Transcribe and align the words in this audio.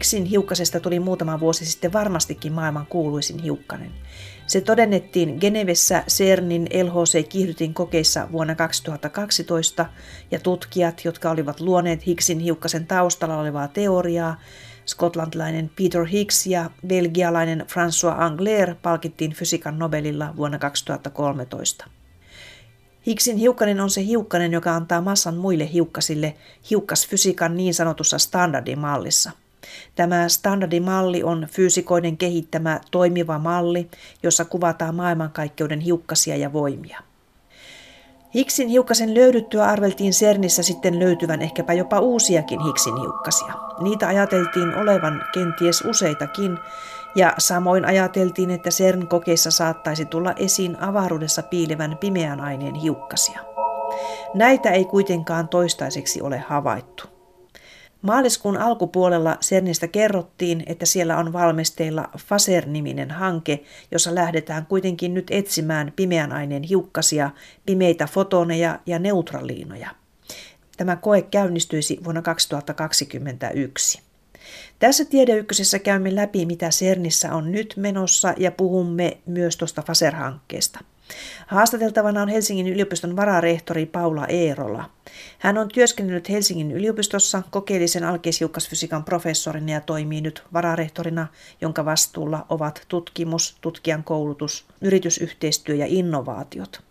Higgsin 0.00 0.24
hiukkasesta 0.24 0.80
tuli 0.80 1.00
muutama 1.00 1.40
vuosi 1.40 1.64
sitten 1.64 1.92
varmastikin 1.92 2.52
maailman 2.52 2.86
kuuluisin 2.86 3.38
hiukkanen. 3.38 3.90
Se 4.46 4.60
todennettiin 4.60 5.36
Genevessä 5.40 6.04
CERNin 6.08 6.68
LHC-kiihdytin 6.72 7.74
kokeissa 7.74 8.28
vuonna 8.32 8.54
2012 8.54 9.86
ja 10.30 10.38
tutkijat, 10.38 11.04
jotka 11.04 11.30
olivat 11.30 11.60
luoneet 11.60 12.06
Higgsin 12.06 12.38
hiukkasen 12.38 12.86
taustalla 12.86 13.36
olevaa 13.36 13.68
teoriaa, 13.68 14.40
skotlantilainen 14.86 15.70
Peter 15.76 16.04
Higgs 16.04 16.46
ja 16.46 16.70
belgialainen 16.86 17.60
François 17.60 18.22
Angler 18.22 18.74
palkittiin 18.82 19.32
fysiikan 19.32 19.78
Nobelilla 19.78 20.36
vuonna 20.36 20.58
2013. 20.58 21.86
Higgsin 23.06 23.36
hiukkanen 23.36 23.80
on 23.80 23.90
se 23.90 24.04
hiukkanen, 24.04 24.52
joka 24.52 24.74
antaa 24.74 25.00
massan 25.00 25.36
muille 25.36 25.72
hiukkasille 25.72 26.36
hiukkasfysiikan 26.70 27.56
niin 27.56 27.74
sanotussa 27.74 28.18
standardimallissa. 28.18 29.30
Tämä 29.94 30.28
standardimalli 30.28 31.22
on 31.22 31.46
fyysikoiden 31.50 32.16
kehittämä 32.16 32.80
toimiva 32.90 33.38
malli, 33.38 33.88
jossa 34.22 34.44
kuvataan 34.44 34.94
maailmankaikkeuden 34.94 35.80
hiukkasia 35.80 36.36
ja 36.36 36.52
voimia. 36.52 36.98
Higgsin 38.34 38.68
hiukkasen 38.68 39.14
löydyttyä 39.14 39.64
arveltiin 39.64 40.12
CERNissä 40.12 40.62
sitten 40.62 40.98
löytyvän 40.98 41.42
ehkäpä 41.42 41.72
jopa 41.72 42.00
uusiakin 42.00 42.60
Higgsin 42.60 43.00
hiukkasia. 43.00 43.54
Niitä 43.80 44.08
ajateltiin 44.08 44.74
olevan 44.74 45.24
kenties 45.32 45.82
useitakin, 45.82 46.58
ja 47.14 47.34
samoin 47.38 47.84
ajateltiin, 47.84 48.50
että 48.50 48.70
CERN-kokeissa 48.70 49.50
saattaisi 49.50 50.04
tulla 50.04 50.32
esiin 50.36 50.82
avaruudessa 50.82 51.42
piilevän 51.42 51.96
pimeän 52.00 52.40
aineen 52.40 52.74
hiukkasia. 52.74 53.40
Näitä 54.34 54.70
ei 54.70 54.84
kuitenkaan 54.84 55.48
toistaiseksi 55.48 56.22
ole 56.22 56.38
havaittu. 56.38 57.09
Maaliskuun 58.02 58.56
alkupuolella 58.56 59.36
CERNistä 59.40 59.88
kerrottiin, 59.88 60.62
että 60.66 60.86
siellä 60.86 61.16
on 61.18 61.32
valmisteilla 61.32 62.08
FASER-niminen 62.18 63.10
hanke, 63.10 63.62
jossa 63.90 64.14
lähdetään 64.14 64.66
kuitenkin 64.66 65.14
nyt 65.14 65.26
etsimään 65.30 65.92
pimeän 65.96 66.32
aineen 66.32 66.62
hiukkasia, 66.62 67.30
pimeitä 67.66 68.06
fotoneja 68.06 68.78
ja 68.86 68.98
neutraliinoja. 68.98 69.90
Tämä 70.76 70.96
koe 70.96 71.22
käynnistyisi 71.22 72.00
vuonna 72.04 72.22
2021. 72.22 74.09
Tässä 74.80 75.04
Tiedeykkösessä 75.04 75.78
käymme 75.78 76.14
läpi, 76.14 76.46
mitä 76.46 76.68
CERNissä 76.68 77.34
on 77.34 77.52
nyt 77.52 77.74
menossa 77.76 78.34
ja 78.36 78.50
puhumme 78.52 79.18
myös 79.26 79.56
tuosta 79.56 79.82
FASER-hankkeesta. 79.82 80.80
Haastateltavana 81.46 82.22
on 82.22 82.28
Helsingin 82.28 82.68
yliopiston 82.68 83.16
vararehtori 83.16 83.86
Paula 83.86 84.26
Eerola. 84.26 84.90
Hän 85.38 85.58
on 85.58 85.68
työskennellyt 85.68 86.28
Helsingin 86.28 86.72
yliopistossa 86.72 87.42
kokeellisen 87.50 88.04
alkeishiukkasfysiikan 88.04 89.04
professorina 89.04 89.72
ja 89.72 89.80
toimii 89.80 90.20
nyt 90.20 90.42
vararehtorina, 90.52 91.26
jonka 91.60 91.84
vastuulla 91.84 92.46
ovat 92.48 92.84
tutkimus, 92.88 93.56
tutkijan 93.60 94.04
koulutus, 94.04 94.64
yritysyhteistyö 94.80 95.74
ja 95.74 95.86
innovaatiot. 95.88 96.82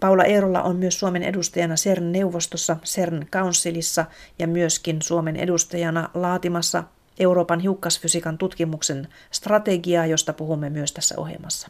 Paula 0.00 0.24
Eerola 0.24 0.62
on 0.62 0.76
myös 0.76 0.98
Suomen 0.98 1.22
edustajana 1.22 1.74
CERN-neuvostossa, 1.74 2.76
CERN 2.84 3.26
Councilissa 3.32 4.04
ja 4.38 4.46
myöskin 4.46 5.02
Suomen 5.02 5.36
edustajana 5.36 6.08
laatimassa 6.14 6.84
Euroopan 7.20 7.60
hiukkasfysiikan 7.60 8.38
tutkimuksen 8.38 9.08
strategiaa, 9.30 10.06
josta 10.06 10.32
puhumme 10.32 10.70
myös 10.70 10.92
tässä 10.92 11.14
ohjelmassa. 11.18 11.68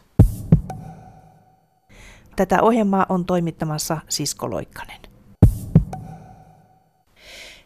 Tätä 2.35 2.61
ohjelmaa 2.61 3.05
on 3.09 3.25
toimittamassa 3.25 3.97
Sisko 4.09 4.49
Loikkanen. 4.49 5.01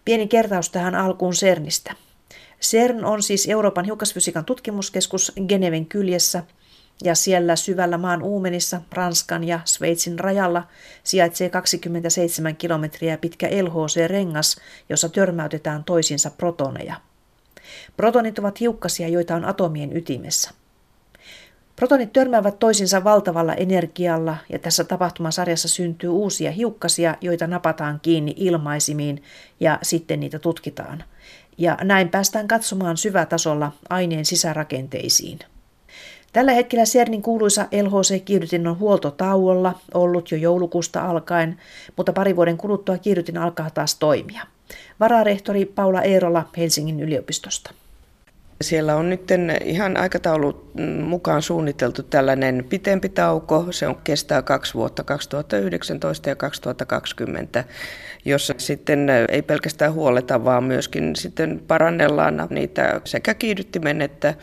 Pieni 0.06 0.28
kertaus 0.28 0.70
tähän 0.70 0.96
alkuun 0.96 1.34
CERNistä. 1.34 1.96
CERN 2.62 3.06
on 3.06 3.24
siis 3.24 3.50
Euroopan 3.50 3.86
hiukkasfysiikan 3.86 4.46
tutkimuskeskus 4.46 5.32
Geneven 5.48 5.86
kyljessä 5.86 6.44
ja 7.04 7.16
siellä 7.16 7.56
syvällä 7.56 7.98
maan 7.98 8.24
uumenissa 8.24 8.82
Ranskan 8.92 9.44
ja 9.44 9.60
Sveitsin 9.66 10.20
rajalla 10.20 10.68
sijaitsee 11.04 11.50
27 11.50 12.56
kilometriä 12.56 13.18
pitkä 13.18 13.48
LHC-rengas, 13.48 14.62
jossa 14.90 15.10
törmäytetään 15.10 15.84
toisinsa 15.84 16.32
protoneja. 16.32 17.09
Protonit 17.98 18.40
ovat 18.40 18.60
hiukkasia, 18.60 19.08
joita 19.08 19.36
on 19.36 19.46
atomien 19.46 19.98
ytimessä. 19.98 20.52
Protonit 21.76 22.14
törmäävät 22.14 22.60
toisinsa 22.60 23.04
valtavalla 23.04 23.54
energialla 23.54 24.38
ja 24.50 24.60
tässä 24.60 24.84
tapahtumasarjassa 24.84 25.68
syntyy 25.68 26.10
uusia 26.10 26.52
hiukkasia, 26.52 27.16
joita 27.22 27.48
napataan 27.48 28.00
kiinni 28.02 28.34
ilmaisimiin 28.38 29.24
ja 29.60 29.80
sitten 29.82 30.20
niitä 30.20 30.40
tutkitaan. 30.40 31.04
Ja 31.58 31.78
näin 31.82 32.10
päästään 32.10 32.48
katsomaan 32.48 32.98
syvätasolla 32.98 33.72
aineen 33.90 34.26
sisärakenteisiin. 34.26 35.40
Tällä 36.34 36.52
hetkellä 36.52 36.86
CERNin 36.86 37.22
kuuluisa 37.22 37.64
LHC-kiihdytin 37.64 38.68
on 38.68 38.80
huoltotauolla 38.80 39.80
ollut 39.94 40.32
jo 40.32 40.38
joulukuusta 40.38 41.10
alkaen, 41.10 41.58
mutta 41.98 42.14
pari 42.14 42.36
vuoden 42.36 42.58
kuluttua 42.58 42.98
kiihdytin 42.98 43.38
alkaa 43.38 43.70
taas 43.70 43.96
toimia. 43.96 44.44
Vararehtori 45.00 45.66
Paula 45.66 46.02
Eerola 46.02 46.50
Helsingin 46.58 47.00
yliopistosta. 47.00 47.72
Siellä 48.62 48.96
on 48.96 49.10
nyt 49.10 49.32
ihan 49.64 49.98
aikataulut 49.98 50.72
mukaan 51.04 51.42
suunniteltu 51.42 52.04
tällainen 52.04 52.66
pitempi 52.70 53.10
tauko. 53.10 53.68
Se 53.72 53.88
on, 53.88 53.96
kestää 54.04 54.42
kaksi 54.42 54.74
vuotta, 54.74 55.04
2019 55.04 56.30
ja 56.30 56.36
2020, 56.36 57.64
jossa 58.26 58.54
sitten 58.58 59.10
ei 59.30 59.42
pelkästään 59.42 59.94
huoleta, 59.94 60.44
vaan 60.44 60.64
myöskin 60.64 61.16
sitten 61.16 61.62
parannellaan 61.68 62.48
niitä 62.50 63.02
sekä 63.04 63.34
kiihdyttimen 63.34 64.02
että 64.02 64.34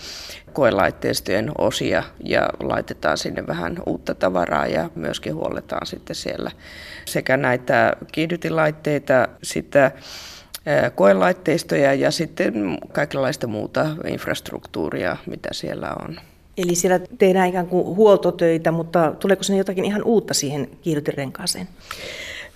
koelaitteistojen 0.53 1.53
osia 1.59 2.03
ja 2.25 2.49
laitetaan 2.61 3.19
sinne 3.19 3.47
vähän 3.47 3.77
uutta 3.87 4.15
tavaraa 4.15 4.67
ja 4.67 4.91
myöskin 4.95 5.35
huoletaan 5.35 5.87
sitten 5.87 6.17
siellä 6.17 6.51
sekä 7.05 7.37
näitä 7.37 7.93
kiihdytilaitteita, 8.13 9.29
sitä 9.43 9.93
koelaitteistoja 10.95 11.95
ja 11.95 12.11
sitten 12.11 12.79
kaikenlaista 12.93 13.47
muuta 13.47 13.87
infrastruktuuria, 14.07 15.17
mitä 15.27 15.49
siellä 15.53 15.93
on. 16.03 16.21
Eli 16.57 16.75
siellä 16.75 17.01
tehdään 17.19 17.49
ikään 17.49 17.67
kuin 17.67 17.97
huoltotöitä, 17.97 18.71
mutta 18.71 19.13
tuleeko 19.19 19.43
sinne 19.43 19.59
jotakin 19.59 19.85
ihan 19.85 20.03
uutta 20.03 20.35
siihen 20.35 20.69
kiihdytinrenkaaseen? 20.83 21.69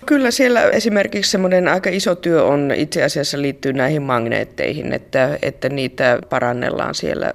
Kyllä 0.05 0.31
siellä 0.31 0.63
esimerkiksi 0.63 1.31
semmoinen 1.31 1.67
aika 1.67 1.89
iso 1.89 2.15
työ 2.15 2.43
on 2.43 2.71
itse 2.75 3.03
asiassa 3.03 3.41
liittyy 3.41 3.73
näihin 3.73 4.01
magneetteihin, 4.01 4.93
että, 4.93 5.37
että 5.41 5.69
niitä 5.69 6.19
parannellaan 6.29 6.95
siellä 6.95 7.33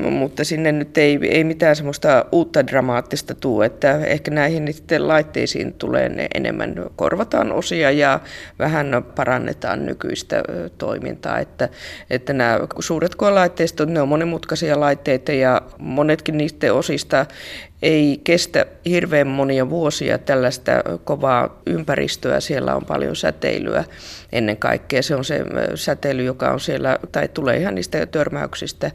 mutta 0.00 0.44
sinne 0.44 0.72
nyt 0.72 0.98
ei, 0.98 1.18
ei 1.22 1.44
mitään 1.44 1.76
semmoista 1.76 2.24
uutta 2.32 2.66
dramaattista 2.66 3.34
tule, 3.34 3.66
että 3.66 3.98
ehkä 4.04 4.30
näihin 4.30 4.72
sitten 4.72 5.08
laitteisiin 5.08 5.74
tulee 5.74 6.08
ne 6.08 6.26
enemmän, 6.34 6.74
korvataan 6.96 7.52
osia 7.52 7.90
ja 7.90 8.20
vähän 8.58 9.04
parannetaan 9.14 9.86
nykyistä 9.86 10.42
toimintaa, 10.78 11.38
että, 11.38 11.68
että 12.10 12.32
nämä 12.32 12.58
suuret 12.78 13.14
koelaitteistot, 13.14 13.88
ne 13.88 14.00
on 14.00 14.08
monimutkaisia 14.08 14.80
laitteita 14.80 15.32
ja 15.32 15.62
monetkin 15.78 16.38
niistä 16.38 16.72
osista 16.72 17.26
ei 17.82 18.20
kestä 18.24 18.66
hirveän 18.86 19.26
monia 19.26 19.70
vuosia 19.70 20.18
tällaista 20.18 20.72
kovaa 21.04 21.62
ympäristöä. 21.66 22.40
Siellä 22.40 22.74
on 22.74 22.84
paljon 22.84 23.16
säteilyä 23.16 23.84
ennen 24.32 24.56
kaikkea. 24.56 25.02
Se 25.02 25.14
on 25.14 25.24
se 25.24 25.44
säteily, 25.74 26.24
joka 26.24 26.50
on 26.50 26.60
siellä, 26.60 26.98
tai 27.12 27.28
tulee 27.28 27.56
ihan 27.56 27.74
niistä 27.74 28.06
törmäyksistä, 28.06 28.90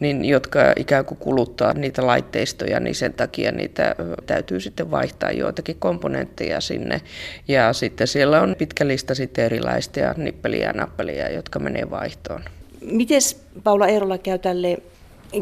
niin, 0.00 0.24
jotka 0.24 0.58
ikään 0.76 1.04
kuin 1.04 1.18
kuluttaa 1.18 1.72
niitä 1.72 2.06
laitteistoja, 2.06 2.80
niin 2.80 2.94
sen 2.94 3.12
takia 3.12 3.52
niitä 3.52 3.94
täytyy 4.26 4.60
sitten 4.60 4.90
vaihtaa 4.90 5.30
joitakin 5.30 5.76
komponentteja 5.78 6.60
sinne. 6.60 7.00
Ja 7.48 7.72
sitten 7.72 8.06
siellä 8.06 8.40
on 8.40 8.56
pitkä 8.58 8.86
lista 8.86 9.14
sitten 9.14 9.44
erilaisia 9.44 10.14
nippeliä 10.16 10.66
ja 10.66 10.72
nappelia, 10.72 11.30
jotka 11.30 11.58
menee 11.58 11.90
vaihtoon. 11.90 12.42
Miten 12.80 13.20
Paula 13.64 13.86
Eerola 13.86 14.18
käy 14.18 14.38
tälle 14.38 14.78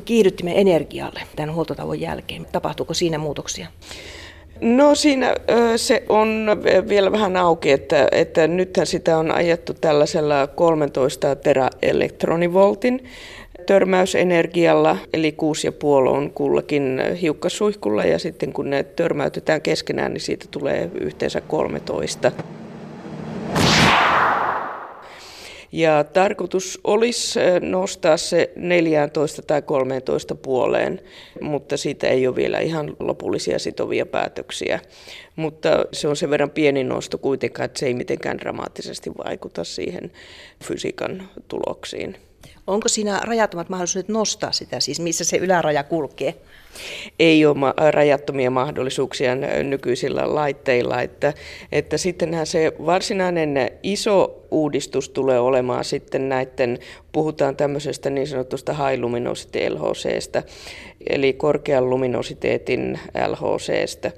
kiihdyttimen 0.01 0.57
energialle 0.57 1.21
tämän 1.37 1.55
huoltotauon 1.55 2.01
jälkeen? 2.01 2.47
Tapahtuuko 2.53 2.95
siinä 2.95 3.19
muutoksia? 3.19 3.67
No 4.61 4.95
siinä 4.95 5.35
se 5.77 6.03
on 6.09 6.47
vielä 6.89 7.13
vähän 7.13 7.37
auki, 7.37 7.71
että, 7.71 8.09
että 8.13 8.49
nythän 8.49 8.87
sitä 8.87 9.19
on 9.19 9.31
ajettu 9.31 9.75
tällaisella 9.75 10.47
13 10.47 11.37
teraelektronivoltin 11.37 13.05
törmäysenergialla, 13.67 14.97
eli 15.13 15.37
6,5 16.05 16.09
on 16.09 16.31
kullakin 16.31 17.01
hiukkasuihkulla 17.21 18.05
ja 18.05 18.19
sitten 18.19 18.53
kun 18.53 18.71
ne 18.71 18.83
törmäytetään 18.83 19.63
keskenään, 19.63 20.13
niin 20.13 20.21
siitä 20.21 20.47
tulee 20.51 20.91
yhteensä 21.01 21.41
13. 21.41 22.33
Ja 25.73 26.05
tarkoitus 26.05 26.81
olisi 26.85 27.41
nostaa 27.61 28.17
se 28.17 28.53
14 28.57 29.43
tai 29.43 29.63
13 29.63 30.35
puoleen, 30.35 31.01
mutta 31.41 31.77
siitä 31.77 32.09
ei 32.09 32.27
ole 32.27 32.37
vielä 32.37 32.59
ihan 32.59 32.97
lopullisia 33.01 33.59
sitovia 33.59 34.07
päätöksiä. 34.07 34.81
Mutta 35.37 35.85
se 35.93 36.09
on 36.09 36.17
sen 36.17 36.31
verran 36.31 36.51
pieni 36.51 36.85
nosto 36.85 37.19
kuitenkaan, 37.19 37.65
että 37.65 37.81
se 37.81 37.87
ei 37.87 37.95
mitenkään 37.95 38.39
dramaattisesti 38.39 39.11
vaikuta 39.27 39.65
siihen 39.65 40.13
fysiikan 40.65 41.29
tuloksiin. 41.49 42.17
Onko 42.67 42.89
siinä 42.89 43.21
rajattomat 43.25 43.69
mahdollisuudet 43.69 44.09
nostaa 44.09 44.53
sitä, 44.53 44.81
siis 44.81 45.01
missä 45.01 45.25
se 45.25 45.37
yläraja 45.37 45.85
kulkee? 45.85 46.35
Ei 47.19 47.47
ole 47.47 47.91
rajattomia 47.91 48.51
mahdollisuuksia 48.51 49.35
nykyisillä 49.63 50.35
laitteilla, 50.35 51.03
että, 51.03 51.35
että 51.73 51.99
sittenhän 51.99 52.47
se 52.47 52.73
varsinainen 52.87 53.71
iso 53.83 54.43
uudistus 54.51 55.09
tulee 55.09 55.41
olemaan 55.41 55.85
sitten 55.85 56.29
näiden, 56.29 56.79
puhutaan 57.13 57.57
tämmöisestä 57.57 58.11
niin 58.11 58.27
sanotusta 58.27 58.73
high 58.73 59.01
luminosity 59.01 59.59
LHCstä, 59.69 60.43
eli 61.11 61.33
korkean 61.33 61.91
luminositeetin 61.91 63.01
LHCstä, 63.27 64.11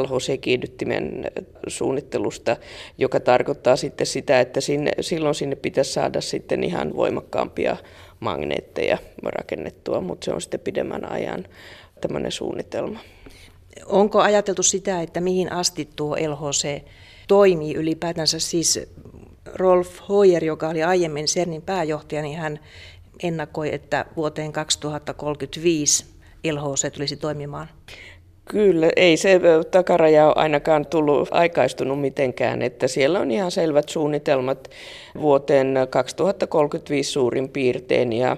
LHC-kiihdyttimen 0.00 1.24
suunnittelusta, 1.66 2.56
joka 2.98 3.20
tarkoittaa 3.20 3.76
sitten 3.76 4.06
sitä, 4.06 4.40
että 4.40 4.60
sinne, 4.60 4.90
silloin 5.00 5.34
sinne 5.34 5.56
pitäisi 5.56 5.92
saada 5.92 6.20
sitten 6.20 6.64
ihan 6.64 6.96
voimakkaampia 6.96 7.76
magneetteja 8.20 8.98
rakennettua, 9.22 10.00
mutta 10.00 10.24
se 10.24 10.32
on 10.32 10.40
sitten 10.40 10.60
pidemmän 10.60 11.12
ajan 11.12 11.44
tämmöinen 12.00 12.32
suunnitelma. 12.32 13.00
Onko 13.86 14.20
ajateltu 14.20 14.62
sitä, 14.62 15.02
että 15.02 15.20
mihin 15.20 15.52
asti 15.52 15.88
tuo 15.96 16.16
LHC 16.16 16.82
toimii 17.28 17.74
ylipäätänsä? 17.74 18.38
Siis 18.38 18.80
Rolf 19.54 19.98
Hoyer, 20.08 20.44
joka 20.44 20.68
oli 20.68 20.82
aiemmin 20.82 21.26
CERNin 21.26 21.62
pääjohtaja, 21.62 22.22
niin 22.22 22.38
hän 22.38 22.60
ennakoi, 23.22 23.74
että 23.74 24.04
vuoteen 24.16 24.52
2035 24.52 26.04
LHC 26.52 26.92
tulisi 26.92 27.16
toimimaan. 27.16 27.68
Kyllä, 28.44 28.90
ei 28.96 29.16
se 29.16 29.40
takaraja 29.70 30.26
ole 30.26 30.34
ainakaan 30.36 30.86
tullut 30.86 31.28
aikaistunut 31.30 32.00
mitenkään, 32.00 32.62
että 32.62 32.88
siellä 32.88 33.20
on 33.20 33.30
ihan 33.30 33.50
selvät 33.50 33.88
suunnitelmat 33.88 34.70
vuoteen 35.20 35.74
2035 35.90 37.10
suurin 37.10 37.48
piirtein 37.48 38.12
ja 38.12 38.36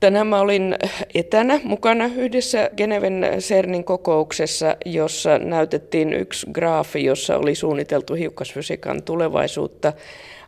Tänään 0.00 0.26
mä 0.26 0.40
olin 0.40 0.76
etänä 1.14 1.60
mukana 1.64 2.04
yhdessä 2.04 2.70
Geneven 2.76 3.26
CERNin 3.38 3.84
kokouksessa, 3.84 4.76
jossa 4.84 5.38
näytettiin 5.38 6.12
yksi 6.12 6.46
graafi, 6.52 7.04
jossa 7.04 7.36
oli 7.36 7.54
suunniteltu 7.54 8.14
hiukkasfysiikan 8.14 9.02
tulevaisuutta 9.02 9.92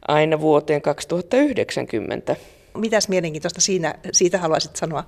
aina 0.08 0.40
vuoteen 0.40 0.82
2090. 0.82 2.36
Mitäs 2.74 3.08
mielenkiintoista 3.08 3.60
siinä, 3.60 3.94
siitä 4.12 4.38
haluaisit 4.38 4.76
sanoa? 4.76 5.04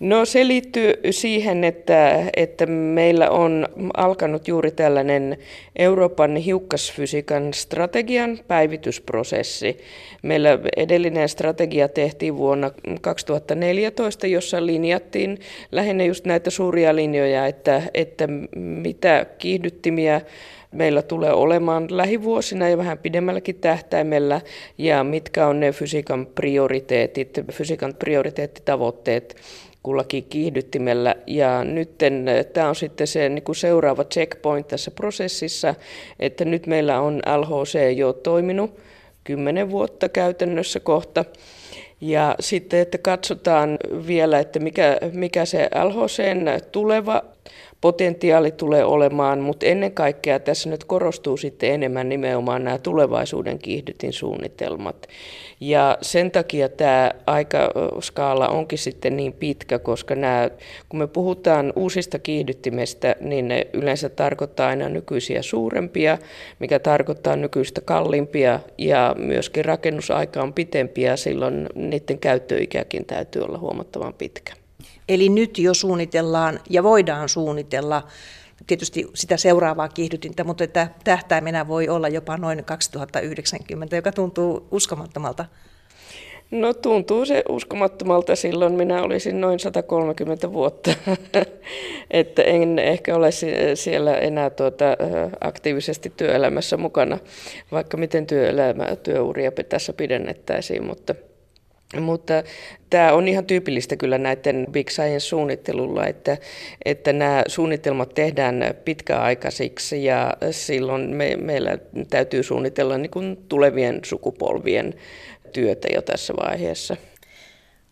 No 0.00 0.24
se 0.24 0.46
liittyy 0.46 0.94
siihen, 1.10 1.64
että, 1.64 2.24
että 2.36 2.66
meillä 2.66 3.30
on 3.30 3.68
alkanut 3.96 4.48
juuri 4.48 4.70
tällainen 4.70 5.38
Euroopan 5.76 6.36
hiukkasfysiikan 6.36 7.54
strategian 7.54 8.38
päivitysprosessi. 8.48 9.76
Meillä 10.22 10.58
edellinen 10.76 11.28
strategia 11.28 11.88
tehtiin 11.88 12.36
vuonna 12.36 12.70
2014, 13.00 14.26
jossa 14.26 14.66
linjattiin 14.66 15.38
lähinnä 15.72 16.04
just 16.04 16.24
näitä 16.24 16.50
suuria 16.50 16.96
linjoja, 16.96 17.46
että, 17.46 17.82
että 17.94 18.28
mitä 18.56 19.26
kiihdyttimiä 19.38 20.20
meillä 20.72 21.02
tulee 21.02 21.32
olemaan 21.32 21.86
lähivuosina 21.90 22.68
ja 22.68 22.78
vähän 22.78 22.98
pidemmälläkin 22.98 23.54
tähtäimellä 23.54 24.40
ja 24.78 25.04
mitkä 25.04 25.46
on 25.46 25.60
ne 25.60 25.72
fysiikan 25.72 26.26
prioriteetit, 26.26 27.40
fysiikan 27.52 27.94
prioriteettitavoitteet 27.94 29.36
kullakin 29.86 30.24
kiihdyttimellä. 30.24 31.14
Ja 31.26 31.64
nyt 31.64 31.90
tämä 32.52 32.68
on 32.68 32.76
sitten 32.76 33.06
se 33.06 33.28
niin 33.28 33.42
kuin 33.42 33.56
seuraava 33.56 34.04
checkpoint 34.04 34.68
tässä 34.68 34.90
prosessissa, 34.90 35.74
että 36.20 36.44
nyt 36.44 36.66
meillä 36.66 37.00
on 37.00 37.22
LHC 37.36 37.78
jo 37.96 38.12
toiminut 38.12 38.80
kymmenen 39.24 39.70
vuotta 39.70 40.08
käytännössä 40.08 40.80
kohta. 40.80 41.24
Ja 42.00 42.34
sitten, 42.40 42.80
että 42.80 42.98
katsotaan 42.98 43.78
vielä, 44.06 44.38
että 44.38 44.58
mikä, 44.58 44.98
mikä 45.12 45.44
se 45.44 45.68
LHCn 45.84 46.60
tuleva 46.72 47.22
potentiaali 47.86 48.50
tulee 48.50 48.84
olemaan, 48.84 49.40
mutta 49.40 49.66
ennen 49.66 49.92
kaikkea 49.92 50.40
tässä 50.40 50.70
nyt 50.70 50.84
korostuu 50.84 51.36
sitten 51.36 51.70
enemmän 51.70 52.08
nimenomaan 52.08 52.64
nämä 52.64 52.78
tulevaisuuden 52.78 53.58
kiihdytin 53.58 54.12
suunnitelmat. 54.12 55.06
Ja 55.60 55.98
sen 56.02 56.30
takia 56.30 56.68
tämä 56.68 57.10
aikaskaala 57.26 58.48
onkin 58.48 58.78
sitten 58.78 59.16
niin 59.16 59.32
pitkä, 59.32 59.78
koska 59.78 60.14
nämä, 60.14 60.50
kun 60.88 60.98
me 60.98 61.06
puhutaan 61.06 61.72
uusista 61.76 62.18
kiihdyttimistä, 62.18 63.16
niin 63.20 63.48
ne 63.48 63.66
yleensä 63.72 64.08
tarkoittaa 64.08 64.68
aina 64.68 64.88
nykyisiä 64.88 65.42
suurempia, 65.42 66.18
mikä 66.58 66.78
tarkoittaa 66.78 67.36
nykyistä 67.36 67.80
kalliimpia 67.80 68.60
ja 68.78 69.14
myöskin 69.18 69.64
rakennusaika 69.64 70.42
on 70.42 70.52
pitempiä, 70.52 71.16
silloin 71.16 71.66
niiden 71.74 72.18
käyttöikäkin 72.18 73.04
täytyy 73.04 73.42
olla 73.42 73.58
huomattavan 73.58 74.14
pitkä. 74.14 74.65
Eli 75.08 75.28
nyt 75.28 75.58
jo 75.58 75.74
suunnitellaan 75.74 76.60
ja 76.70 76.82
voidaan 76.82 77.28
suunnitella 77.28 78.02
tietysti 78.66 79.06
sitä 79.14 79.36
seuraavaa 79.36 79.88
kiihdytintä, 79.88 80.44
mutta 80.44 80.64
että 80.64 80.88
tähtäimenä 81.04 81.68
voi 81.68 81.88
olla 81.88 82.08
jopa 82.08 82.36
noin 82.36 82.64
2090, 82.64 83.96
joka 83.96 84.12
tuntuu 84.12 84.68
uskomattomalta. 84.70 85.44
No 86.50 86.74
tuntuu 86.74 87.24
se 87.24 87.42
uskomattomalta. 87.48 88.36
Silloin 88.36 88.72
minä 88.72 89.02
olisin 89.02 89.40
noin 89.40 89.60
130 89.60 90.52
vuotta, 90.52 90.90
että 92.10 92.42
en 92.42 92.78
ehkä 92.78 93.16
ole 93.16 93.30
siellä 93.74 94.16
enää 94.16 94.50
tuota, 94.50 94.84
aktiivisesti 95.40 96.12
työelämässä 96.16 96.76
mukana, 96.76 97.18
vaikka 97.72 97.96
miten 97.96 98.26
työelämää, 98.26 98.96
työuria 98.96 99.52
tässä 99.68 99.92
pidennettäisiin, 99.92 100.84
mutta 100.84 101.14
mutta 102.00 102.34
tämä 102.90 103.12
on 103.12 103.28
ihan 103.28 103.44
tyypillistä 103.44 103.96
kyllä 103.96 104.18
näiden 104.18 104.66
Big 104.70 104.88
Science-suunnittelulla, 104.90 106.06
että, 106.06 106.38
että 106.84 107.12
nämä 107.12 107.42
suunnitelmat 107.46 108.14
tehdään 108.14 108.64
pitkäaikaisiksi 108.84 110.04
ja 110.04 110.36
silloin 110.50 111.10
me, 111.10 111.36
meillä 111.36 111.78
täytyy 112.10 112.42
suunnitella 112.42 112.98
niin 112.98 113.10
kuin 113.10 113.36
tulevien 113.48 114.00
sukupolvien 114.04 114.94
työtä 115.52 115.88
jo 115.94 116.02
tässä 116.02 116.34
vaiheessa. 116.36 116.96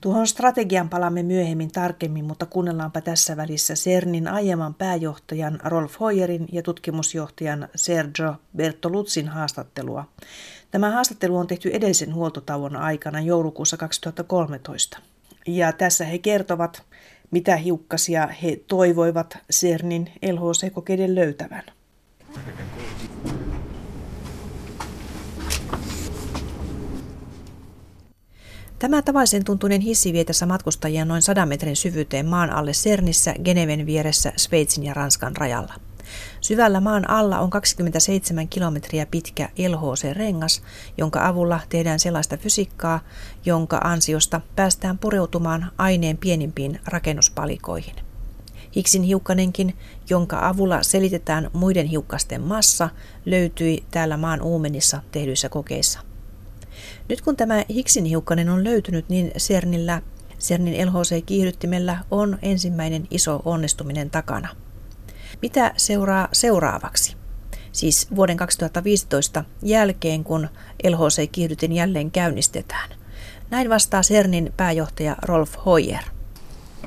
Tuohon 0.04 0.26
strategian 0.26 0.88
palaamme 0.88 1.22
myöhemmin 1.22 1.72
tarkemmin, 1.72 2.24
mutta 2.24 2.46
kuunnellaanpa 2.46 3.00
tässä 3.00 3.36
välissä 3.36 3.74
CERNin 3.74 4.28
aiemman 4.28 4.74
pääjohtajan 4.74 5.60
Rolf 5.64 6.00
Hoyerin 6.00 6.46
ja 6.52 6.62
tutkimusjohtajan 6.62 7.68
Sergio 7.74 8.34
Bertoluzzin 8.56 9.28
haastattelua. 9.28 10.04
Tämä 10.74 10.90
haastattelu 10.90 11.36
on 11.36 11.46
tehty 11.46 11.70
edellisen 11.72 12.14
huoltotauon 12.14 12.76
aikana 12.76 13.20
joulukuussa 13.20 13.76
2013. 13.76 14.98
Ja 15.46 15.72
tässä 15.72 16.04
he 16.04 16.18
kertovat, 16.18 16.82
mitä 17.30 17.56
hiukkasia 17.56 18.26
he 18.42 18.60
toivoivat 18.66 19.38
CERNin 19.52 20.12
LHC-kokeiden 20.32 21.14
löytävän. 21.14 21.62
Tämä 28.78 29.02
tavallisen 29.02 29.44
tuntuinen 29.44 29.80
hissi 29.80 30.12
vie 30.12 30.24
tässä 30.24 30.46
matkustajia 30.46 31.04
noin 31.04 31.22
100 31.22 31.46
metrin 31.46 31.76
syvyyteen 31.76 32.26
maan 32.26 32.50
alle 32.50 32.72
Sernissä 32.72 33.34
Geneven 33.44 33.86
vieressä 33.86 34.32
Sveitsin 34.36 34.84
ja 34.84 34.94
Ranskan 34.94 35.36
rajalla. 35.36 35.74
Syvällä 36.40 36.80
maan 36.80 37.10
alla 37.10 37.40
on 37.40 37.50
27 37.50 38.48
kilometriä 38.48 39.06
pitkä 39.06 39.48
LHC-rengas, 39.58 40.62
jonka 40.98 41.26
avulla 41.26 41.60
tehdään 41.68 41.98
sellaista 41.98 42.36
fysiikkaa, 42.36 43.00
jonka 43.44 43.80
ansiosta 43.84 44.40
päästään 44.56 44.98
pureutumaan 44.98 45.72
aineen 45.78 46.16
pienimpiin 46.18 46.80
rakennuspalikoihin. 46.86 47.94
Higgsin 48.76 49.02
hiukkanenkin, 49.02 49.76
jonka 50.10 50.48
avulla 50.48 50.82
selitetään 50.82 51.50
muiden 51.52 51.86
hiukkasten 51.86 52.42
massa, 52.42 52.88
löytyi 53.26 53.84
täällä 53.90 54.16
maan 54.16 54.42
uumenissa 54.42 55.02
tehdyissä 55.12 55.48
kokeissa. 55.48 56.00
Nyt 57.08 57.20
kun 57.20 57.36
tämä 57.36 57.64
Higgsin 57.70 58.04
hiukkanen 58.04 58.48
on 58.48 58.64
löytynyt, 58.64 59.08
niin 59.08 59.32
CERNillä, 59.38 60.02
CERNin 60.40 60.88
LHC-kiihdyttimellä 60.88 61.98
on 62.10 62.38
ensimmäinen 62.42 63.06
iso 63.10 63.42
onnistuminen 63.44 64.10
takana– 64.10 64.48
mitä 65.42 65.72
seuraa 65.76 66.28
seuraavaksi? 66.32 67.16
Siis 67.72 68.08
vuoden 68.16 68.36
2015 68.36 69.44
jälkeen, 69.62 70.24
kun 70.24 70.48
LHC-kiihdytin 70.84 71.72
jälleen 71.72 72.10
käynnistetään. 72.10 72.90
Näin 73.50 73.70
vastaa 73.70 74.02
CERNin 74.02 74.52
pääjohtaja 74.56 75.16
Rolf 75.22 75.54
Hoyer. 75.66 76.02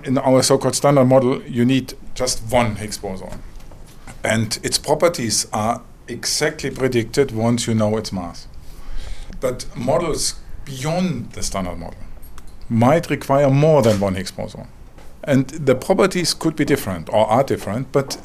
In 0.07 0.27
our 0.27 0.43
so-called 0.43 0.73
standard 0.73 1.07
model, 1.07 1.41
you 1.55 1.65
need 1.65 1.89
just 2.19 2.43
one 2.51 2.79
Higgs 2.79 2.99
boson. 2.99 3.39
And 4.23 4.51
its 4.63 4.79
properties 4.79 5.47
are 5.51 5.79
exactly 6.07 6.71
predicted 6.71 7.29
once 7.37 7.71
you 7.71 7.75
know 7.75 7.97
its 7.97 8.11
mass. 8.11 8.49
But 9.41 9.67
models 9.75 10.35
beyond 10.65 11.25
the 11.31 11.41
standard 11.41 11.77
model 11.77 11.99
might 12.69 13.09
require 13.09 13.49
more 13.49 13.81
than 13.81 14.03
one 14.03 14.17
Higgs 14.17 14.31
boson. 14.31 14.67
And 15.27 15.49
the 15.65 15.75
properties 15.75 16.35
could 16.35 16.55
be 16.55 16.65
different 16.67 17.09
or 17.09 17.27
are 17.27 17.43
different, 17.43 17.91
but 17.91 18.17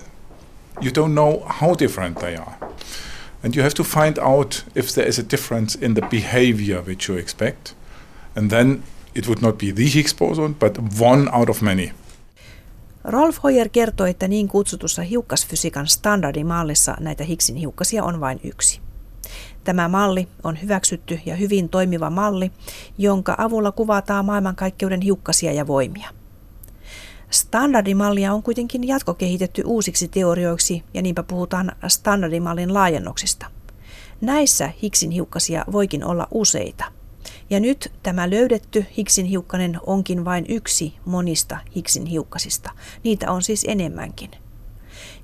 you 0.81 0.91
don't 0.91 1.15
know 1.15 1.45
how 1.61 1.75
different 1.75 2.19
they 2.19 2.37
are. 2.37 2.57
And 3.45 3.57
you 3.57 3.63
have 3.63 3.75
to 3.75 3.85
find 3.85 4.19
out 4.19 4.65
if 4.75 4.93
there 4.93 5.09
is 5.09 5.19
a 5.19 5.25
difference 5.31 5.79
in 5.87 5.95
the 5.95 6.01
behavior 6.01 6.83
which 6.87 7.09
you 7.09 7.19
expect. 7.19 7.75
And 8.37 8.51
then 8.51 8.83
it 9.15 9.27
would 9.27 9.43
not 9.43 9.59
be 9.59 9.73
the 9.73 9.85
Higgs 9.85 10.15
boson, 10.15 10.55
but 10.55 10.79
one 11.01 11.31
out 11.33 11.49
of 11.49 11.63
many. 11.63 11.93
Rolf 13.05 13.43
Hoyer 13.43 13.69
kertoi, 13.69 14.11
että 14.11 14.29
niin 14.29 14.49
kutsutussa 14.49 15.03
hiukkasfysiikan 15.03 15.87
standardimallissa 15.87 16.97
näitä 17.01 17.25
Higgsin 17.25 17.57
hiukkasia 17.57 18.05
on 18.05 18.21
vain 18.21 18.41
yksi. 18.45 18.81
Tämä 19.65 19.89
malli 19.89 20.29
on 20.43 20.63
hyväksytty 20.63 21.21
ja 21.27 21.37
hyvin 21.37 21.69
toimiva 21.69 22.11
malli, 22.11 22.51
jonka 22.99 23.35
avulla 23.39 23.73
kuvataan 23.73 24.25
maailmankaikkeuden 24.25 25.01
hiukkasia 25.01 25.53
ja 25.53 25.67
voimia. 25.67 26.22
Standardimallia 27.33 28.33
on 28.33 28.43
kuitenkin 28.43 28.89
jatkokehitetty 28.89 29.63
uusiksi 29.67 30.09
teorioiksi 30.09 30.83
ja 30.95 31.03
niinpä 31.03 31.23
puhutaan 31.23 31.73
standardimallin 31.89 32.75
laajennuksista. 32.75 33.47
Näissä 34.21 34.73
Higgsin 34.83 35.11
hiukkasia 35.11 35.65
voikin 35.73 36.05
olla 36.05 36.29
useita– 36.31 36.85
ja 37.51 37.61
nyt 37.61 37.93
tämä 38.03 38.31
löydetty 38.31 38.87
Higgsin 38.97 39.27
hiukkanen 39.27 39.79
onkin 39.87 40.25
vain 40.25 40.47
yksi 40.49 40.95
monista 41.05 41.59
Higgsin 41.77 42.07
hiukkasista. 42.07 42.71
Niitä 43.05 43.31
on 43.31 43.43
siis 43.43 43.67
enemmänkin. 43.69 44.31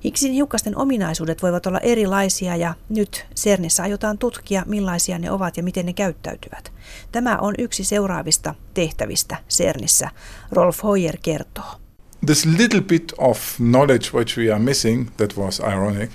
Higgsin 0.03 0.31
hiukkasten 0.31 0.77
ominaisuudet 0.77 1.43
voivat 1.43 1.65
olla 1.65 1.79
erilaisia 1.79 2.55
ja 2.55 2.73
nyt 2.89 3.25
CERNissä 3.35 3.83
aiotaan 3.83 4.17
tutkia, 4.17 4.63
millaisia 4.65 5.19
ne 5.19 5.31
ovat 5.31 5.57
ja 5.57 5.63
miten 5.63 5.85
ne 5.85 5.93
käyttäytyvät. 5.93 6.71
Tämä 7.11 7.37
on 7.37 7.53
yksi 7.57 7.83
seuraavista 7.83 8.55
tehtävistä 8.73 9.37
CERNissä, 9.49 10.09
Rolf 10.51 10.83
Hoyer 10.83 11.17
kertoo. 11.21 11.88
This 12.21 12.45
little 12.45 12.81
bit 12.81 13.13
of 13.17 13.59
knowledge 13.59 14.11
which 14.13 14.35
we 14.35 14.49
are 14.49 14.59
missing, 14.59 15.11
that 15.17 15.37
was 15.37 15.59
ironic, 15.61 16.09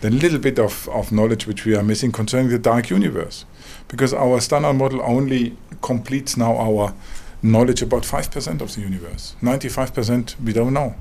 the 0.00 0.10
little 0.10 0.38
bit 0.38 0.58
of, 0.58 0.88
of 0.88 1.12
knowledge 1.12 1.46
which 1.46 1.64
we 1.64 1.76
are 1.76 1.82
missing 1.82 2.12
concerning 2.12 2.50
the 2.50 2.58
dark 2.58 2.90
universe. 2.90 3.44
because 3.88 4.14
our 4.14 4.40
standard 4.40 4.74
model 4.74 5.00
only 5.02 5.56
completes 5.82 6.36
now 6.36 6.56
our 6.56 6.94
knowledge 7.42 7.82
about 7.82 8.02
5% 8.02 8.60
of 8.60 8.74
the 8.74 8.80
universe. 8.80 9.36
95% 9.42 10.40
we 10.40 10.52
don't 10.52 10.72
know. 10.72 10.94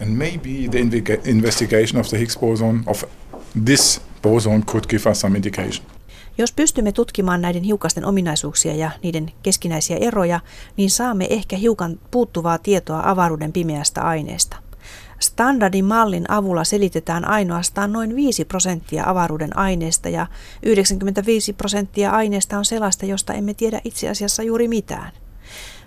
And 0.00 0.18
maybe 0.18 0.66
the 0.66 0.78
investigation 0.78 1.98
of 1.98 2.08
the 2.10 2.18
Higgs 2.18 2.36
boson, 2.36 2.84
of 2.86 3.04
this 3.54 3.98
boson, 4.22 4.62
could 4.62 4.88
give 4.88 5.06
us 5.06 5.20
some 5.20 5.36
indication. 5.36 5.84
Jos 6.38 6.52
pystymme 6.52 6.92
tutkimaan 6.92 7.42
näiden 7.42 7.62
hiukkasten 7.62 8.04
ominaisuuksia 8.04 8.74
ja 8.74 8.90
niiden 9.02 9.32
keskinäisiä 9.42 9.96
eroja, 9.96 10.40
niin 10.76 10.90
saamme 10.90 11.26
ehkä 11.30 11.56
hiukan 11.56 12.00
puuttuvaa 12.10 12.58
tietoa 12.58 13.02
avaruuden 13.04 13.52
pimeästä 13.52 14.02
aineesta. 14.02 14.56
Standardin 15.20 15.84
mallin 15.84 16.30
avulla 16.30 16.64
selitetään 16.64 17.28
ainoastaan 17.28 17.92
noin 17.92 18.16
5 18.16 18.44
prosenttia 18.44 19.04
avaruuden 19.06 19.56
aineesta 19.56 20.08
ja 20.08 20.26
95 20.62 21.52
prosenttia 21.52 22.10
aineesta 22.10 22.58
on 22.58 22.64
sellaista, 22.64 23.06
josta 23.06 23.32
emme 23.32 23.54
tiedä 23.54 23.80
itse 23.84 24.08
asiassa 24.08 24.42
juuri 24.42 24.68
mitään. 24.68 25.12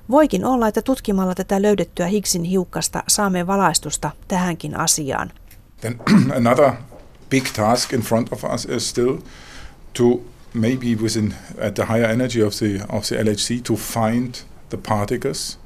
Voikin 0.10 0.46
olla, 0.46 0.68
että 0.68 0.82
tutkimalla 0.82 1.36
tätä 1.36 1.62
löydettyä 1.62 2.08
Higgsin 2.08 2.44
hiukkasta 2.44 3.04
saamme 3.08 3.48
valaistusta 3.48 4.12
tähänkin 4.28 4.78
asiaan. 4.78 5.32
Then 5.82 6.00
another 6.48 6.72
big 7.30 7.46
task 7.56 7.94
in 7.94 8.02
front 8.02 8.34
of 8.34 8.44
us 8.44 8.66
is 8.66 8.90
still 8.90 9.18
to 9.94 10.22
maybe 10.54 10.96
within 11.02 11.34
at 11.68 11.74
the 11.74 11.86
higher 11.86 12.10
energy 12.12 12.44
of 12.44 12.54
the 12.54 12.82
of 12.90 13.04
the 13.06 13.24
LHC 13.24 13.62
to 13.64 13.76
find 13.76 14.36
the 14.70 14.78
particles 14.78 15.62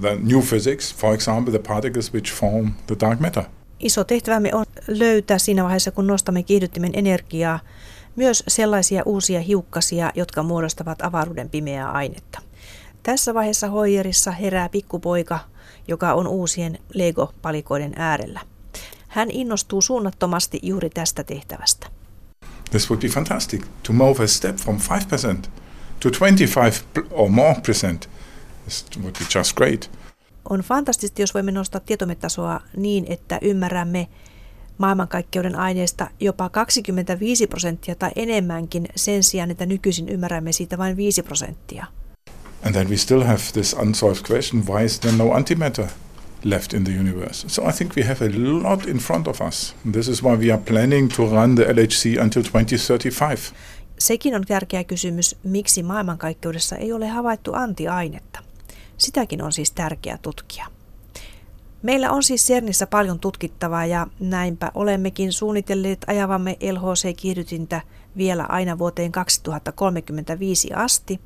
the 0.00 0.16
new 0.22 0.40
physics, 0.40 0.94
for 0.94 1.14
example, 1.14 1.52
the 1.52 1.68
particles 1.68 2.12
which 2.12 2.32
form 2.32 2.74
the 2.86 2.96
dark 3.00 3.20
matter. 3.20 3.44
Iso 3.80 4.04
tehtävämme 4.04 4.50
on 4.54 4.64
löytää 4.88 5.38
siinä 5.38 5.64
vaiheessa, 5.64 5.90
kun 5.90 6.06
nostamme 6.06 6.42
kiihdyttimen 6.42 6.90
energiaa, 6.94 7.60
myös 8.16 8.44
sellaisia 8.48 9.02
uusia 9.06 9.40
hiukkasia, 9.40 10.12
jotka 10.14 10.42
muodostavat 10.42 11.02
avaruuden 11.02 11.50
pimeää 11.50 11.90
ainetta. 11.90 12.40
Tässä 13.02 13.34
vaiheessa 13.34 13.68
Hoyerissa 13.68 14.30
herää 14.30 14.68
pikkupoika, 14.68 15.38
joka 15.88 16.14
on 16.14 16.26
uusien 16.26 16.78
Lego-palikoiden 16.94 17.92
äärellä. 17.96 18.40
Hän 19.08 19.30
innostuu 19.30 19.82
suunnattomasti 19.82 20.60
juuri 20.62 20.90
tästä 20.90 21.24
tehtävästä. 21.24 21.86
This 22.72 22.90
would 22.90 23.00
be 23.00 23.08
fantastic 23.08 23.66
to 23.82 23.92
move 23.92 24.24
a 24.24 24.26
step 24.26 24.56
from 24.56 24.78
5% 24.78 25.48
to 26.00 26.10
25 26.10 26.84
or 27.10 27.30
more 27.30 27.60
percent 27.66 28.08
It 28.66 28.96
would 29.02 29.18
be 29.18 29.38
just 29.38 29.56
great. 29.56 29.90
On 30.50 30.60
fantastista, 30.60 31.22
jos 31.22 31.34
voimme 31.34 31.52
nostaa 31.52 31.80
tietometasoa 31.80 32.60
niin, 32.76 33.06
että 33.08 33.38
ymmärrämme 33.42 34.08
maailmankaikkeuden 34.78 35.58
aineesta 35.58 36.10
jopa 36.20 36.48
25 36.48 37.46
prosenttia 37.46 37.94
tai 37.94 38.10
enemmänkin 38.16 38.88
sen 38.96 39.22
sijaan, 39.22 39.50
että 39.50 39.66
nykyisin 39.66 40.08
ymmärrämme 40.08 40.52
siitä 40.52 40.78
vain 40.78 40.96
5 40.96 41.22
prosenttia. 41.22 41.86
And 42.66 42.74
then 42.74 42.90
we 42.90 42.96
still 42.96 43.22
have 43.22 43.40
this 43.52 43.72
unsolved 43.72 44.22
question, 44.30 44.66
why 44.66 44.84
is 44.84 45.00
there 45.00 45.16
no 45.16 45.32
antimatter 45.32 45.86
left 46.44 46.74
in 46.74 46.84
the 46.84 46.92
universe? 46.92 47.48
So 47.48 47.68
I 47.68 47.72
think 47.72 47.96
we 47.96 48.02
have 48.02 48.26
a 48.26 48.30
lot 48.62 48.86
in 48.86 48.96
front 48.96 49.28
of 49.28 49.40
us. 49.40 49.74
This 49.92 50.08
is 50.08 50.22
why 50.22 50.36
we 50.36 50.52
are 50.52 50.62
planning 50.64 51.12
to 51.16 51.26
run 51.26 51.54
the 51.54 51.64
LHC 51.64 52.22
until 52.22 52.42
2035. 52.42 53.54
Sekin 53.98 54.34
on 54.34 54.44
tärkeä 54.46 54.84
kysymys, 54.84 55.36
miksi 55.44 55.82
maailmankaikkeudessa 55.82 56.76
ei 56.76 56.92
ole 56.92 57.08
havaittu 57.08 57.52
antiainetta. 57.54 58.40
Sitäkin 58.98 59.42
on 59.42 59.52
siis 59.52 59.70
tärkeää 59.70 60.18
tutkia. 60.22 60.66
Meillä 61.82 62.10
on 62.10 62.22
siis 62.22 62.46
CERNissä 62.46 62.86
paljon 62.86 63.20
tutkittavaa 63.20 63.86
ja 63.86 64.06
näinpä 64.20 64.70
olemmekin 64.74 65.32
suunnitelleet 65.32 66.04
ajavamme 66.06 66.56
LHC-kiihdytintä 66.72 67.80
vielä 68.16 68.46
aina 68.48 68.78
vuoteen 68.78 69.12
2035 69.12 70.72
asti, 70.72 71.20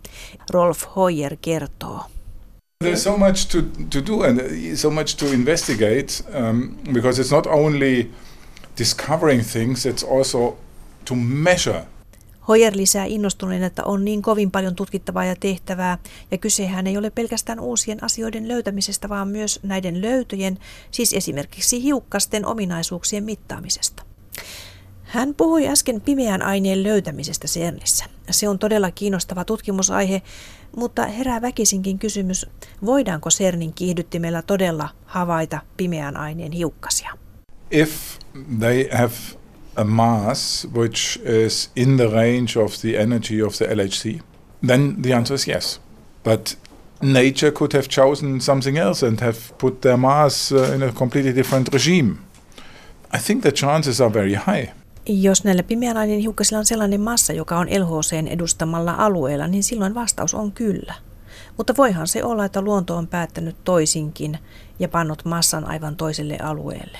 Rolf 0.50 0.82
Hoyer 0.96 1.36
kertoo. 1.40 2.04
There's 2.84 3.02
so 3.02 3.16
much 3.16 3.46
to, 3.52 3.62
to 3.90 4.00
do 4.06 4.22
and 4.22 4.76
so 4.76 4.90
much 4.90 5.16
to 5.16 5.32
investigate 5.32 6.22
um, 6.34 6.76
because 6.92 7.18
it's 7.18 7.30
not 7.30 7.46
only 7.46 8.10
discovering 8.76 9.40
things, 9.40 9.86
it's 9.86 10.04
also 10.04 10.58
to 11.04 11.14
measure 11.14 11.86
Hoyer 12.48 12.76
lisää 12.76 13.04
innostuneen, 13.04 13.62
että 13.62 13.84
on 13.84 14.04
niin 14.04 14.22
kovin 14.22 14.50
paljon 14.50 14.74
tutkittavaa 14.74 15.24
ja 15.24 15.36
tehtävää, 15.40 15.98
ja 16.30 16.38
kysehän 16.38 16.86
ei 16.86 16.96
ole 16.96 17.10
pelkästään 17.10 17.60
uusien 17.60 18.04
asioiden 18.04 18.48
löytämisestä, 18.48 19.08
vaan 19.08 19.28
myös 19.28 19.60
näiden 19.62 20.02
löytöjen, 20.02 20.58
siis 20.90 21.12
esimerkiksi 21.12 21.82
hiukkasten 21.82 22.46
ominaisuuksien 22.46 23.24
mittaamisesta. 23.24 24.05
Hän 25.16 25.34
puhui 25.34 25.68
äsken 25.68 26.00
pimeän 26.00 26.42
aineen 26.42 26.82
löytämisestä 26.82 27.48
CERNissä. 27.48 28.04
Se 28.30 28.48
on 28.48 28.58
todella 28.58 28.90
kiinnostava 28.90 29.44
tutkimusaihe, 29.44 30.22
mutta 30.76 31.06
herää 31.06 31.42
väkisinkin 31.42 31.98
kysymys, 31.98 32.46
voidaanko 32.86 33.30
CERNin 33.30 33.74
kiihdyttimellä 33.74 34.42
todella 34.42 34.88
havaita 35.06 35.60
pimeän 35.76 36.16
aineen 36.16 36.52
hiukkasia? 36.52 37.10
If 37.70 38.18
they 38.58 38.88
have 38.92 39.12
a 39.76 39.84
mass 39.84 40.68
which 40.74 41.20
is 41.44 41.70
in 41.76 41.96
the 41.96 42.06
range 42.06 42.62
of 42.64 42.72
the 42.80 42.98
energy 42.98 43.42
of 43.42 43.54
the 43.54 43.66
LHC, 43.66 44.22
then 44.66 44.96
the 45.02 45.14
answer 45.14 45.34
is 45.34 45.48
yes. 45.48 45.80
But 46.24 46.58
nature 47.02 47.50
could 47.50 47.72
have 47.72 47.88
chosen 47.88 48.40
something 48.40 48.78
else 48.78 49.06
and 49.06 49.20
have 49.20 49.38
put 49.58 49.80
their 49.80 49.96
mass 49.96 50.52
uh, 50.52 50.74
in 50.74 50.82
a 50.82 50.92
completely 50.92 51.34
different 51.34 51.72
regime. 51.72 52.16
I 53.14 53.18
think 53.18 53.42
the 53.42 53.52
chances 53.52 54.00
are 54.00 54.12
very 54.12 54.34
high. 54.34 54.72
Jos 55.08 55.44
näillä 55.44 55.62
pimeälainen 55.62 56.18
hiukkasilla 56.18 56.58
on 56.58 56.66
sellainen 56.66 57.00
massa, 57.00 57.32
joka 57.32 57.58
on 57.58 57.66
LHCn 57.66 58.26
edustamalla 58.26 58.92
alueella, 58.92 59.46
niin 59.46 59.62
silloin 59.62 59.94
vastaus 59.94 60.34
on 60.34 60.52
kyllä. 60.52 60.94
Mutta 61.56 61.74
voihan 61.76 62.08
se 62.08 62.24
olla, 62.24 62.44
että 62.44 62.60
luonto 62.60 62.96
on 62.96 63.06
päättänyt 63.06 63.56
toisinkin 63.64 64.38
ja 64.78 64.88
pannut 64.88 65.24
massan 65.24 65.64
aivan 65.64 65.96
toiselle 65.96 66.38
alueelle. 66.42 66.98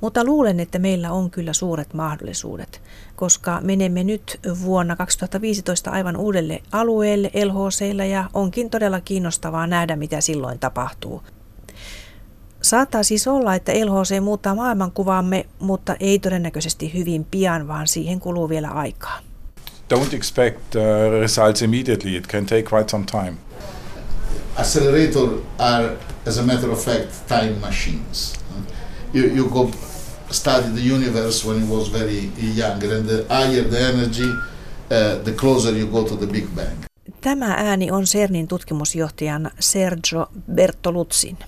Mutta 0.00 0.24
luulen, 0.24 0.60
että 0.60 0.78
meillä 0.78 1.12
on 1.12 1.30
kyllä 1.30 1.52
suuret 1.52 1.94
mahdollisuudet, 1.94 2.82
koska 3.16 3.60
menemme 3.60 4.04
nyt 4.04 4.40
vuonna 4.62 4.96
2015 4.96 5.90
aivan 5.90 6.16
uudelle 6.16 6.62
alueelle 6.72 7.30
LHCllä 7.44 8.04
ja 8.04 8.24
onkin 8.34 8.70
todella 8.70 9.00
kiinnostavaa 9.00 9.66
nähdä, 9.66 9.96
mitä 9.96 10.20
silloin 10.20 10.58
tapahtuu. 10.58 11.22
Saattaa 12.64 13.02
siis 13.02 13.28
olla, 13.28 13.54
että 13.54 13.72
LHC 13.72 14.20
muuttaa 14.20 14.54
maailmankuvaamme, 14.54 15.46
mutta 15.58 15.96
ei 16.00 16.18
todennäköisesti 16.18 16.94
hyvin 16.94 17.24
pian, 17.24 17.68
vaan 17.68 17.88
siihen 17.88 18.20
kuluu 18.20 18.48
vielä 18.48 18.68
aikaa. 18.68 19.18
Don't 19.94 20.14
expect 20.14 20.74
uh, 20.74 21.20
results 21.20 21.62
immediately. 21.62 22.16
It 22.16 22.26
can 22.26 22.46
take 22.46 22.62
quite 22.72 22.90
some 22.90 23.04
time. 23.04 23.34
Accelerator 24.56 25.28
are, 25.58 25.96
as 26.28 26.38
a 26.38 26.42
matter 26.42 26.70
of 26.70 26.84
fact, 26.84 27.26
time 27.28 27.54
machines. 27.60 28.34
You, 29.14 29.36
you 29.36 29.48
go 29.48 29.70
study 30.30 30.68
the 30.74 30.94
universe 30.94 31.48
when 31.48 31.62
he 31.62 31.74
was 31.74 31.92
very 31.92 32.30
young, 32.56 32.82
and 32.82 33.08
the 33.08 33.26
higher 33.28 33.64
the 33.68 33.88
energy, 33.88 34.30
uh, 34.30 35.24
the 35.24 35.32
closer 35.32 35.78
you 35.78 35.86
go 35.86 36.04
to 36.04 36.16
the 36.16 36.26
Big 36.26 36.46
Bang. 36.56 36.84
Tämä 37.20 37.54
ääni 37.54 37.90
on 37.90 38.04
CERNin 38.04 38.48
tutkimusjohtajan 38.48 39.50
Sergio 39.60 40.26
Bertoluzzin. 40.54 41.38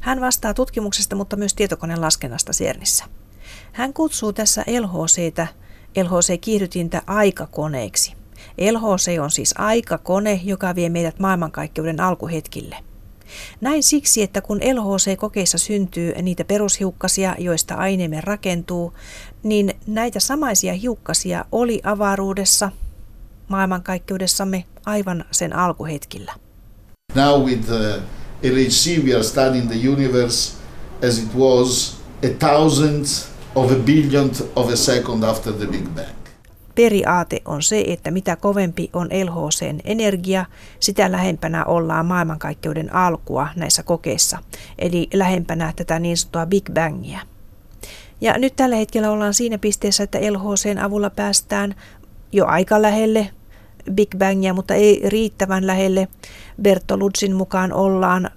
Hän 0.00 0.20
vastaa 0.20 0.54
tutkimuksesta, 0.54 1.16
mutta 1.16 1.36
myös 1.36 1.54
tietokoneen 1.54 2.00
laskennasta 2.00 2.52
CERNissä. 2.52 3.04
Hän 3.72 3.92
kutsuu 3.92 4.32
tässä 4.32 4.64
LHCtä, 4.80 5.46
LHC-kiihdytintä 5.96 7.02
aikakoneeksi. 7.06 8.14
LHC 8.72 9.18
on 9.20 9.30
siis 9.30 9.54
aikakone, 9.58 10.40
joka 10.44 10.74
vie 10.74 10.88
meidät 10.88 11.18
maailmankaikkeuden 11.18 12.00
alkuhetkille. 12.00 12.76
Näin 13.60 13.82
siksi, 13.82 14.22
että 14.22 14.40
kun 14.40 14.58
LHC-kokeissa 14.58 15.58
syntyy 15.58 16.22
niitä 16.22 16.44
perushiukkasia, 16.44 17.34
joista 17.38 17.74
aineemme 17.74 18.20
rakentuu, 18.20 18.92
niin 19.42 19.74
näitä 19.86 20.20
samaisia 20.20 20.72
hiukkasia 20.72 21.44
oli 21.52 21.80
avaruudessa 21.84 22.70
maailmankaikkeudessamme 23.48 24.64
aivan 24.86 25.24
sen 25.30 25.56
alkuhetkillä. 25.56 26.34
Now 27.14 27.42
with 27.42 27.66
the 27.66 28.02
LHC 28.42 29.04
we 29.04 29.14
are 29.14 29.22
studying 29.22 29.68
the 29.68 29.88
universe 29.88 30.56
as 31.08 31.18
it 31.18 31.28
was 31.34 31.96
a 32.24 32.28
thousandth 32.38 33.10
of 33.54 33.72
a 33.72 33.74
billionth 33.74 34.42
of 34.56 34.68
a 34.72 34.76
second 34.76 35.24
after 35.24 35.52
the 35.52 35.66
Big 35.66 35.88
Bang. 35.88 36.18
Periaate 36.74 37.42
on 37.44 37.62
se, 37.62 37.84
että 37.86 38.10
mitä 38.10 38.36
kovempi 38.36 38.90
on 38.92 39.08
LHCn 39.08 39.80
energia, 39.84 40.44
sitä 40.80 41.12
lähempänä 41.12 41.64
ollaan 41.64 42.06
maailmankaikkeuden 42.06 42.94
alkua 42.94 43.48
näissä 43.56 43.82
kokeissa, 43.82 44.38
eli 44.78 45.08
lähempänä 45.14 45.72
tätä 45.76 45.98
niin 45.98 46.16
sanottua 46.16 46.46
Big 46.46 46.70
Bangia. 46.72 47.20
Ja 48.20 48.38
nyt 48.38 48.56
tällä 48.56 48.76
hetkellä 48.76 49.10
ollaan 49.10 49.34
siinä 49.34 49.58
pisteessä, 49.58 50.04
että 50.04 50.18
LHCn 50.18 50.78
avulla 50.78 51.10
päästään 51.10 51.74
jo 52.32 52.46
aika 52.46 52.82
lähelle 52.82 53.30
Big 53.94 54.08
Bangia, 54.18 54.54
mutta 54.54 54.74
ei 54.74 55.02
riittävän 55.04 55.66
lähelle. 55.66 56.08
Bertoluzzin 56.62 57.36
mukaan 57.36 57.72
ollaan 57.72 58.30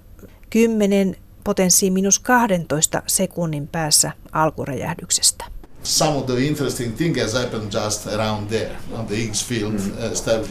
10 0.49 1.15
potenssiin 1.43 1.93
minus 1.93 2.19
12 2.19 3.01
sekunnin 3.07 3.67
päässä 3.67 4.11
alkuräjähdyksestä. 4.31 5.45
Some 5.83 6.17
of 6.17 6.25
the 6.25 6.37
interesting 6.37 6.95
thing 6.95 7.21
has 7.21 7.33
happened 7.33 7.73
just 7.73 8.07
around 8.07 8.47
there, 8.47 8.75
on 8.91 9.05
the 9.05 9.15
Higgs 9.15 9.45
field 9.45 9.73
mm. 9.73 9.91
uh, 9.91 10.47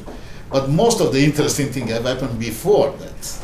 But 0.51 0.69
most 0.69 1.01
of 1.01 1.13
the 1.13 1.25
interesting 1.25 1.71
thing 1.71 1.89
have 1.89 2.05
happened 2.05 2.39
before 2.39 2.93
that. 2.99 3.39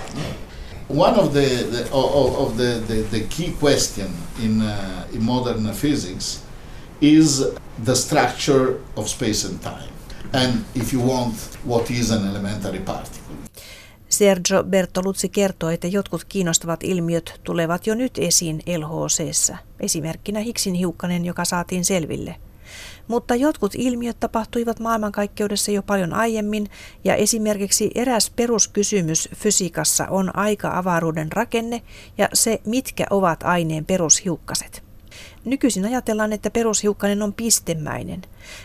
One 0.89 1.15
of 1.15 1.33
the, 1.33 1.47
the 1.71 1.83
of, 1.93 2.35
of 2.37 2.57
the, 2.57 2.83
the, 2.87 3.03
the, 3.03 3.21
key 3.29 3.53
question 3.53 4.13
in, 4.43 4.63
uh, 4.63 5.07
in 5.13 5.25
modern 5.25 5.73
physics 5.73 6.43
is 7.01 7.45
the 7.79 7.95
structure 7.95 8.81
of 8.97 9.09
space 9.09 9.45
and 9.45 9.61
time. 9.63 9.96
And 10.33 10.55
if 10.75 10.95
you 10.95 11.03
want, 11.03 11.35
what 11.69 11.91
is 11.91 12.11
an 12.11 12.29
elementary 12.29 12.79
particle? 12.79 13.35
Sergio 14.09 14.65
Bertoluzzi 14.65 15.29
kertoo, 15.29 15.71
että 15.71 15.87
jotkut 15.87 16.25
kiinnostavat 16.25 16.85
ilmiöt 16.85 17.41
tulevat 17.45 17.87
jo 17.87 17.95
nyt 17.95 18.19
esiin 18.19 18.63
LHCssä, 18.79 19.57
esimerkkinä 19.81 20.41
Higgsin 20.41 20.75
hiukkanen, 20.75 21.25
joka 21.25 21.45
saatiin 21.45 21.85
selville. 21.85 22.37
Mutta 23.09 23.35
jotkut 23.35 23.73
ilmiöt 23.75 24.21
tapahtuivat 24.21 24.81
maailmankaikkeudessa 24.81 25.71
jo 25.71 25.83
paljon 25.83 26.13
aiemmin, 26.13 26.67
ja 27.05 27.15
esimerkiksi 27.15 27.91
eräs 27.95 28.31
peruskysymys 28.31 29.29
fysiikassa 29.35 30.07
on 30.11 30.37
aika-avaruuden 30.37 31.33
rakenne 31.33 31.83
ja 32.19 32.29
se, 32.33 32.61
mitkä 32.67 33.07
ovat 33.11 33.43
aineen 33.43 33.85
perushiukkaset. 33.85 34.86
Nykyisin 35.45 35.85
ajatellaan, 35.85 36.33
että 36.33 36.51
perushiukkanen 36.51 37.23
on 37.23 37.33
pistemäinen, 37.33 38.23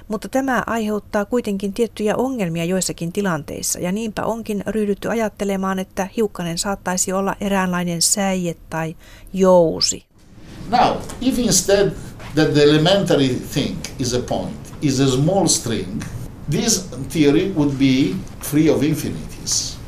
mutta 0.08 0.30
tämä 0.30 0.64
aiheuttaa 0.68 1.26
kuitenkin 1.26 1.74
tiettyjä 1.74 2.16
ongelmia 2.16 2.66
joissakin 2.66 3.12
tilanteissa 3.12 3.80
ja 3.80 3.92
niinpä 3.92 4.24
onkin 4.24 4.64
ryhdytty 4.68 5.10
ajattelemaan, 5.10 5.80
että 5.80 6.08
hiukkanen 6.18 6.58
saattaisi 6.58 7.14
olla 7.14 7.36
eräänlainen 7.42 8.02
säie 8.02 8.56
tai 8.70 8.96
jousi. 9.34 10.06
Now, 10.70 10.98
if 11.22 11.40
instead 11.40 11.92
that 12.36 12.54
the 12.54 12.64
elementary 12.64 13.28
thing 13.54 13.78
is 14.00 14.14
a 14.14 14.20
point, 14.20 14.74
is 14.82 15.00
a 15.00 15.08
small 15.08 15.48
string, 15.48 16.02
this 16.50 16.90
theory 17.10 17.54
would 17.56 17.72
be 17.72 18.16
free 18.42 18.70
of 18.70 18.84
infinities. 18.84 19.81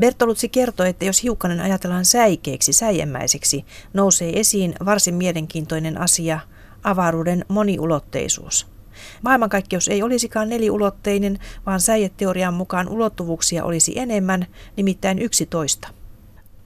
Bertoluzzi 0.00 0.48
kertoi, 0.48 0.88
että 0.88 1.04
jos 1.04 1.22
hiukkanen 1.22 1.60
ajatellaan 1.60 2.04
säikeeksi, 2.04 2.72
säijämäiseksi, 2.72 3.64
nousee 3.94 4.40
esiin 4.40 4.74
varsin 4.84 5.14
mielenkiintoinen 5.14 6.00
asia, 6.00 6.40
avaruuden 6.84 7.44
moniulotteisuus. 7.48 8.66
Maailmankaikkeus 9.22 9.88
ei 9.88 10.02
olisikaan 10.02 10.48
neliulotteinen, 10.48 11.38
vaan 11.66 11.80
säijeteorian 11.80 12.54
mukaan 12.54 12.88
ulottuvuuksia 12.88 13.64
olisi 13.64 13.98
enemmän, 13.98 14.46
nimittäin 14.76 15.18
11. 15.18 15.88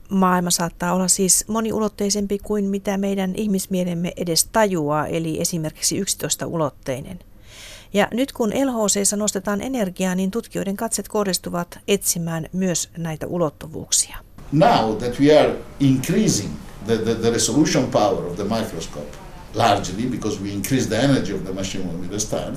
Maailma 0.09 0.51
saattaa 0.51 0.93
olla 0.93 1.09
siis 1.09 1.45
moniulotteisempi 1.49 2.39
kuin 2.39 2.65
mitä 2.65 2.99
meidän 2.99 3.35
ihmismielemme 3.35 4.13
edes 4.17 4.45
tajuaa, 4.45 5.07
eli 5.07 5.41
esimerkiksi 5.41 6.03
11-ulotteinen. 6.03 7.19
Ja 7.93 8.09
nyt 8.13 8.33
kun 8.33 8.51
LHC 8.51 9.17
nostetaan 9.17 9.61
energiaa, 9.61 10.15
niin 10.15 10.31
tutkijoiden 10.31 10.77
katset 10.77 11.09
kohdistuvat 11.09 11.79
etsimään 11.89 12.47
myös 12.53 12.89
näitä 12.97 13.27
ulottuvuuksia. 13.27 14.17
Now 14.53 14.97
that 14.97 15.21
we 15.21 15.39
are 15.39 15.55
increasing 15.81 16.51
the, 16.87 16.97
the, 16.97 17.15
the 17.15 17.31
resolution 17.31 17.87
power 17.87 18.27
of 18.27 18.37
the 18.37 18.45
microscope 18.45 19.27
largely 19.57 20.07
because 20.07 20.43
we 20.43 20.53
increase 20.53 20.89
the 20.89 20.97
energy 20.97 21.35
of 21.35 21.45
the 21.45 21.53
machine 21.53 21.85
when 21.87 22.01
we 22.01 22.09
restart, 22.09 22.55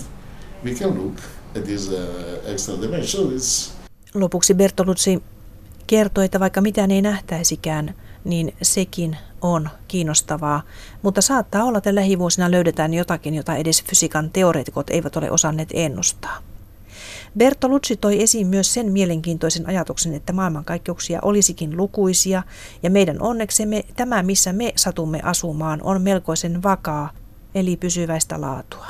we 0.63 0.75
can 0.75 1.03
look 1.03 1.17
at 1.55 1.63
this 1.63 1.89
uh, 1.89 2.51
extra 2.53 2.81
dimension. 2.81 3.31
It's... 3.31 3.71
Lopuksi 4.13 4.53
Bertoluzzi 4.53 5.23
kertoi, 5.87 6.25
että 6.25 6.39
vaikka 6.39 6.61
mitään 6.61 6.91
ei 6.91 7.01
nähtäisikään, 7.01 7.95
niin 8.29 8.55
sekin 8.61 9.17
on 9.41 9.69
kiinnostavaa, 9.87 10.61
mutta 11.01 11.21
saattaa 11.21 11.63
olla, 11.63 11.77
että 11.77 11.95
lähivuosina 11.95 12.51
löydetään 12.51 12.93
jotakin, 12.93 13.35
jota 13.35 13.55
edes 13.55 13.83
fysiikan 13.83 14.29
teoreetikot 14.29 14.89
eivät 14.89 15.15
ole 15.15 15.31
osanneet 15.31 15.69
ennustaa. 15.73 16.37
Bertolucci 17.37 17.95
toi 17.95 18.21
esiin 18.21 18.47
myös 18.47 18.73
sen 18.73 18.91
mielenkiintoisen 18.91 19.67
ajatuksen, 19.67 20.13
että 20.13 20.33
maailmankaikkeuksia 20.33 21.19
olisikin 21.21 21.77
lukuisia, 21.77 22.43
ja 22.83 22.89
meidän 22.89 23.21
onneksemme 23.21 23.83
tämä, 23.95 24.23
missä 24.23 24.53
me 24.53 24.73
satumme 24.75 25.21
asumaan, 25.23 25.79
on 25.83 26.01
melkoisen 26.01 26.63
vakaa, 26.63 27.09
eli 27.55 27.77
pysyväistä 27.77 28.41
laatua. 28.41 28.87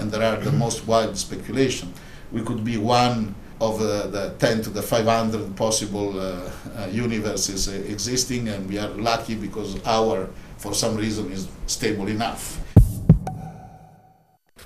And 0.00 0.10
there 0.10 0.26
are 0.28 0.40
the 0.42 0.50
most 0.50 0.86
wide 0.88 1.14
speculation. 1.14 1.90
We 2.34 2.40
could 2.40 2.60
be 2.60 2.78
one 2.78 3.26
of 3.60 3.80
uh, 3.80 4.10
the 4.10 4.30
10 4.38 4.62
to 4.62 4.70
the 4.70 4.82
500 4.82 5.56
possible 5.56 6.08
uh, 6.08 6.22
uh, 6.22 7.04
universes 7.04 7.68
existing, 7.68 8.48
and 8.48 8.68
we 8.68 8.78
are 8.78 8.90
lucky 8.96 9.34
because 9.34 9.78
our, 9.84 10.28
for 10.58 10.74
some 10.74 10.96
reason, 10.96 11.32
is 11.32 11.48
stable 11.66 12.10
enough. 12.10 12.40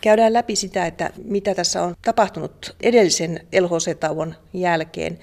Käydään 0.01 0.33
läpi 0.33 0.57
sitä, 0.57 0.87
että 0.87 1.11
mitä 1.25 1.55
tässä 1.55 1.83
on 1.83 1.95
tapahtunut 2.03 2.77
edellisen 2.81 3.41
LHC-tauon 3.61 4.35
jälkeen. 4.53 5.19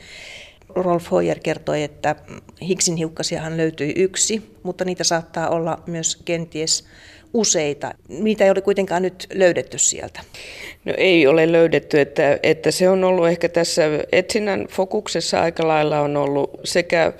Rolf 0.69 1.11
Hoyer 1.11 1.39
kertoi, 1.39 1.83
että 1.83 2.15
Higgsin 2.61 2.95
hiukkasiahan 2.95 3.57
löytyi 3.57 3.93
yksi, 3.95 4.55
mutta 4.63 4.85
niitä 4.85 5.03
saattaa 5.03 5.49
olla 5.49 5.83
myös 5.87 6.15
kenties 6.25 6.83
useita. 7.37 7.93
Niitä 8.09 8.43
ei 8.43 8.49
ole 8.49 8.61
kuitenkaan 8.61 9.01
nyt 9.01 9.27
löydetty 9.33 9.77
sieltä. 9.77 10.19
No 10.85 10.93
ei 10.97 11.27
ole 11.27 11.51
löydetty, 11.51 11.99
että, 11.99 12.39
että 12.43 12.71
se 12.71 12.89
on 12.89 13.03
ollut 13.03 13.27
ehkä 13.27 13.49
tässä 13.49 13.83
etsinnän 14.11 14.67
fokuksessa 14.69 15.41
aika 15.41 15.67
lailla 15.67 16.01
on 16.01 16.17
ollut 16.17 16.59
sekä 16.63 17.13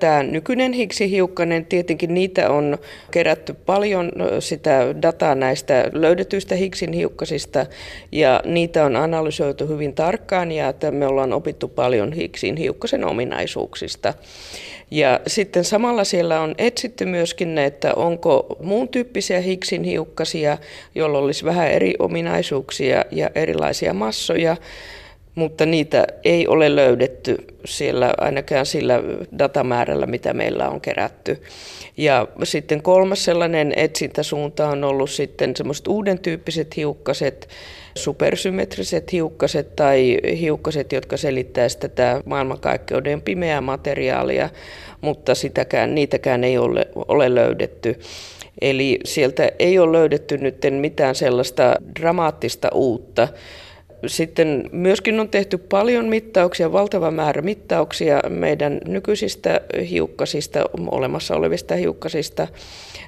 tämä 0.00 0.22
nykyinen 0.22 0.72
Higgs-hiukkanen, 0.72 1.64
tietenkin 1.68 2.14
niitä 2.14 2.50
on 2.50 2.78
kerätty 3.10 3.54
paljon 3.54 4.12
sitä 4.38 4.94
dataa 5.02 5.34
näistä 5.34 5.90
löydetyistä 5.92 6.54
Higgsin 6.54 6.92
hiukkasista 6.92 7.66
ja 8.12 8.42
niitä 8.44 8.84
on 8.84 8.96
analysoitu 8.96 9.66
hyvin 9.66 9.94
tarkkaan 9.94 10.52
ja 10.52 10.68
että 10.68 10.90
me 10.90 11.06
ollaan 11.06 11.32
opittu 11.32 11.68
paljon 11.68 12.12
Higgsin 12.12 12.56
hiukkasen 12.56 13.04
ominaisuuksista. 13.04 14.14
Ja 14.90 15.20
sitten 15.26 15.64
samalla 15.64 16.04
siellä 16.04 16.40
on 16.40 16.54
etsitty 16.58 17.06
myöskin, 17.06 17.58
että 17.58 17.94
onko 17.94 18.56
muun 18.62 18.88
tyyppisiä 18.88 19.40
Higgsin 19.40 19.84
hiukkasia, 19.84 20.58
joilla 20.94 21.18
olisi 21.18 21.44
vähän 21.44 21.70
eri 21.70 21.94
ominaisuuksia 21.98 23.04
ja 23.10 23.30
erilaisia 23.34 23.94
massoja, 23.94 24.56
mutta 25.34 25.66
niitä 25.66 26.06
ei 26.24 26.46
ole 26.46 26.76
löydetty 26.76 27.36
siellä 27.64 28.14
ainakaan 28.18 28.66
sillä 28.66 29.02
datamäärällä, 29.38 30.06
mitä 30.06 30.32
meillä 30.32 30.68
on 30.68 30.80
kerätty. 30.80 31.42
Ja 31.96 32.28
sitten 32.44 32.82
kolmas 32.82 33.24
sellainen 33.24 33.72
etsintäsuunta 33.76 34.68
on 34.68 34.84
ollut 34.84 35.10
sitten 35.10 35.56
semmoiset 35.56 35.88
uuden 35.88 36.18
tyyppiset 36.18 36.76
hiukkaset, 36.76 37.48
supersymmetriset 37.94 39.12
hiukkaset 39.12 39.76
tai 39.76 40.18
hiukkaset, 40.40 40.92
jotka 40.92 41.16
selittäisivät 41.16 41.80
tätä 41.80 42.20
maailmankaikkeuden 42.24 43.22
pimeää 43.22 43.60
materiaalia, 43.60 44.48
mutta 45.00 45.34
sitäkään, 45.34 45.94
niitäkään 45.94 46.44
ei 46.44 46.58
ole, 46.58 46.88
ole 47.08 47.34
löydetty. 47.34 48.00
Eli 48.60 48.98
sieltä 49.04 49.50
ei 49.58 49.78
ole 49.78 49.98
löydetty 49.98 50.38
nyt 50.38 50.56
mitään 50.70 51.14
sellaista 51.14 51.74
dramaattista 52.00 52.68
uutta 52.74 53.28
sitten 54.06 54.64
myöskin 54.72 55.20
on 55.20 55.28
tehty 55.28 55.58
paljon 55.58 56.06
mittauksia, 56.06 56.72
valtava 56.72 57.10
määrä 57.10 57.42
mittauksia 57.42 58.20
meidän 58.28 58.80
nykyisistä 58.86 59.60
hiukkasista, 59.90 60.64
olemassa 60.90 61.36
olevista 61.36 61.74
hiukkasista, 61.74 62.48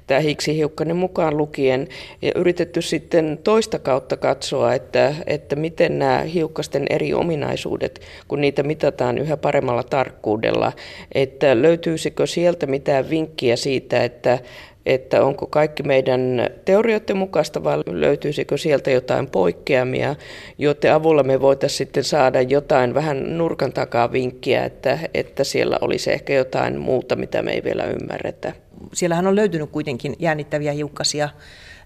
tämä 0.06 0.20
hiukkanen 0.48 0.96
mukaan 0.96 1.36
lukien, 1.36 1.88
ja 2.22 2.32
yritetty 2.34 2.82
sitten 2.82 3.38
toista 3.44 3.78
kautta 3.78 4.16
katsoa, 4.16 4.74
että, 4.74 5.14
että 5.26 5.56
miten 5.56 5.98
nämä 5.98 6.18
hiukkasten 6.18 6.86
eri 6.90 7.14
ominaisuudet, 7.14 8.00
kun 8.28 8.40
niitä 8.40 8.62
mitataan 8.62 9.18
yhä 9.18 9.36
paremmalla 9.36 9.82
tarkkuudella, 9.82 10.72
että 11.14 11.62
löytyisikö 11.62 12.26
sieltä 12.26 12.66
mitään 12.66 13.10
vinkkiä 13.10 13.56
siitä, 13.56 14.04
että 14.04 14.38
että 14.86 15.24
onko 15.24 15.46
kaikki 15.46 15.82
meidän 15.82 16.48
teorioiden 16.64 17.16
mukaista 17.16 17.64
vai 17.64 17.82
löytyisikö 17.86 18.58
sieltä 18.58 18.90
jotain 18.90 19.30
poikkeamia, 19.30 20.16
joiden 20.58 20.94
avulla 20.94 21.22
me 21.22 21.40
voitaisiin 21.40 21.78
sitten 21.78 22.04
saada 22.04 22.42
jotain 22.42 22.94
vähän 22.94 23.38
nurkan 23.38 23.72
takaa 23.72 24.12
vinkkiä, 24.12 24.64
että, 24.64 24.98
että 25.14 25.44
siellä 25.44 25.78
olisi 25.80 26.12
ehkä 26.12 26.32
jotain 26.32 26.78
muuta, 26.78 27.16
mitä 27.16 27.42
me 27.42 27.52
ei 27.52 27.64
vielä 27.64 27.84
ymmärretä. 27.84 28.52
Siellähän 28.92 29.26
on 29.26 29.36
löytynyt 29.36 29.70
kuitenkin 29.70 30.16
jännittäviä 30.18 30.72
hiukkasia, 30.72 31.28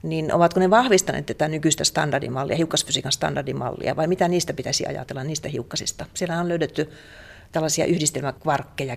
niin 0.02 0.34
ovatko 0.34 0.60
ne 0.60 0.70
vahvistaneet 0.70 1.26
tätä 1.26 1.48
nykyistä 1.48 1.84
standardimallia, 1.84 2.56
hiukkasfysiikan 2.56 3.12
standardimallia, 3.12 3.96
vai 3.96 4.06
mitä 4.06 4.28
niistä 4.28 4.52
pitäisi 4.52 4.86
ajatella, 4.86 5.24
niistä 5.24 5.48
hiukkasista? 5.48 6.06
Siellä 6.14 6.40
on 6.40 6.48
löydetty 6.48 6.90
tällaisia 7.52 7.84
yhdistelmäkvarkkeja. 7.86 8.96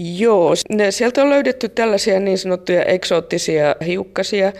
Joo, 0.00 0.54
ne, 0.70 0.90
sieltä 0.90 1.22
on 1.22 1.30
löydetty 1.30 1.68
tällaisia 1.68 2.20
niin 2.20 2.38
sanottuja 2.38 2.84
eksoottisia 2.84 3.76
hiukkasia, 3.86 4.52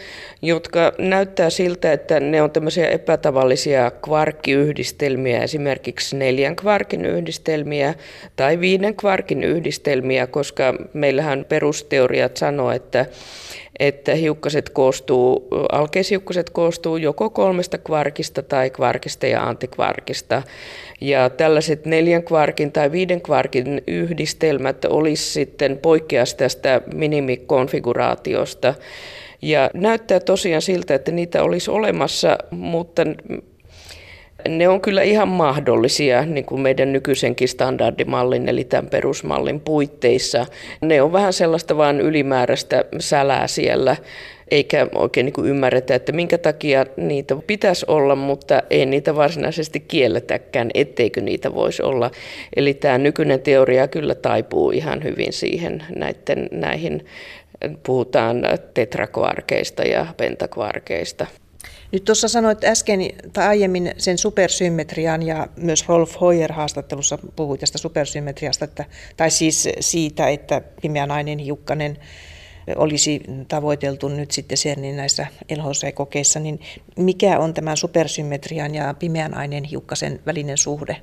jotka 0.43 0.93
näyttää 0.99 1.51
siltä, 1.51 1.93
että 1.93 2.21
ne 2.21 2.43
on 2.43 2.51
tämmöisiä 2.51 2.89
epätavallisia 2.89 3.91
kvarkkiyhdistelmiä, 3.91 5.43
esimerkiksi 5.43 6.17
neljän 6.17 6.57
kvarkin 6.57 7.05
yhdistelmiä 7.05 7.95
tai 8.37 8.61
viiden 8.61 8.97
kvarkin 8.97 9.45
yhdistelmiä, 9.45 10.27
koska 10.27 10.75
meillähän 10.93 11.45
perusteoriat 11.49 12.37
sanoo, 12.37 12.71
että 12.71 13.07
että 13.81 14.15
hiukkaset 14.15 14.69
koostuu, 14.71 15.49
alkeishiukkaset 15.73 16.51
koostuu 16.51 16.97
joko 16.97 17.31
kolmesta 17.31 17.79
kvarkista 17.79 18.43
tai 18.43 18.71
kvarkista 18.71 19.27
ja 19.27 19.43
antikvarkista. 19.43 20.43
Ja 21.01 21.31
tällaiset 21.31 21.87
neljän 21.87 22.23
kvarkin 22.23 22.73
tai 22.73 22.93
viiden 22.93 23.21
kvarkin 23.21 23.83
yhdistelmät 23.87 24.85
olisi 24.85 25.33
sitten 25.33 25.79
poikkeas 25.79 26.35
tästä 26.35 26.81
minimikonfiguraatiosta. 26.95 28.75
Ja 29.43 29.71
näyttää 29.75 30.21
tosiaan 30.21 30.63
siltä, 30.63 30.95
että 30.95 31.13
niitä 31.13 31.43
olisi 31.43 31.71
olemassa, 31.71 32.39
mutta 32.51 33.03
ne 34.49 34.69
on 34.69 34.81
kyllä 34.81 35.03
ihan 35.03 35.29
mahdollisia 35.29 36.25
niin 36.25 36.45
kuin 36.45 36.61
meidän 36.61 36.93
nykyisenkin 36.93 37.49
standardimallin, 37.49 38.49
eli 38.49 38.65
tämän 38.65 38.91
perusmallin 38.91 39.61
puitteissa. 39.61 40.47
Ne 40.81 41.03
on 41.03 41.13
vähän 41.13 41.33
sellaista 41.33 41.77
vain 41.77 42.01
ylimääräistä 42.01 42.85
sälää 42.99 43.47
siellä, 43.47 43.97
eikä 44.51 44.87
oikein 44.95 45.25
niin 45.25 45.33
kuin 45.33 45.49
ymmärretä, 45.49 45.95
että 45.95 46.13
minkä 46.13 46.39
takia 46.39 46.87
niitä 46.97 47.37
pitäisi 47.47 47.87
olla, 47.89 48.15
mutta 48.15 48.63
ei 48.71 48.87
niitä 48.87 49.17
varsinaisesti 49.17 49.81
kielletäkään, 49.81 50.71
etteikö 50.75 51.21
niitä 51.21 51.55
voisi 51.55 51.83
olla. 51.83 52.11
Eli 52.57 52.75
tämä 52.75 52.99
nykyinen 52.99 53.41
teoria 53.41 53.89
kyllä 53.89 54.15
taipuu 54.15 54.71
ihan 54.71 55.05
hyvin 55.05 55.33
siihen 55.33 55.85
näiden, 55.97 56.49
näihin, 56.53 57.07
puhutaan 57.83 58.43
tetrakvarkeista 58.75 59.83
ja 59.83 60.07
pentakvarkeista. 60.17 61.27
Nyt 61.93 62.05
tuossa 62.05 62.29
sanoit 62.29 62.65
äsken 62.65 63.01
tai 63.33 63.47
aiemmin 63.47 63.93
sen 63.99 64.19
supersymmetrian 64.19 65.23
ja 65.23 65.47
myös 65.57 65.89
Rolf 65.89 66.21
Hoyer 66.21 66.53
haastattelussa 66.53 67.19
puhui 67.37 67.59
tästä 67.59 67.79
supersymmetriasta, 67.79 68.65
että, 68.65 68.85
tai 69.17 69.31
siis 69.31 69.69
siitä, 69.81 70.29
että 70.29 70.61
pimeä 70.83 71.07
nainen 71.07 71.39
hiukkanen 71.39 71.99
olisi 72.77 73.23
tavoiteltu 73.49 74.09
nyt 74.09 74.31
sitten 74.31 74.59
CERNin 74.59 74.97
näissä 74.97 75.27
LHC-kokeissa, 75.57 76.41
niin 76.41 76.61
mikä 76.97 77.39
on 77.39 77.55
tämän 77.55 77.77
supersymmetrian 77.77 78.75
ja 78.75 78.95
pimeän 78.99 79.35
aineen 79.35 79.65
hiukkasen 79.65 80.21
välinen 80.27 80.59
suhde? 80.59 80.97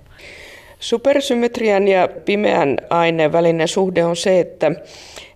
Supersymmetrian 0.79 1.87
ja 1.87 2.07
pimeän 2.25 2.77
aineen 2.89 3.31
välinen 3.31 3.67
suhde 3.67 4.05
on 4.05 4.15
se, 4.15 4.39
että 4.39 4.71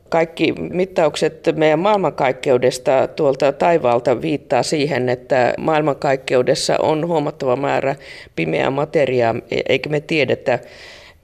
kaikki 0.10 0.54
mittaukset 0.54 1.50
meidän 1.56 1.80
maailmankaikkeudesta 1.80 3.08
tuolta 3.16 3.52
taivaalta 3.52 4.22
viittaa 4.22 4.64
siihen, 4.64 5.10
että 5.10 5.54
maailmankaikkeudessa 5.58 6.78
on 6.80 7.08
huomattava 7.08 7.56
määrä 7.56 7.96
pimeää 8.36 8.70
materiaa, 8.70 9.36
eikä 9.70 9.90
me 9.90 10.00
tiedetä, 10.00 10.60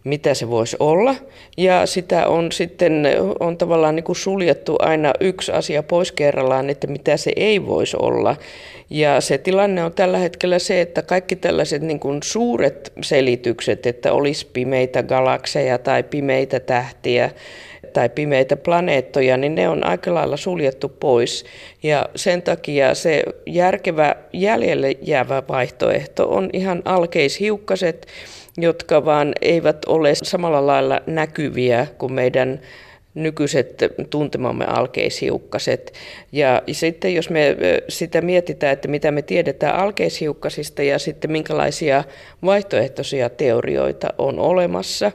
mitä 0.04 0.34
se 0.34 0.50
voisi 0.50 0.78
olla. 0.80 1.16
Ja 1.58 1.86
sitä 1.86 2.28
on 2.28 2.52
sitten 2.52 3.08
on 3.40 3.58
tavallaan 3.58 3.96
niin 3.96 4.04
kuin 4.04 4.16
suljettu 4.16 4.76
aina 4.80 5.14
yksi 5.20 5.52
asia 5.52 5.84
pois 5.84 6.12
kerrallaan, 6.12 6.70
että 6.70 6.88
mitä 6.88 7.18
se 7.18 7.32
ei 7.36 7.66
voisi 7.66 7.98
olla. 8.00 8.36
Ja 8.90 9.22
se 9.22 9.38
tilanne 9.38 9.84
on 9.84 9.94
tällä 9.94 10.18
hetkellä 10.18 10.60
se, 10.60 10.82
että 10.82 11.02
kaikki 11.02 11.36
tällaiset 11.36 11.82
niin 11.82 12.00
kuin 12.00 12.20
suuret 12.24 12.94
selitykset, 13.02 13.86
että 13.86 14.14
olisi 14.14 14.48
pimeitä 14.54 15.04
galakseja 15.04 15.78
tai 15.78 16.04
pimeitä 16.04 16.60
tähtiä, 16.60 17.30
tai 17.96 18.10
pimeitä 18.10 18.58
planeettoja, 18.58 19.38
niin 19.38 19.56
ne 19.56 19.70
on 19.70 19.86
aika 19.86 20.14
lailla 20.14 20.38
suljettu 20.38 20.90
pois. 20.90 21.46
Ja 21.84 22.10
sen 22.16 22.42
takia 22.42 22.96
se 22.96 23.24
järkevä 23.46 24.16
jäljelle 24.34 24.98
jäävä 25.02 25.44
vaihtoehto 25.50 26.30
on 26.30 26.50
ihan 26.54 26.82
alkeishiukkaset, 26.86 28.08
jotka 28.58 29.06
vaan 29.06 29.34
eivät 29.42 29.86
ole 29.86 30.16
samalla 30.16 30.68
lailla 30.68 31.02
näkyviä 31.08 31.88
kuin 31.98 32.14
meidän 32.14 32.60
nykyiset 33.14 33.78
tuntemamme 34.10 34.66
alkeishiukkaset. 34.66 35.94
Ja 36.32 36.62
sitten 36.72 37.16
jos 37.16 37.30
me 37.30 37.56
sitä 37.90 38.22
mietitään, 38.22 38.74
että 38.74 38.88
mitä 38.88 39.12
me 39.12 39.22
tiedetään 39.22 39.76
alkeishiukkasista 39.76 40.84
ja 40.84 41.00
sitten 41.00 41.32
minkälaisia 41.32 42.04
vaihtoehtoisia 42.46 43.30
teorioita 43.30 44.14
on 44.18 44.40
olemassa, 44.40 45.12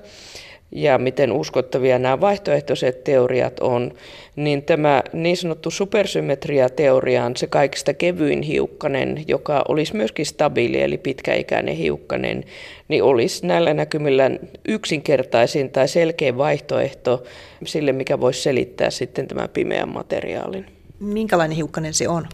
ja 0.72 0.98
miten 0.98 1.32
uskottavia 1.32 1.98
nämä 1.98 2.20
vaihtoehtoiset 2.20 3.04
teoriat 3.04 3.60
on, 3.60 3.92
niin 4.36 4.62
tämä 4.62 5.02
niin 5.12 5.36
sanottu 5.36 5.70
supersymmetria-teoria 5.70 7.24
on 7.24 7.36
se 7.36 7.46
kaikista 7.46 7.94
kevyin 7.94 8.42
hiukkanen, 8.42 9.24
joka 9.28 9.64
olisi 9.68 9.96
myöskin 9.96 10.26
stabiili 10.26 10.82
eli 10.82 10.98
pitkäikäinen 10.98 11.76
hiukkanen, 11.76 12.44
niin 12.88 13.02
olisi 13.02 13.46
näillä 13.46 13.74
näkymillä 13.74 14.30
yksinkertaisin 14.68 15.70
tai 15.70 15.88
selkeä 15.88 16.36
vaihtoehto 16.36 17.24
sille, 17.64 17.92
mikä 17.92 18.20
voisi 18.20 18.42
selittää 18.42 18.90
sitten 18.90 19.28
tämän 19.28 19.48
pimeän 19.48 19.88
materiaalin. 19.88 20.66
Minkälainen 21.00 21.56
hiukkanen 21.56 21.94
se 21.94 22.08
on? 22.08 22.26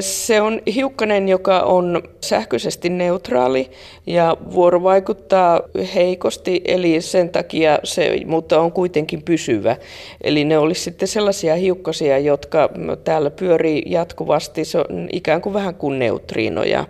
Se 0.00 0.40
on 0.40 0.60
hiukkanen, 0.74 1.28
joka 1.28 1.60
on 1.60 2.02
sähköisesti 2.20 2.88
neutraali 2.88 3.70
ja 4.06 4.36
vuorovaikuttaa 4.54 5.60
heikosti, 5.94 6.60
eli 6.64 7.00
sen 7.00 7.28
takia 7.28 7.78
se, 7.84 8.20
mutta 8.26 8.60
on 8.60 8.72
kuitenkin 8.72 9.22
pysyvä. 9.22 9.76
Eli 10.20 10.44
ne 10.44 10.58
olisi 10.58 10.82
sitten 10.82 11.08
sellaisia 11.08 11.54
hiukkasia, 11.54 12.18
jotka 12.18 12.70
täällä 13.04 13.30
pyörii 13.30 13.82
jatkuvasti, 13.86 14.64
se 14.64 14.78
on 14.78 15.08
ikään 15.12 15.42
kuin 15.42 15.54
vähän 15.54 15.74
kuin 15.74 15.98
neutriinoja, 15.98 16.84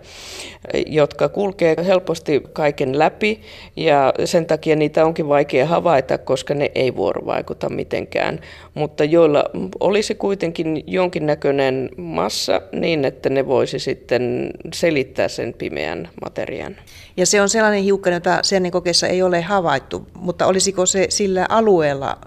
jotka 0.87 1.29
kulkee 1.29 1.75
helposti 1.85 2.43
kaiken 2.53 2.99
läpi 2.99 3.41
ja 3.75 4.13
sen 4.25 4.45
takia 4.45 4.75
niitä 4.75 5.05
onkin 5.05 5.29
vaikea 5.29 5.65
havaita, 5.65 6.17
koska 6.17 6.53
ne 6.53 6.71
ei 6.75 6.95
vuorovaikuta 6.95 7.69
mitenkään, 7.69 8.39
mutta 8.73 9.03
joilla 9.03 9.43
olisi 9.79 10.15
kuitenkin 10.15 10.83
jonkinnäköinen 10.87 11.89
massa, 11.97 12.61
niin, 12.71 13.05
että 13.05 13.29
ne 13.29 13.47
voisi 13.47 13.79
sitten 13.79 14.51
selittää 14.73 15.27
sen 15.27 15.53
pimeän 15.57 16.09
materiaan. 16.23 16.75
Ja 17.17 17.25
se 17.25 17.41
on 17.41 17.49
sellainen 17.49 17.83
hiukkanen, 17.83 18.17
jota 18.17 18.39
sen 18.43 18.71
kokeessa 18.71 19.07
ei 19.07 19.21
ole 19.23 19.41
havaittu, 19.41 20.07
mutta 20.13 20.45
olisiko 20.45 20.85
se 20.85 21.05
sillä 21.09 21.45
alueella 21.49 22.17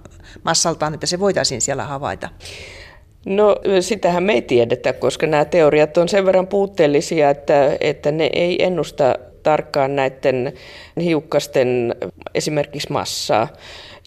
massaltaan, 0.43 0.95
että 0.95 1.07
se 1.07 1.21
voitaisiin 1.21 1.61
siellä 1.61 1.85
havaita? 1.85 2.29
No 3.27 3.57
sitähän 3.81 4.23
me 4.23 4.33
ei 4.33 4.43
tiedetä, 4.43 4.93
koska 4.93 5.27
nämä 5.27 5.45
teoriat 5.45 5.97
on 5.97 6.09
sen 6.09 6.27
verran 6.27 6.47
puutteellisia, 6.47 7.31
että, 7.31 7.77
että 7.81 8.13
ne 8.13 8.31
ei 8.33 8.65
ennusta 8.65 9.15
tarkkaan 9.43 9.97
näiden 9.97 10.53
hiukkasten 11.01 11.95
esimerkiksi 12.35 12.93
massaa. 12.93 13.49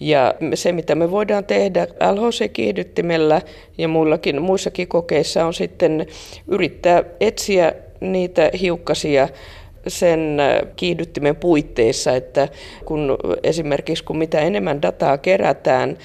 Ja 0.01 0.33
se, 0.53 0.71
mitä 0.71 0.95
me 0.95 1.11
voidaan 1.11 1.45
tehdä 1.45 1.87
LHC-kiihdyttimellä 2.11 3.41
ja 3.77 3.87
muillakin, 3.87 4.41
muissakin 4.41 4.87
kokeissa, 4.87 5.45
on 5.45 5.53
sitten 5.53 6.07
yrittää 6.47 7.03
etsiä 7.19 7.73
niitä 7.99 8.51
hiukkasia 8.61 9.27
sen 9.87 10.37
kiihdyttimen 10.75 11.35
puitteissa, 11.35 12.15
että 12.15 12.47
kun 12.85 13.17
esimerkiksi 13.43 14.03
kun 14.03 14.17
mitä 14.17 14.39
enemmän 14.39 14.81
dataa 14.81 15.17
kerätään, 15.17 15.97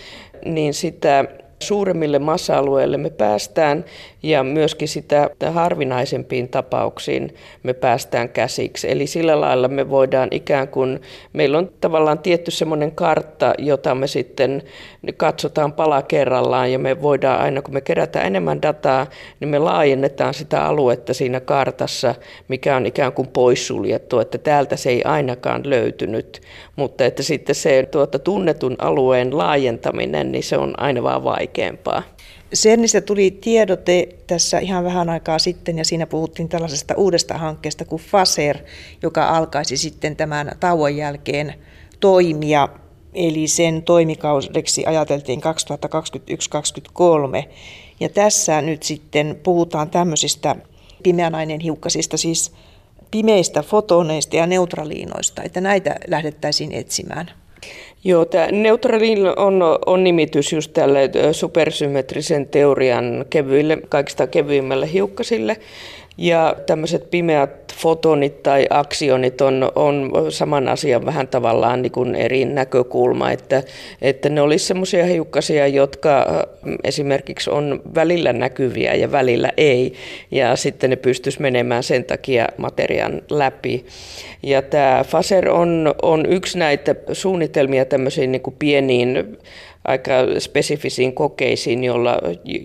niin 0.44 0.74
sitä 0.74 1.24
suuremmille 1.62 2.18
massa-alueille 2.18 2.96
me 2.96 3.11
päästään 3.11 3.85
ja 4.22 4.42
myöskin 4.42 4.88
sitä 4.88 5.30
harvinaisempiin 5.50 6.48
tapauksiin 6.48 7.35
me 7.62 7.72
päästään 7.72 8.28
käsiksi. 8.28 8.90
Eli 8.90 9.06
sillä 9.06 9.40
lailla 9.40 9.68
me 9.68 9.90
voidaan 9.90 10.28
ikään 10.30 10.68
kuin, 10.68 11.00
meillä 11.32 11.58
on 11.58 11.70
tavallaan 11.80 12.18
tietty 12.18 12.50
semmoinen 12.50 12.92
kartta, 12.92 13.54
jota 13.58 13.94
me 13.94 14.06
sitten 14.06 14.62
katsotaan 15.16 15.72
pala 15.72 16.02
kerrallaan 16.02 16.72
ja 16.72 16.78
me 16.78 17.02
voidaan 17.02 17.40
aina 17.40 17.62
kun 17.62 17.74
me 17.74 17.80
kerätään 17.80 18.26
enemmän 18.26 18.62
dataa, 18.62 19.06
niin 19.40 19.48
me 19.48 19.58
laajennetaan 19.58 20.35
sitä 20.35 20.64
aluetta 20.64 21.14
siinä 21.14 21.40
kartassa, 21.40 22.14
mikä 22.48 22.76
on 22.76 22.87
ikään 22.87 23.12
kuin 23.12 23.28
poissuljettu, 23.28 24.18
että 24.18 24.38
täältä 24.38 24.76
se 24.76 24.90
ei 24.90 25.02
ainakaan 25.04 25.62
löytynyt, 25.64 26.40
mutta 26.76 27.04
että 27.04 27.22
sitten 27.22 27.54
se 27.54 27.88
tuota, 27.90 28.18
tunnetun 28.18 28.76
alueen 28.78 29.38
laajentaminen, 29.38 30.32
niin 30.32 30.44
se 30.44 30.56
on 30.56 30.74
aina 30.76 31.02
vaan 31.02 31.24
vaikeampaa. 31.24 32.02
CERNistä 32.54 33.00
tuli 33.00 33.30
tiedote 33.30 34.08
tässä 34.26 34.58
ihan 34.58 34.84
vähän 34.84 35.10
aikaa 35.10 35.38
sitten 35.38 35.78
ja 35.78 35.84
siinä 35.84 36.06
puhuttiin 36.06 36.48
tällaisesta 36.48 36.94
uudesta 36.96 37.38
hankkeesta 37.38 37.84
kuin 37.84 38.02
FASER, 38.02 38.58
joka 39.02 39.28
alkaisi 39.28 39.76
sitten 39.76 40.16
tämän 40.16 40.52
tauon 40.60 40.96
jälkeen 40.96 41.54
toimia. 42.00 42.68
Eli 43.14 43.48
sen 43.48 43.82
toimikaudeksi 43.82 44.86
ajateltiin 44.86 45.40
2021-2023. 47.44 47.48
Ja 48.00 48.08
tässä 48.08 48.62
nyt 48.62 48.82
sitten 48.82 49.40
puhutaan 49.42 49.90
tämmöisistä 49.90 50.56
pimeän 51.02 51.34
aineen 51.34 51.60
hiukkasista, 51.60 52.16
siis 52.16 52.52
pimeistä 53.10 53.62
fotoneista 53.62 54.36
ja 54.36 54.46
neutraliinoista, 54.46 55.42
että 55.42 55.60
näitä 55.60 55.96
lähdettäisiin 56.06 56.72
etsimään. 56.72 57.30
Joo, 58.05 58.25
tämä 58.25 58.46
neutraliin 58.51 59.38
on, 59.38 59.62
on 59.87 60.05
nimitys 60.05 60.53
just 60.53 60.72
tälle 60.72 61.11
supersymmetrisen 61.33 62.46
teorian 62.46 63.25
kevyille, 63.31 63.79
kaikista 63.88 64.27
kevyimmälle 64.27 64.92
hiukkasille. 64.92 65.57
Ja 66.16 66.57
tämmöiset 66.66 67.11
pimeät 67.11 67.72
fotonit 67.75 68.42
tai 68.42 68.66
aksionit 68.70 69.40
on, 69.40 69.72
on 69.75 70.12
saman 70.29 70.68
asian 70.68 71.07
vähän 71.07 71.29
tavallaan 71.29 71.83
niin 71.83 71.92
kuin 71.92 72.14
eri 72.14 72.44
näkökulma, 72.44 73.31
että, 73.31 73.62
että 74.03 74.29
ne 74.29 74.40
olisi 74.40 74.66
semmoisia 74.66 75.05
hiukkasia, 75.05 75.66
jotka 75.66 76.27
esimerkiksi 76.85 77.51
on 77.51 77.83
välillä 77.94 78.33
näkyviä 78.33 78.94
ja 78.94 79.12
välillä 79.12 79.53
ei, 79.57 79.94
ja 80.31 80.57
sitten 80.57 80.90
ne 80.90 80.96
pystyisi 80.96 81.42
menemään 81.42 81.83
sen 81.83 82.05
takia 82.05 82.48
materiaan 82.57 83.22
läpi. 83.31 83.87
Ja 84.42 84.62
tämä 84.62 85.05
FASER 85.09 85.48
on, 85.48 85.94
on 86.03 86.27
yksi 86.27 86.59
näitä 86.59 86.94
suunnitelmia 87.12 87.85
tämmöisiin 87.85 88.33
niin 88.33 88.42
kuin 88.42 88.57
pieniin 88.59 89.38
aika 89.84 90.12
spesifisiin 90.38 91.12
kokeisiin, 91.12 91.84
jolla, 91.84 92.18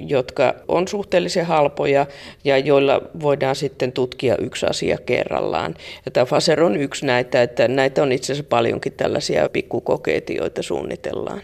jotka 0.08 0.54
on 0.68 0.88
suhteellisen 0.88 1.46
halpoja 1.46 2.06
ja 2.44 2.58
joilla 2.58 3.02
voidaan 3.20 3.56
sitten 3.56 3.92
tutkia 3.92 4.38
yksi 4.38 4.66
asia 4.66 4.98
kerrallaan. 5.06 5.76
Ja 6.06 6.12
tämä 6.12 6.26
FASER 6.26 6.64
on 6.64 6.76
yksi 6.78 7.06
näitä, 7.06 7.42
että 7.42 7.68
näitä 7.68 8.04
on 8.04 8.12
itse 8.12 8.34
asiassa 8.34 8.50
paljonkin 8.50 8.94
tällaisia 8.94 9.50
pikkukokeita, 9.50 10.34
joita 10.34 10.64
suunnitellaan. 10.64 11.42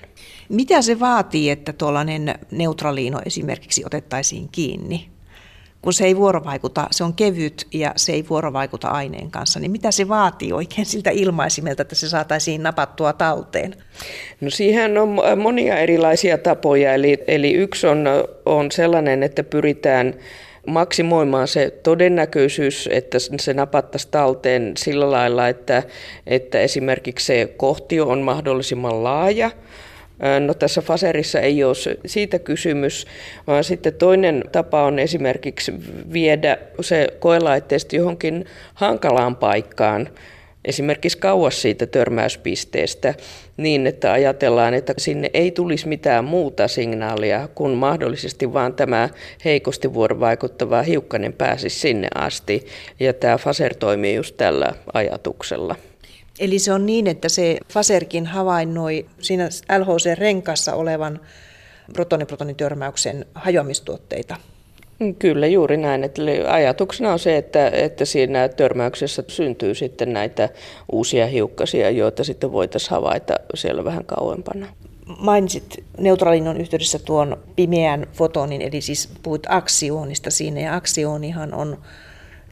Mitä 0.49 0.81
se 0.81 0.99
vaatii, 0.99 1.49
että 1.49 1.73
tuollainen 1.73 2.35
neutraliino 2.51 3.19
esimerkiksi 3.25 3.83
otettaisiin 3.85 4.49
kiinni? 4.51 5.12
Kun 5.83 5.93
se 5.93 6.05
ei 6.05 6.17
vuorovaikuta, 6.17 6.87
se 6.91 7.03
on 7.03 7.13
kevyt 7.13 7.67
ja 7.73 7.93
se 7.95 8.11
ei 8.11 8.25
vuorovaikuta 8.29 8.87
aineen 8.87 9.31
kanssa, 9.31 9.59
niin 9.59 9.71
mitä 9.71 9.91
se 9.91 10.07
vaatii 10.07 10.53
oikein 10.53 10.85
siltä 10.85 11.09
ilmaisimelta, 11.09 11.81
että 11.81 11.95
se 11.95 12.09
saataisiin 12.09 12.63
napattua 12.63 13.13
talteen? 13.13 13.75
No 14.41 14.49
siihen 14.49 14.97
on 14.97 15.17
monia 15.37 15.77
erilaisia 15.77 16.37
tapoja, 16.37 16.93
eli, 16.93 17.23
eli 17.27 17.53
yksi 17.53 17.87
on, 17.87 18.05
on 18.45 18.71
sellainen, 18.71 19.23
että 19.23 19.43
pyritään 19.43 20.13
maksimoimaan 20.67 21.47
se 21.47 21.71
todennäköisyys, 21.83 22.89
että 22.91 23.17
se 23.39 23.53
napattaisi 23.53 24.07
talteen 24.11 24.73
sillä 24.77 25.11
lailla, 25.11 25.47
että, 25.47 25.83
että 26.27 26.59
esimerkiksi 26.59 27.25
se 27.25 27.53
kohtio 27.57 28.07
on 28.07 28.21
mahdollisimman 28.21 29.03
laaja, 29.03 29.51
No 30.39 30.53
tässä 30.53 30.81
Faserissa 30.81 31.39
ei 31.39 31.63
ole 31.63 31.75
siitä 32.05 32.39
kysymys, 32.39 33.05
vaan 33.47 33.63
sitten 33.63 33.93
toinen 33.93 34.43
tapa 34.51 34.83
on 34.83 34.99
esimerkiksi 34.99 35.73
viedä 36.13 36.57
se 36.81 37.07
koelaitteisto 37.19 37.95
johonkin 37.95 38.45
hankalaan 38.73 39.35
paikkaan, 39.35 40.09
esimerkiksi 40.65 41.17
kauas 41.17 41.61
siitä 41.61 41.85
törmäyspisteestä, 41.85 43.13
niin 43.57 43.87
että 43.87 44.11
ajatellaan, 44.11 44.73
että 44.73 44.93
sinne 44.97 45.29
ei 45.33 45.51
tulisi 45.51 45.87
mitään 45.87 46.25
muuta 46.25 46.67
signaalia, 46.67 47.49
kun 47.55 47.71
mahdollisesti 47.71 48.53
vaan 48.53 48.73
tämä 48.73 49.09
heikosti 49.45 49.93
vuorovaikuttava 49.93 50.81
hiukkanen 50.81 51.33
pääsisi 51.33 51.79
sinne 51.79 52.07
asti. 52.15 52.65
Ja 52.99 53.13
tämä 53.13 53.37
Faser 53.37 53.75
toimii 53.75 54.15
just 54.15 54.37
tällä 54.37 54.73
ajatuksella. 54.93 55.75
Eli 56.39 56.59
se 56.59 56.73
on 56.73 56.85
niin, 56.85 57.07
että 57.07 57.29
se 57.29 57.57
Faserkin 57.69 58.25
havainnoi 58.25 59.05
siinä 59.19 59.49
LHC-renkassa 59.79 60.73
olevan 60.73 61.19
protoniprotonitörmäyksen 61.93 63.25
hajoamistuotteita. 63.35 64.35
Kyllä, 65.19 65.47
juuri 65.47 65.77
näin. 65.77 66.03
Että 66.03 66.21
ajatuksena 66.47 67.11
on 67.11 67.19
se, 67.19 67.37
että, 67.37 67.67
että 67.67 68.05
siinä 68.05 68.49
törmäyksessä 68.49 69.23
syntyy 69.27 69.75
sitten 69.75 70.13
näitä 70.13 70.49
uusia 70.91 71.27
hiukkasia, 71.27 71.89
joita 71.89 72.23
sitten 72.23 72.51
voitaisiin 72.51 72.91
havaita 72.91 73.33
siellä 73.55 73.83
vähän 73.83 74.05
kauempana. 74.05 74.67
Mainitsit 75.19 75.83
neutraalinon 75.97 76.61
yhteydessä 76.61 76.99
tuon 76.99 77.37
pimeän 77.55 78.07
fotonin, 78.13 78.61
eli 78.61 78.81
siis 78.81 79.09
puhuit 79.23 79.43
aksioonista 79.49 80.31
siinä, 80.31 80.59
ja 80.59 80.75
aksioonihan 80.75 81.53
on 81.53 81.77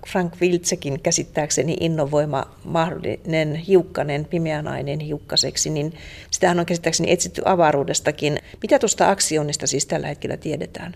Frank 0.08 0.34
Wiltsekin 0.42 1.00
käsittääkseni 1.02 1.78
innovoima 1.80 2.46
mahdollinen 2.64 3.56
hiukkanen, 3.56 4.26
pimeän 4.26 4.68
aineen 4.68 5.00
hiukkaseksi, 5.00 5.70
niin 5.70 5.94
sitähän 6.32 6.60
on 6.60 6.66
käsittääkseni 6.66 7.12
etsitty 7.12 7.42
avaruudestakin. 7.46 8.38
Mitä 8.62 8.80
tuosta 8.80 9.10
aksionista 9.10 9.68
siis 9.68 9.86
tällä 9.86 10.08
hetkellä 10.08 10.38
tiedetään? 10.38 10.96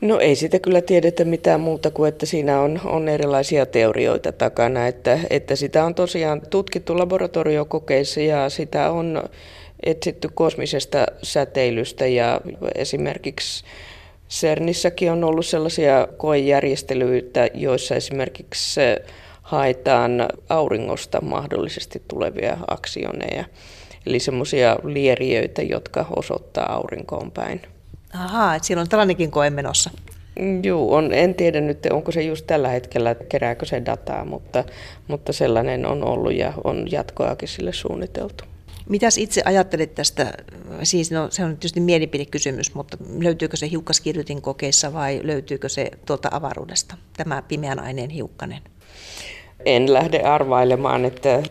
No 0.00 0.18
ei 0.18 0.36
sitä 0.36 0.58
kyllä 0.58 0.80
tiedetä 0.80 1.24
mitään 1.24 1.60
muuta 1.60 1.90
kuin, 1.90 2.08
että 2.08 2.26
siinä 2.26 2.60
on, 2.60 2.80
on 2.84 3.08
erilaisia 3.08 3.66
teorioita 3.66 4.32
takana, 4.32 4.86
että, 4.86 5.18
että 5.30 5.56
sitä 5.56 5.84
on 5.84 5.94
tosiaan 5.94 6.42
tutkittu 6.50 6.98
laboratoriokokeissa 6.98 8.20
ja 8.20 8.48
sitä 8.48 8.90
on 8.90 9.22
etsitty 9.82 10.28
kosmisesta 10.34 11.06
säteilystä 11.22 12.06
ja 12.06 12.40
esimerkiksi 12.74 13.64
CERNissäkin 14.32 15.12
on 15.12 15.24
ollut 15.24 15.46
sellaisia 15.46 16.08
koejärjestelyitä, 16.16 17.48
joissa 17.54 17.94
esimerkiksi 17.94 18.80
haetaan 19.42 20.28
auringosta 20.48 21.20
mahdollisesti 21.20 22.02
tulevia 22.08 22.56
aksioneja. 22.68 23.44
Eli 24.06 24.20
semmoisia 24.20 24.76
lieriöitä, 24.84 25.62
jotka 25.62 26.06
osoittaa 26.16 26.72
aurinkoon 26.72 27.30
päin. 27.30 27.60
Ahaa, 28.14 28.54
että 28.54 28.66
siellä 28.66 28.80
on 28.80 28.88
tällainenkin 28.88 29.30
koe 29.30 29.50
menossa. 29.50 29.90
Joo, 30.62 30.94
on, 30.94 31.12
en 31.12 31.34
tiedä 31.34 31.60
nyt, 31.60 31.86
onko 31.90 32.12
se 32.12 32.22
just 32.22 32.46
tällä 32.46 32.68
hetkellä, 32.68 33.14
kerääkö 33.14 33.66
se 33.66 33.82
dataa, 33.86 34.24
mutta, 34.24 34.64
mutta 35.08 35.32
sellainen 35.32 35.86
on 35.86 36.04
ollut 36.04 36.34
ja 36.34 36.52
on 36.64 36.86
jatkoakin 36.90 37.48
sille 37.48 37.72
suunniteltu. 37.72 38.44
Mitäs 38.92 39.18
itse 39.18 39.42
ajattelet 39.44 39.94
tästä, 39.94 40.32
siis 40.82 41.10
no, 41.10 41.26
se 41.30 41.44
on 41.44 41.50
tietysti 41.50 41.80
mielipidekysymys, 41.80 42.74
mutta 42.74 42.96
löytyykö 43.18 43.56
se 43.56 43.70
hiukkaskirjoitin 43.70 44.42
kokeissa 44.42 44.92
vai 44.92 45.20
löytyykö 45.22 45.68
se 45.68 45.90
tuolta 46.06 46.28
avaruudesta, 46.32 46.96
tämä 47.16 47.42
pimeän 47.42 47.78
aineen 47.78 48.10
hiukkanen? 48.10 48.62
En 49.64 49.92
lähde 49.92 50.20
arvailemaan, 50.20 51.04
että 51.04 51.42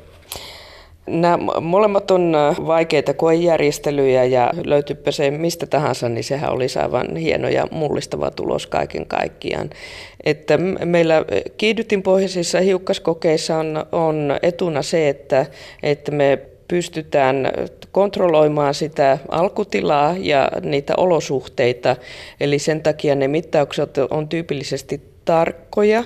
Nämä 1.08 1.38
molemmat 1.62 2.12
on 2.12 2.34
vaikeita 2.68 3.14
koejärjestelyjä 3.14 4.24
ja 4.24 4.52
löytyypä 4.66 5.12
se 5.12 5.32
mistä 5.32 5.66
tahansa, 5.66 6.10
niin 6.10 6.24
sehän 6.24 6.52
olisi 6.52 6.80
aivan 6.80 7.16
hieno 7.16 7.50
ja 7.50 7.68
mullistava 7.72 8.32
tulos 8.32 8.68
kaiken 8.68 9.06
kaikkiaan. 9.06 9.70
Että 10.24 10.58
meillä 10.86 11.26
kiihdytinpohjaisissa 11.58 12.60
hiukkaskokeissa 12.60 13.58
on, 13.58 13.86
on 13.92 14.40
etuna 14.42 14.82
se, 14.82 15.10
että, 15.10 15.46
että 15.84 16.12
me 16.12 16.40
pystytään 16.72 17.52
kontrolloimaan 17.92 18.74
sitä 18.74 19.18
alkutilaa 19.30 20.16
ja 20.20 20.52
niitä 20.62 20.94
olosuhteita. 20.98 21.96
Eli 22.40 22.60
sen 22.60 22.82
takia 22.82 23.16
ne 23.16 23.28
mittaukset 23.28 23.98
on 23.98 24.28
tyypillisesti 24.28 25.02
tarkkoja. 25.26 26.04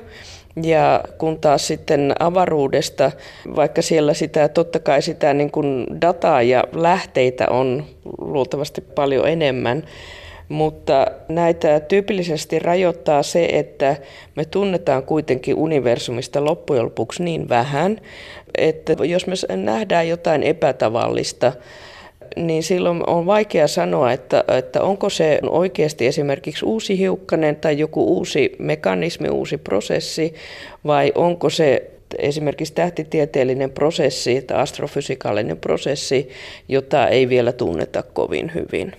Ja 0.63 1.03
kun 1.17 1.39
taas 1.39 1.67
sitten 1.67 2.13
avaruudesta, 2.19 3.11
vaikka 3.55 3.81
siellä 3.81 4.13
sitä 4.13 4.49
totta 4.49 4.79
kai 4.79 5.01
sitä 5.01 5.33
niin 5.33 5.51
kuin 5.51 5.87
dataa 6.01 6.41
ja 6.41 6.63
lähteitä 6.73 7.47
on 7.49 7.85
luultavasti 8.17 8.81
paljon 8.81 9.27
enemmän, 9.29 9.83
mutta 10.49 11.07
näitä 11.29 11.79
tyypillisesti 11.79 12.59
rajoittaa 12.59 13.23
se, 13.23 13.45
että 13.51 13.95
me 14.35 14.45
tunnetaan 14.45 15.03
kuitenkin 15.03 15.55
universumista 15.55 16.45
loppujen 16.45 16.85
lopuksi 16.85 17.23
niin 17.23 17.49
vähän, 17.49 18.01
että 18.57 18.95
jos 19.05 19.27
me 19.27 19.33
nähdään 19.55 20.07
jotain 20.07 20.43
epätavallista, 20.43 21.51
niin 22.35 22.63
silloin 22.63 23.09
on 23.09 23.25
vaikea 23.25 23.67
sanoa, 23.67 24.11
että, 24.11 24.43
että 24.57 24.81
onko 24.81 25.09
se 25.09 25.39
oikeasti 25.49 26.07
esimerkiksi 26.07 26.65
uusi 26.65 26.97
hiukkanen 26.97 27.55
tai 27.55 27.79
joku 27.79 28.03
uusi 28.17 28.55
mekanismi, 28.59 29.29
uusi 29.29 29.57
prosessi, 29.57 30.33
vai 30.85 31.11
onko 31.15 31.49
se 31.49 31.91
esimerkiksi 32.17 32.73
tähtitieteellinen 32.73 33.71
prosessi 33.71 34.41
tai 34.41 34.57
astrofysikaalinen 34.57 35.57
prosessi, 35.57 36.29
jota 36.67 37.07
ei 37.07 37.29
vielä 37.29 37.51
tunneta 37.51 38.03
kovin 38.03 38.51
hyvin. 38.55 38.93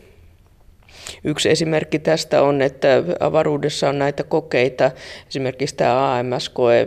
Yksi 1.24 1.50
esimerkki 1.50 1.98
tästä 1.98 2.42
on, 2.42 2.62
että 2.62 3.02
avaruudessa 3.20 3.88
on 3.88 3.98
näitä 3.98 4.22
kokeita, 4.22 4.90
esimerkiksi 5.28 5.76
tämä 5.76 6.18
AMS-koe, 6.18 6.86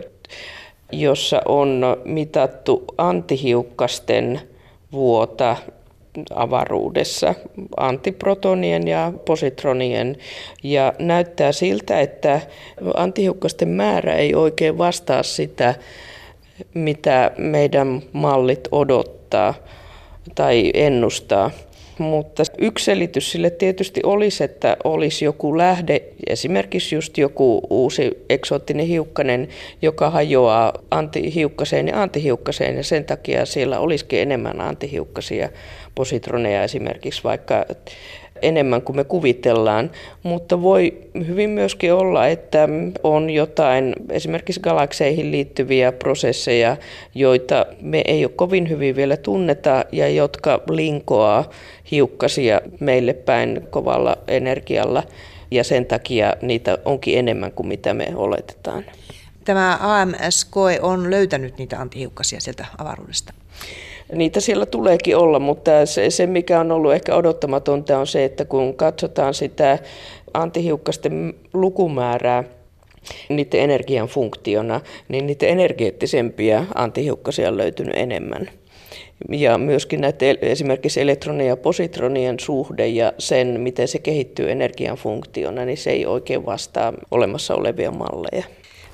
jossa 0.92 1.42
on 1.46 1.82
mitattu 2.04 2.84
antihiukkasten 2.98 4.40
vuota 4.92 5.56
avaruudessa 6.34 7.34
antiprotonien 7.76 8.88
ja 8.88 9.12
positronien 9.26 10.16
ja 10.62 10.92
näyttää 10.98 11.52
siltä, 11.52 12.00
että 12.00 12.40
antihiukkasten 12.96 13.68
määrä 13.68 14.14
ei 14.14 14.34
oikein 14.34 14.78
vastaa 14.78 15.22
sitä, 15.22 15.74
mitä 16.74 17.30
meidän 17.38 18.02
mallit 18.12 18.68
odottaa 18.72 19.54
tai 20.34 20.70
ennustaa. 20.74 21.50
Mutta 22.00 22.42
yksi 22.58 22.84
selitys 22.84 23.32
sille 23.32 23.50
tietysti 23.50 24.00
olisi, 24.04 24.44
että 24.44 24.76
olisi 24.84 25.24
joku 25.24 25.58
lähde, 25.58 26.02
esimerkiksi 26.26 26.94
just 26.94 27.18
joku 27.18 27.62
uusi 27.70 28.24
eksoottinen 28.28 28.86
hiukkanen, 28.86 29.48
joka 29.82 30.10
hajoaa 30.10 30.72
antihiukkaseen 30.90 31.88
ja 31.88 32.02
antihiukkaseen, 32.02 32.76
ja 32.76 32.84
sen 32.84 33.04
takia 33.04 33.46
siellä 33.46 33.78
olisikin 33.78 34.20
enemmän 34.20 34.60
antihiukkasia 34.60 35.48
positroneja 35.94 36.64
esimerkiksi, 36.64 37.24
vaikka 37.24 37.66
enemmän 38.42 38.82
kuin 38.82 38.96
me 38.96 39.04
kuvitellaan, 39.04 39.90
mutta 40.22 40.62
voi 40.62 40.98
hyvin 41.26 41.50
myöskin 41.50 41.92
olla, 41.92 42.26
että 42.26 42.68
on 43.02 43.30
jotain 43.30 43.94
esimerkiksi 44.10 44.60
galakseihin 44.60 45.30
liittyviä 45.30 45.92
prosesseja, 45.92 46.76
joita 47.14 47.66
me 47.80 48.02
ei 48.06 48.24
ole 48.24 48.32
kovin 48.36 48.68
hyvin 48.68 48.96
vielä 48.96 49.16
tunneta 49.16 49.84
ja 49.92 50.08
jotka 50.08 50.60
linkoaa 50.70 51.50
hiukkasia 51.90 52.60
meille 52.80 53.12
päin 53.12 53.60
kovalla 53.70 54.16
energialla 54.28 55.02
ja 55.50 55.64
sen 55.64 55.86
takia 55.86 56.34
niitä 56.42 56.78
onkin 56.84 57.18
enemmän 57.18 57.52
kuin 57.52 57.66
mitä 57.66 57.94
me 57.94 58.12
oletetaan. 58.14 58.84
Tämä 59.44 59.78
AMS-koe 59.80 60.78
on 60.82 61.10
löytänyt 61.10 61.58
niitä 61.58 61.80
antihiukkasia 61.80 62.40
sieltä 62.40 62.66
avaruudesta. 62.78 63.32
Niitä 64.12 64.40
siellä 64.40 64.66
tuleekin 64.66 65.16
olla, 65.16 65.38
mutta 65.38 65.86
se, 65.86 66.10
se 66.10 66.26
mikä 66.26 66.60
on 66.60 66.72
ollut 66.72 66.92
ehkä 66.92 67.14
odottamatonta 67.14 67.98
on 67.98 68.06
se, 68.06 68.24
että 68.24 68.44
kun 68.44 68.74
katsotaan 68.74 69.34
sitä 69.34 69.78
antihiukkasten 70.34 71.34
lukumäärää, 71.52 72.44
niiden 73.28 73.60
energian 73.60 74.08
funktiona, 74.08 74.80
niin 75.08 75.26
niitä 75.26 75.46
energeettisempia 75.46 76.64
antihiukkasia 76.74 77.48
on 77.48 77.56
löytynyt 77.56 77.96
enemmän. 77.96 78.50
Ja 79.30 79.58
myöskin 79.58 80.00
näiden 80.00 80.38
esimerkiksi 80.42 81.00
elektronien 81.00 81.48
ja 81.48 81.56
positronien 81.56 82.40
suhde 82.40 82.86
ja 82.86 83.12
sen, 83.18 83.60
miten 83.60 83.88
se 83.88 83.98
kehittyy 83.98 84.50
energian 84.50 84.96
funktiona, 84.96 85.64
niin 85.64 85.78
se 85.78 85.90
ei 85.90 86.06
oikein 86.06 86.46
vastaa 86.46 86.92
olemassa 87.10 87.54
olevia 87.54 87.90
malleja. 87.90 88.44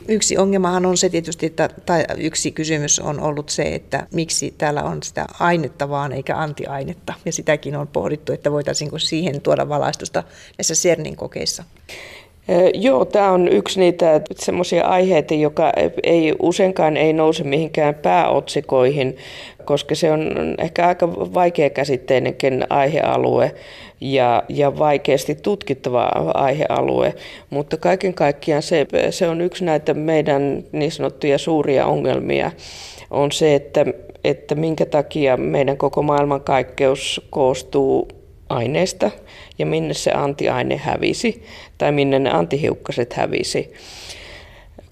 Yksi 0.08 0.36
ongelmahan 0.36 0.86
on 0.86 0.96
se 0.96 1.08
tietysti, 1.08 1.46
että, 1.46 1.68
tai 1.86 2.04
yksi 2.18 2.52
kysymys 2.52 3.00
on 3.00 3.20
ollut 3.20 3.48
se, 3.48 3.62
että 3.62 4.06
miksi 4.12 4.54
täällä 4.58 4.82
on 4.82 5.02
sitä 5.02 5.26
ainetta 5.40 5.88
vaan 5.88 6.12
eikä 6.12 6.36
antiainetta. 6.36 7.14
Ja 7.24 7.32
sitäkin 7.32 7.76
on 7.76 7.88
pohdittu, 7.88 8.32
että 8.32 8.52
voitaisiinko 8.52 8.98
siihen 8.98 9.40
tuoda 9.40 9.68
valaistusta 9.68 10.24
näissä 10.58 10.74
CERNin 10.74 11.16
kokeissa. 11.16 11.64
Joo, 12.74 13.04
tämä 13.04 13.30
on 13.30 13.48
yksi 13.48 13.80
niitä 13.80 14.20
semmoisia 14.34 14.84
aiheita, 14.84 15.34
joka 15.34 15.72
ei 16.02 16.34
useinkaan 16.42 16.96
ei 16.96 17.12
nouse 17.12 17.44
mihinkään 17.44 17.94
pääotsikoihin, 17.94 19.16
koska 19.64 19.94
se 19.94 20.12
on 20.12 20.54
ehkä 20.58 20.86
aika 20.88 21.14
vaikea 21.14 21.70
käsitteinenkin 21.70 22.64
aihealue 22.70 23.54
ja, 24.00 24.42
ja 24.48 24.78
vaikeasti 24.78 25.34
tutkittava 25.34 26.10
aihealue, 26.34 27.14
mutta 27.50 27.76
kaiken 27.76 28.14
kaikkiaan 28.14 28.62
se, 28.62 28.86
se 29.10 29.28
on 29.28 29.40
yksi 29.40 29.64
näitä 29.64 29.94
meidän 29.94 30.64
niin 30.72 30.92
sanottuja 30.92 31.38
suuria 31.38 31.86
ongelmia, 31.86 32.50
on 33.10 33.32
se, 33.32 33.54
että, 33.54 33.86
että 34.24 34.54
minkä 34.54 34.86
takia 34.86 35.36
meidän 35.36 35.76
koko 35.76 36.02
maailmankaikkeus 36.02 37.26
koostuu 37.30 38.08
aineesta 38.48 39.10
ja 39.58 39.66
minne 39.66 39.94
se 39.94 40.12
antiaine 40.12 40.76
hävisi 40.76 41.42
tai 41.78 41.92
minne 41.92 42.18
ne 42.18 42.30
antihiukkaset 42.30 43.12
hävisi 43.12 43.72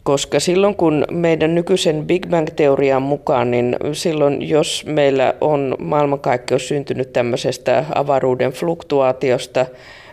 koska 0.04 0.40
silloin 0.40 0.74
kun 0.74 1.04
meidän 1.10 1.54
nykyisen 1.54 2.06
Big 2.06 2.26
Bang-teorian 2.26 3.02
mukaan, 3.02 3.50
niin 3.50 3.76
silloin 3.92 4.48
jos 4.48 4.84
meillä 4.86 5.34
on 5.40 5.76
maailmankaikkeus 5.78 6.68
syntynyt 6.68 7.12
tämmöisestä 7.12 7.84
avaruuden 7.94 8.52
fluktuaatiosta, 8.52 9.66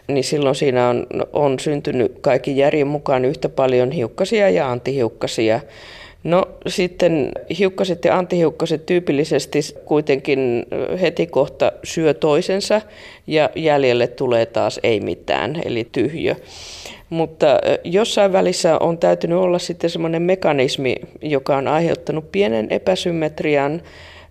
niin 0.07 0.23
silloin 0.23 0.55
siinä 0.55 0.89
on, 0.89 1.07
on 1.33 1.59
syntynyt 1.59 2.17
kaikki 2.21 2.57
järjen 2.57 2.87
mukaan 2.87 3.25
yhtä 3.25 3.49
paljon 3.49 3.91
hiukkasia 3.91 4.49
ja 4.49 4.71
antihiukkasia. 4.71 5.59
No 6.23 6.45
sitten 6.67 7.31
hiukkaset 7.59 8.05
ja 8.05 8.17
antihiukkaset 8.17 8.85
tyypillisesti 8.85 9.59
kuitenkin 9.85 10.65
heti 11.01 11.27
kohta 11.27 11.71
syö 11.83 12.13
toisensa 12.13 12.81
ja 13.27 13.49
jäljelle 13.55 14.07
tulee 14.07 14.45
taas 14.45 14.79
ei 14.83 14.99
mitään, 14.99 15.61
eli 15.65 15.87
tyhjö. 15.91 16.35
Mutta 17.09 17.59
jossain 17.83 18.33
välissä 18.33 18.77
on 18.79 18.97
täytynyt 18.97 19.37
olla 19.37 19.59
sitten 19.59 19.89
semmoinen 19.89 20.21
mekanismi, 20.21 20.95
joka 21.21 21.57
on 21.57 21.67
aiheuttanut 21.67 22.31
pienen 22.31 22.67
epäsymmetrian 22.69 23.81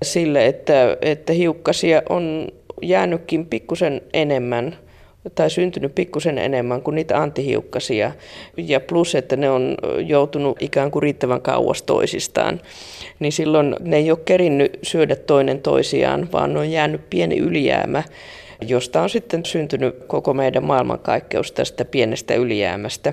sille, 0.03 0.47
että, 0.47 0.97
että 1.03 1.33
hiukkasia 1.33 2.03
on 2.09 2.49
jäänytkin 2.83 3.47
pikkusen 3.47 4.01
enemmän 4.13 4.77
tai 5.35 5.51
syntynyt 5.51 5.95
pikkusen 5.95 6.39
enemmän 6.39 6.83
kuin 6.83 6.95
niitä 6.95 7.23
antihiukkasia. 7.23 8.13
Ja 8.57 8.81
plus, 8.81 9.15
että 9.15 9.37
ne 9.37 9.51
on 9.51 9.77
joutunut 10.07 10.63
ikään 10.63 10.91
kuin 10.91 11.03
riittävän 11.03 11.43
kauas 11.43 11.83
toisistaan. 11.83 12.61
Niin 13.19 13.33
silloin 13.33 13.77
ne 13.81 13.97
ei 13.97 14.11
ole 14.11 14.19
kerinnyt 14.25 14.79
syödä 14.83 15.17
toinen 15.17 15.61
toisiaan, 15.61 16.29
vaan 16.33 16.57
on 16.57 16.71
jäänyt 16.71 17.11
pieni 17.11 17.39
ylijäämä 17.39 18.03
josta 18.67 19.03
on 19.03 19.11
sitten 19.11 19.45
syntynyt 19.45 20.05
koko 20.07 20.35
meidän 20.35 20.65
maailmankaikkeus 20.65 21.53
tästä 21.53 21.85
pienestä 21.85 22.35
ylijäämästä. 22.35 23.13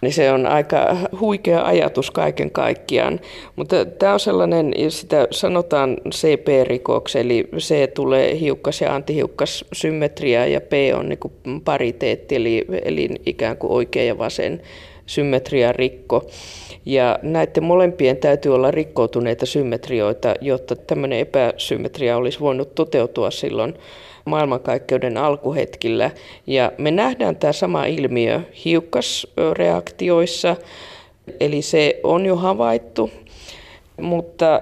Niin 0.00 0.12
se 0.12 0.32
on 0.32 0.46
aika 0.46 0.96
huikea 1.20 1.64
ajatus 1.64 2.10
kaiken 2.10 2.50
kaikkiaan. 2.50 3.20
Mutta 3.56 3.84
tämä 3.84 4.12
on 4.12 4.20
sellainen, 4.20 4.74
sitä 4.88 5.28
sanotaan 5.30 5.96
CP-rikoksi, 6.10 7.18
eli 7.18 7.48
C 7.56 7.94
tulee 7.94 8.40
hiukkas- 8.40 8.80
ja 8.80 8.94
antihiukkas-symmetria 8.94 10.46
ja 10.46 10.60
P 10.60 10.72
on 10.94 11.08
niin 11.08 11.60
pariteetti, 11.64 12.36
eli, 12.36 12.64
eli 12.84 13.08
ikään 13.26 13.56
kuin 13.56 13.72
oikea 13.72 14.04
ja 14.04 14.18
vasen 14.18 14.62
symmetria 15.06 15.72
rikko. 15.72 16.26
Ja 16.86 17.18
näiden 17.22 17.64
molempien 17.64 18.16
täytyy 18.16 18.54
olla 18.54 18.70
rikkoutuneita 18.70 19.46
symmetrioita, 19.46 20.34
jotta 20.40 20.76
tämmöinen 20.76 21.18
epäsymmetria 21.18 22.16
olisi 22.16 22.40
voinut 22.40 22.74
toteutua 22.74 23.30
silloin 23.30 23.74
maailmankaikkeuden 24.28 25.16
alkuhetkillä. 25.16 26.10
Ja 26.46 26.72
me 26.78 26.90
nähdään 26.90 27.36
tämä 27.36 27.52
sama 27.52 27.84
ilmiö 27.84 28.40
hiukkasreaktioissa, 28.64 30.56
eli 31.40 31.62
se 31.62 32.00
on 32.02 32.26
jo 32.26 32.36
havaittu, 32.36 33.10
mutta 34.00 34.60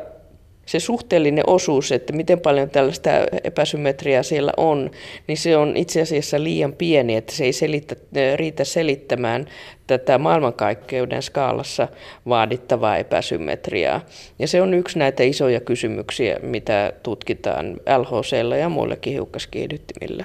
se 0.67 0.81
suhteellinen 0.81 1.45
osuus, 1.47 1.93
että 1.93 2.13
miten 2.13 2.41
paljon 2.41 2.71
tällaista 2.71 3.11
epäsymmetriaa 3.45 4.23
siellä 4.23 4.53
on, 4.57 4.91
niin 5.27 5.39
se 5.39 5.57
on 5.57 5.77
itse 5.77 6.03
asiassa 6.03 6.43
liian 6.43 6.73
pieni, 6.73 7.17
että 7.17 7.33
se 7.33 7.45
ei 7.45 7.53
selitä, 7.53 7.97
riitä 8.37 8.65
selittämään 8.65 9.47
tätä 9.87 10.19
maailmankaikkeuden 10.19 11.23
skaalassa 11.23 11.89
vaadittavaa 12.29 12.97
epäsymmetriaa. 12.97 14.01
Ja 14.39 14.49
se 14.49 14.63
on 14.63 14.75
yksi 14.75 14.99
näitä 14.99 15.23
isoja 15.23 15.61
kysymyksiä, 15.61 16.37
mitä 16.43 16.93
tutkitaan 17.03 17.77
LHC 17.99 18.59
ja 18.61 18.69
muillekin 18.69 19.13
hiukkaskiihdyttimillä. 19.13 20.25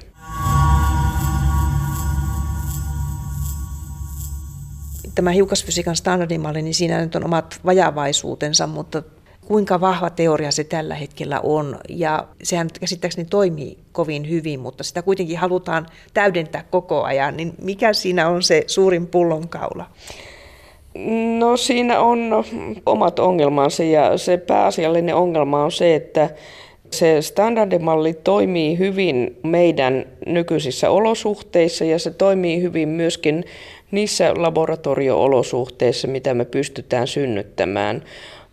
Tämä 5.16 5.32
hiukkasfysiikan 5.32 5.96
standardimalli, 5.96 6.62
niin 6.62 6.74
siinä 6.74 7.02
nyt 7.02 7.16
on 7.16 7.26
omat 7.26 7.60
vajavaisuutensa, 7.66 8.68
mutta 8.68 9.04
kuinka 9.52 9.82
vahva 9.82 10.10
teoria 10.10 10.52
se 10.52 10.64
tällä 10.64 10.96
hetkellä 10.96 11.40
on. 11.44 11.80
Ja 11.90 12.28
sehän 12.44 12.68
käsittääkseni 12.80 13.28
toimii 13.30 13.78
kovin 13.92 14.30
hyvin, 14.30 14.60
mutta 14.60 14.84
sitä 14.84 15.02
kuitenkin 15.02 15.38
halutaan 15.38 15.86
täydentää 16.14 16.64
koko 16.70 17.04
ajan. 17.04 17.38
Niin 17.38 17.54
mikä 17.62 17.94
siinä 17.94 18.30
on 18.30 18.44
se 18.44 18.64
suurin 18.68 19.08
pullonkaula? 19.08 19.86
No 21.40 21.58
siinä 21.58 22.00
on 22.00 22.44
omat 22.86 23.20
ongelmansa 23.20 23.84
ja 23.84 24.18
se 24.18 24.38
pääasiallinen 24.38 25.16
ongelma 25.16 25.64
on 25.64 25.72
se, 25.72 25.96
että 25.96 26.30
Se 26.92 27.22
standardimalli 27.22 28.14
toimii 28.14 28.78
hyvin 28.78 29.38
meidän 29.44 30.06
nykyisissä 30.26 30.90
olosuhteissa 30.90 31.86
ja 31.86 32.00
se 32.00 32.12
toimii 32.12 32.62
hyvin 32.62 32.90
myöskin 32.90 33.46
niissä 33.92 34.34
laboratorio-olosuhteissa, 34.38 36.08
mitä 36.08 36.34
me 36.34 36.46
pystytään 36.46 37.08
synnyttämään. 37.08 38.04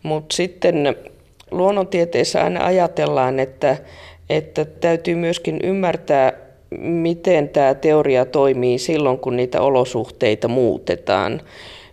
Mutta 0.03 0.37
sitten 0.37 0.97
luonnontieteissä 1.51 2.45
aina 2.45 2.65
ajatellaan, 2.65 3.41
että, 3.41 3.77
että 4.31 4.65
täytyy 4.65 5.15
myöskin 5.15 5.61
ymmärtää, 5.63 6.33
miten 6.81 7.49
tämä 7.49 7.75
teoria 7.75 8.25
toimii 8.25 8.79
silloin, 8.79 9.19
kun 9.19 9.37
niitä 9.37 9.61
olosuhteita 9.61 10.49
muutetaan. 10.49 11.41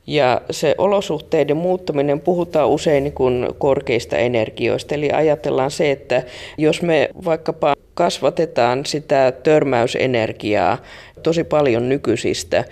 Ja 0.07 0.41
se 0.51 0.75
olosuhteiden 0.77 1.57
muuttuminen, 1.57 2.21
puhutaan 2.21 2.69
usein 2.69 3.03
niin 3.03 3.13
kuin 3.13 3.47
korkeista 3.57 4.17
energioista, 4.17 4.95
eli 4.95 5.11
ajatellaan 5.11 5.71
se, 5.71 5.91
että 5.91 6.23
jos 6.57 6.81
me 6.81 7.09
vaikkapa 7.25 7.73
kasvatetaan 7.93 8.85
sitä 8.85 9.33
törmäysenergiaa 9.43 10.77
tosi 11.23 11.43
paljon 11.43 11.89
nykyisistä, 11.89 12.65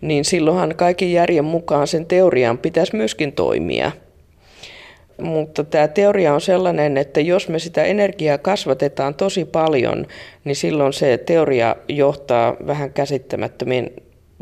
niin 0.00 0.24
silloinhan 0.24 0.74
kaiken 0.76 1.12
järjen 1.12 1.44
mukaan 1.44 1.86
sen 1.86 2.06
teorian 2.06 2.58
pitäisi 2.58 2.96
myöskin 2.96 3.32
toimia. 3.32 3.92
Mutta 5.20 5.64
tämä 5.64 5.88
teoria 5.88 6.34
on 6.34 6.40
sellainen, 6.40 6.96
että 6.96 7.20
jos 7.20 7.48
me 7.48 7.58
sitä 7.58 7.84
energiaa 7.84 8.38
kasvatetaan 8.38 9.14
tosi 9.14 9.44
paljon, 9.44 10.06
niin 10.44 10.56
silloin 10.56 10.92
se 10.92 11.18
teoria 11.18 11.76
johtaa 11.88 12.56
vähän 12.66 12.92
käsittämättömiin 12.92 13.90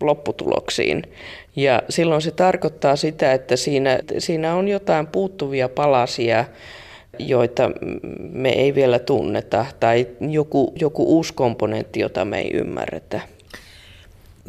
lopputuloksiin. 0.01 1.03
Ja 1.57 1.83
silloin 1.89 2.23
se 2.23 2.31
tarkoittaa 2.31 2.97
sitä, 2.97 3.33
että 3.33 3.57
siinä, 3.57 3.99
siinä 4.19 4.55
on 4.55 4.69
jotain 4.69 5.07
puuttuvia 5.07 5.69
palasia, 5.69 6.45
joita 7.19 7.71
me 8.33 8.49
ei 8.49 8.75
vielä 8.75 8.99
tunneta, 8.99 9.67
tai 9.81 10.07
joku, 10.21 10.73
joku 10.81 11.05
uusi 11.17 11.35
komponentti, 11.35 12.01
jota 12.01 12.25
me 12.25 12.39
ei 12.39 12.51
ymmärretä. 12.55 13.21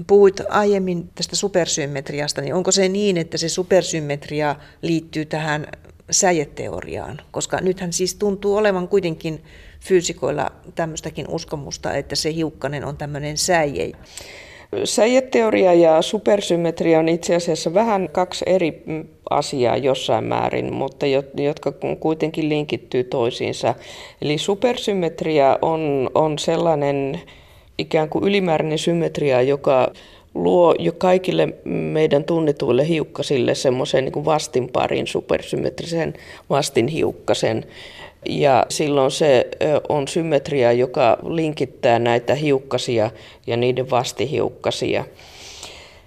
Puhuit 0.08 0.42
aiemmin 0.50 1.10
tästä 1.16 1.36
supersymmetriasta, 1.36 2.42
niin 2.42 2.54
onko 2.54 2.72
se 2.72 2.90
niin, 2.90 3.18
että 3.18 3.38
se 3.38 3.50
supersymmetria 3.50 4.56
liittyy 4.82 5.26
tähän 5.26 5.68
säjeteoriaan? 6.12 7.22
Koska 7.32 7.58
nythän 7.62 7.94
siis 7.94 8.16
tuntuu 8.16 8.56
olevan 8.56 8.88
kuitenkin 8.88 9.44
fyysikoilla 9.80 10.52
tämmöistäkin 10.76 11.26
uskomusta, 11.30 11.94
että 11.94 12.16
se 12.16 12.34
hiukkanen 12.34 12.86
on 12.86 12.98
tämmöinen 12.98 13.38
säie. 13.38 13.92
Säjeteoria 14.84 15.74
ja 15.74 16.02
supersymmetria 16.02 17.00
on 17.00 17.10
itse 17.10 17.36
asiassa 17.36 17.74
vähän 17.74 18.10
kaksi 18.12 18.46
eri 18.48 18.84
asiaa 19.30 19.78
jossain 19.78 20.24
määrin, 20.24 20.74
mutta 20.74 21.06
jotka 21.44 21.74
kuitenkin 22.00 22.50
linkittyy 22.50 23.04
toisiinsa. 23.04 23.76
Eli 24.22 24.38
supersymmetria 24.38 25.60
on, 25.62 26.10
on 26.16 26.40
sellainen 26.40 27.22
ikään 27.78 28.10
kuin 28.10 28.24
ylimääräinen 28.24 28.80
symmetria, 28.80 29.42
joka 29.42 29.94
luo 30.44 30.76
jo 30.80 30.92
kaikille 30.98 31.48
meidän 31.66 32.24
tunnetuille 32.24 32.88
hiukkasille 32.88 33.56
semmoisen 33.56 34.06
niin 34.06 34.26
vastinparin, 34.26 35.08
supersymmetrisen 35.08 36.14
vastinhiukkasen. 36.50 37.66
Ja 38.30 38.66
silloin 38.70 39.12
se 39.12 39.48
on 39.90 40.08
symmetria, 40.08 40.72
joka 40.72 41.18
linkittää 41.28 42.00
näitä 42.00 42.36
hiukkasia 42.36 43.12
ja 43.48 43.58
niiden 43.58 43.90
vastihiukkasia. 43.90 45.06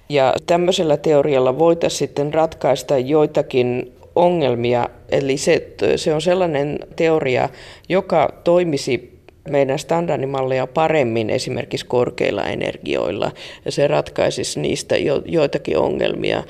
Ja 0.09 0.35
tämmöisellä 0.47 0.97
teorialla 0.97 1.59
voitaisiin 1.59 1.99
sitten 1.99 2.35
ratkaista 2.35 2.99
joitakin 2.99 3.93
ongelmia. 4.15 4.89
Eli 5.09 5.37
se, 5.37 5.69
se 5.97 6.15
on 6.15 6.23
sellainen 6.23 6.79
teoria, 6.97 7.49
joka 7.89 8.33
toimisi 8.45 9.12
meidän 9.51 9.79
standardimalleja 9.79 10.67
paremmin 10.67 11.31
esimerkiksi 11.31 11.87
korkeilla 11.87 12.45
energioilla 12.45 13.31
ja 13.65 13.73
se 13.73 13.87
ratkaisisi 13.87 14.61
niistä 14.61 14.97
jo, 14.97 15.23
joitakin 15.25 15.79
ongelmia. 15.79 16.43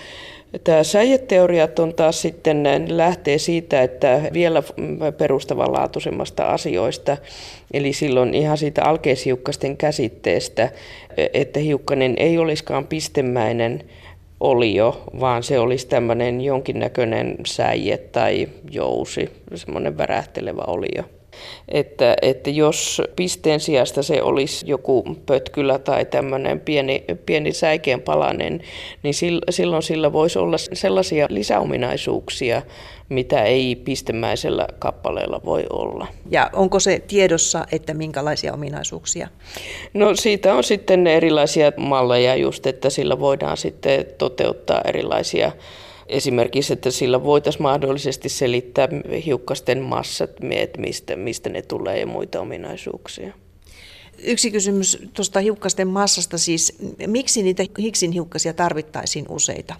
Tämä 0.64 0.82
säijeteoriat 0.82 1.78
on 1.78 1.94
taas 1.94 2.22
sitten 2.22 2.64
lähtee 2.88 3.38
siitä, 3.38 3.82
että 3.82 4.20
vielä 4.32 4.62
perustavanlaatuisemmasta 5.18 6.44
asioista, 6.44 7.16
eli 7.72 7.92
silloin 7.92 8.34
ihan 8.34 8.58
siitä 8.58 8.84
alkeishiukkasten 8.84 9.76
käsitteestä, 9.76 10.68
että 11.34 11.60
hiukkanen 11.60 12.14
ei 12.18 12.38
olisikaan 12.38 12.86
pistemäinen 12.86 13.84
olio, 14.40 15.04
vaan 15.20 15.42
se 15.42 15.58
olisi 15.58 15.88
tämmöinen 15.88 16.40
jonkinnäköinen 16.40 17.36
säie 17.46 17.96
tai 17.98 18.48
jousi, 18.70 19.30
semmoinen 19.54 19.98
värähtelevä 19.98 20.62
olio. 20.66 21.21
Että, 21.68 22.16
että 22.22 22.50
jos 22.50 23.02
pisteen 23.16 23.60
sijasta 23.60 24.02
se 24.02 24.22
olisi 24.22 24.66
joku 24.68 25.04
pötkylä 25.26 25.78
tai 25.78 26.04
tämmöinen 26.04 26.60
pieni, 26.60 27.04
pieni 27.26 27.52
säikeen 27.52 28.02
palanen, 28.02 28.60
niin 29.02 29.14
silloin 29.50 29.82
sillä 29.82 30.12
voisi 30.12 30.38
olla 30.38 30.56
sellaisia 30.72 31.26
lisäominaisuuksia, 31.30 32.62
mitä 33.08 33.42
ei 33.42 33.76
pistemäisellä 33.76 34.66
kappaleella 34.78 35.40
voi 35.44 35.64
olla. 35.70 36.06
Ja 36.30 36.50
onko 36.52 36.80
se 36.80 37.02
tiedossa, 37.08 37.66
että 37.72 37.94
minkälaisia 37.94 38.54
ominaisuuksia? 38.54 39.28
No 39.94 40.14
siitä 40.14 40.54
on 40.54 40.64
sitten 40.64 41.06
erilaisia 41.06 41.72
malleja 41.76 42.36
just, 42.36 42.66
että 42.66 42.90
sillä 42.90 43.20
voidaan 43.20 43.56
sitten 43.56 44.06
toteuttaa 44.18 44.80
erilaisia 44.84 45.52
Esimerkiksi, 46.12 46.72
että 46.72 46.90
sillä 46.90 47.24
voitaisiin 47.24 47.62
mahdollisesti 47.62 48.28
selittää 48.28 48.88
hiukkasten 49.26 49.82
massat, 49.82 50.30
että 50.50 50.80
mistä, 50.80 51.16
mistä 51.16 51.50
ne 51.50 51.62
tulee 51.62 52.00
ja 52.00 52.06
muita 52.06 52.40
ominaisuuksia. 52.40 53.32
Yksi 54.24 54.50
kysymys 54.50 54.98
tuosta 55.14 55.40
hiukkasten 55.40 55.88
massasta 55.88 56.38
siis, 56.38 56.78
miksi 57.06 57.42
niitä 57.42 57.64
Higgsin 57.78 58.12
hiukkasia 58.12 58.52
tarvittaisiin 58.52 59.24
useita? 59.28 59.74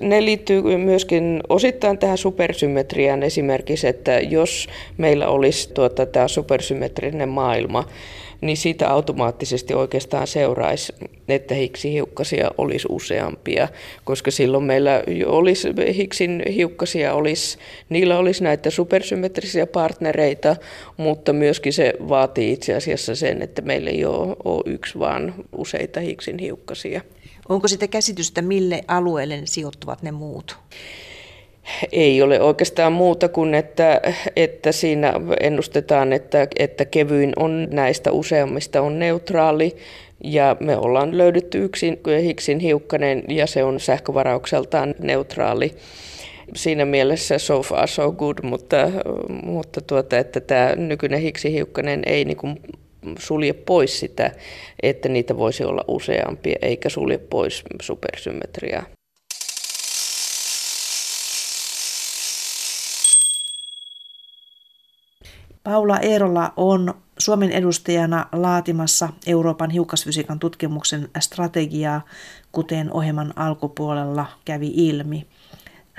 Ne 0.00 0.24
liittyy 0.24 0.62
myöskin 0.76 1.40
osittain 1.48 1.98
tähän 1.98 2.18
supersymmetriaan 2.18 3.22
esimerkiksi, 3.22 3.86
että 3.86 4.20
jos 4.20 4.68
meillä 4.98 5.28
olisi 5.28 5.70
tuota, 5.72 6.06
tämä 6.06 6.28
supersymmetrinen 6.28 7.28
maailma, 7.28 7.84
niin 8.40 8.56
siitä 8.56 8.90
automaattisesti 8.90 9.74
oikeastaan 9.74 10.26
seuraisi, 10.26 10.92
että 11.28 11.54
hiukkasia 11.84 12.50
olisi 12.58 12.86
useampia, 12.90 13.68
koska 14.04 14.30
silloin 14.30 14.64
meillä 14.64 15.02
olisi 15.26 15.68
hiksin 15.96 16.42
hiukkasia, 16.54 17.14
olisi, 17.14 17.58
niillä 17.88 18.18
olisi 18.18 18.44
näitä 18.44 18.70
supersymmetrisiä 18.70 19.66
partnereita, 19.66 20.56
mutta 20.96 21.32
myöskin 21.32 21.72
se 21.72 21.94
vaatii 22.08 22.52
itse 22.52 22.74
asiassa 22.74 23.14
sen, 23.14 23.42
että 23.42 23.62
meillä 23.62 23.90
ei 23.90 24.04
ole, 24.04 24.36
ole 24.44 24.62
yksi, 24.66 24.98
vaan 24.98 25.34
useita 25.56 26.00
hiksin 26.00 26.38
hiukkasia. 26.38 27.00
Onko 27.48 27.68
sitä 27.68 27.88
käsitystä, 27.88 28.42
mille 28.42 28.80
alueelle 28.88 29.40
sijoittuvat 29.44 30.02
ne 30.02 30.10
muut? 30.10 30.58
Ei 31.92 32.22
ole 32.22 32.40
oikeastaan 32.40 32.92
muuta 32.92 33.28
kuin, 33.28 33.54
että, 33.54 34.00
että 34.36 34.72
siinä 34.72 35.12
ennustetaan, 35.40 36.12
että, 36.12 36.48
että 36.58 36.84
kevyin 36.84 37.32
on 37.36 37.68
näistä 37.70 38.12
useammista 38.12 38.80
on 38.80 38.98
neutraali 38.98 39.76
ja 40.24 40.56
me 40.60 40.76
ollaan 40.76 41.18
löydetty 41.18 41.64
yksin 41.64 42.00
Higgsin 42.22 42.58
hiukkanen 42.58 43.24
ja 43.28 43.46
se 43.46 43.64
on 43.64 43.80
sähkövaraukseltaan 43.80 44.94
neutraali. 44.98 45.74
Siinä 46.56 46.84
mielessä 46.84 47.38
so 47.38 47.62
far 47.62 47.88
so 47.88 48.12
good, 48.12 48.38
mutta, 48.42 48.76
mutta 49.42 49.80
tuota, 49.80 50.18
että 50.18 50.40
tämä 50.40 50.74
nykyinen 50.76 51.20
Higgsin 51.20 51.52
hiukkanen 51.52 52.02
ei 52.06 52.24
niin 52.24 52.36
kuin 52.36 52.60
sulje 53.18 53.52
pois 53.52 54.00
sitä, 54.00 54.30
että 54.82 55.08
niitä 55.08 55.36
voisi 55.36 55.64
olla 55.64 55.84
useampia, 55.88 56.56
eikä 56.62 56.88
sulje 56.88 57.18
pois 57.18 57.62
supersymmetriaa. 57.82 58.99
Paula 65.70 65.98
Eerola 65.98 66.52
on 66.56 66.94
Suomen 67.18 67.50
edustajana 67.50 68.26
laatimassa 68.32 69.08
Euroopan 69.26 69.70
hiukkasfysiikan 69.70 70.38
tutkimuksen 70.38 71.08
strategiaa, 71.20 72.00
kuten 72.52 72.92
ohjelman 72.92 73.32
alkupuolella 73.36 74.26
kävi 74.44 74.72
ilmi. 74.74 75.26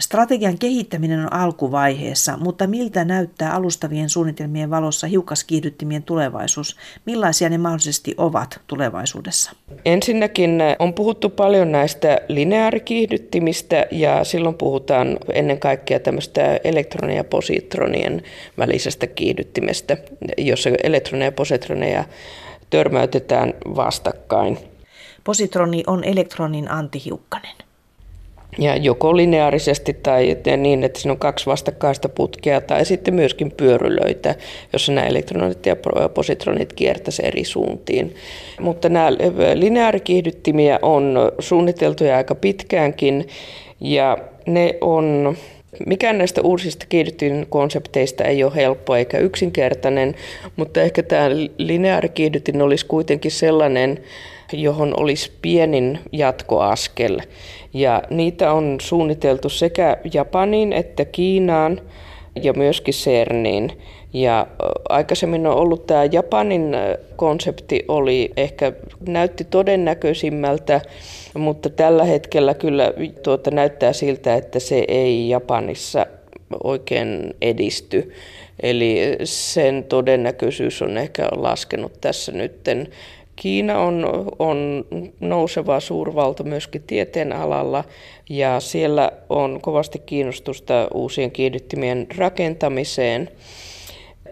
Strategian 0.02 0.60
kehittäminen 0.60 1.20
on 1.20 1.34
alkuvaiheessa, 1.34 2.38
mutta 2.38 2.68
miltä 2.68 3.06
näyttää 3.06 3.54
alustavien 3.54 4.10
suunnitelmien 4.10 4.70
valossa 4.70 5.08
hiukkaskiihdyttimien 5.08 6.04
tulevaisuus? 6.04 6.78
Millaisia 7.06 7.50
ne 7.50 7.58
mahdollisesti 7.58 8.16
ovat 8.18 8.60
tulevaisuudessa? 8.68 9.52
Ensinnäkin 9.86 10.60
on 10.80 10.94
puhuttu 10.94 11.30
paljon 11.30 11.72
näistä 11.72 12.18
lineaarikiihdyttimistä 12.28 13.86
ja 13.92 14.24
silloin 14.24 14.56
puhutaan 14.56 15.18
ennen 15.34 15.60
kaikkea 15.60 16.00
tämmöistä 16.00 16.60
elektronia 16.64 17.16
ja 17.16 17.24
positronien 17.24 18.24
välisestä 18.58 19.08
kiihdyttimestä, 19.08 19.98
jossa 20.38 20.70
elektroneja 20.84 21.28
ja 21.28 21.32
positroneja 21.32 22.04
törmäytetään 22.70 23.54
vastakkain. 23.76 24.58
Positroni 25.24 25.84
on 25.88 26.04
elektronin 26.04 26.72
antihiukkanen. 26.72 27.56
Ja 28.58 28.76
joko 28.76 29.18
lineaarisesti 29.18 29.94
tai 29.94 30.38
niin, 30.58 30.84
että 30.84 31.00
siinä 31.00 31.12
on 31.12 31.20
kaksi 31.20 31.46
vastakkaista 31.46 32.10
putkea 32.10 32.62
tai 32.62 32.86
sitten 32.86 33.14
myöskin 33.14 33.52
pyörylöitä, 33.52 34.36
jossa 34.74 34.92
nämä 34.92 35.08
elektronit 35.08 35.66
ja 35.66 35.76
positronit 36.14 36.74
kiertäisivät 36.74 37.28
eri 37.28 37.44
suuntiin. 37.44 38.16
Mutta 38.60 38.90
nämä 38.90 39.12
lineaarikiihdyttimiä 39.54 40.80
on 40.82 41.32
suunniteltu 41.40 42.04
jo 42.04 42.16
aika 42.16 42.36
pitkäänkin 42.36 43.28
ja 43.80 44.18
ne 44.46 44.78
on 44.82 45.38
Mikään 45.86 46.18
näistä 46.18 46.42
uusista 46.42 46.86
kiihdytin 46.90 47.46
konsepteista 47.50 48.24
ei 48.24 48.44
ole 48.44 48.56
helppo 48.56 48.96
eikä 48.96 49.18
yksinkertainen, 49.18 50.16
mutta 50.56 50.82
ehkä 50.82 51.04
tämä 51.04 51.30
lineaarikiihdytin 51.58 52.62
olisi 52.62 52.86
kuitenkin 52.86 53.32
sellainen, 53.32 54.00
johon 54.54 54.94
olisi 55.00 55.32
pienin 55.42 56.00
jatkoaskel. 56.12 57.20
Ja 57.74 58.04
niitä 58.10 58.54
on 58.54 58.78
suunniteltu 58.82 59.50
sekä 59.50 59.98
Japaniin 60.14 60.74
että 60.74 61.06
Kiinaan 61.06 61.82
ja 62.44 62.54
myöskin 62.54 62.94
CERNiin. 62.94 63.72
Ja 64.14 64.48
aikaisemmin 64.90 65.48
on 65.48 65.56
ollut 65.56 65.88
tämä 65.88 66.06
Japanin 66.12 66.76
konsepti 67.16 67.86
oli 67.88 68.32
ehkä 68.38 68.74
näytti 69.08 69.44
todennäköisimmältä, 69.44 70.82
mutta 71.38 71.70
tällä 71.70 72.04
hetkellä 72.04 72.54
kyllä 72.54 72.94
tuota 73.24 73.52
näyttää 73.52 73.94
siltä, 73.94 74.36
että 74.36 74.60
se 74.60 74.86
ei 74.88 75.30
Japanissa 75.30 76.06
oikein 76.64 77.34
edisty. 77.42 78.12
Eli 78.64 79.18
sen 79.24 79.84
todennäköisyys 79.84 80.82
on 80.82 80.98
ehkä 80.98 81.28
laskenut 81.32 81.92
tässä 82.02 82.32
nytten 82.32 82.88
Kiina 83.36 83.80
on, 83.80 84.06
on 84.40 84.86
nouseva 85.20 85.80
suurvalta 85.80 86.44
myöskin 86.44 86.84
tieteen 86.84 87.34
alalla 87.34 87.84
ja 88.30 88.60
siellä 88.60 89.12
on 89.30 89.60
kovasti 89.62 90.00
kiinnostusta 90.00 90.88
uusien 90.94 91.32
kiihdyttimien 91.32 92.08
rakentamiseen. 92.18 93.30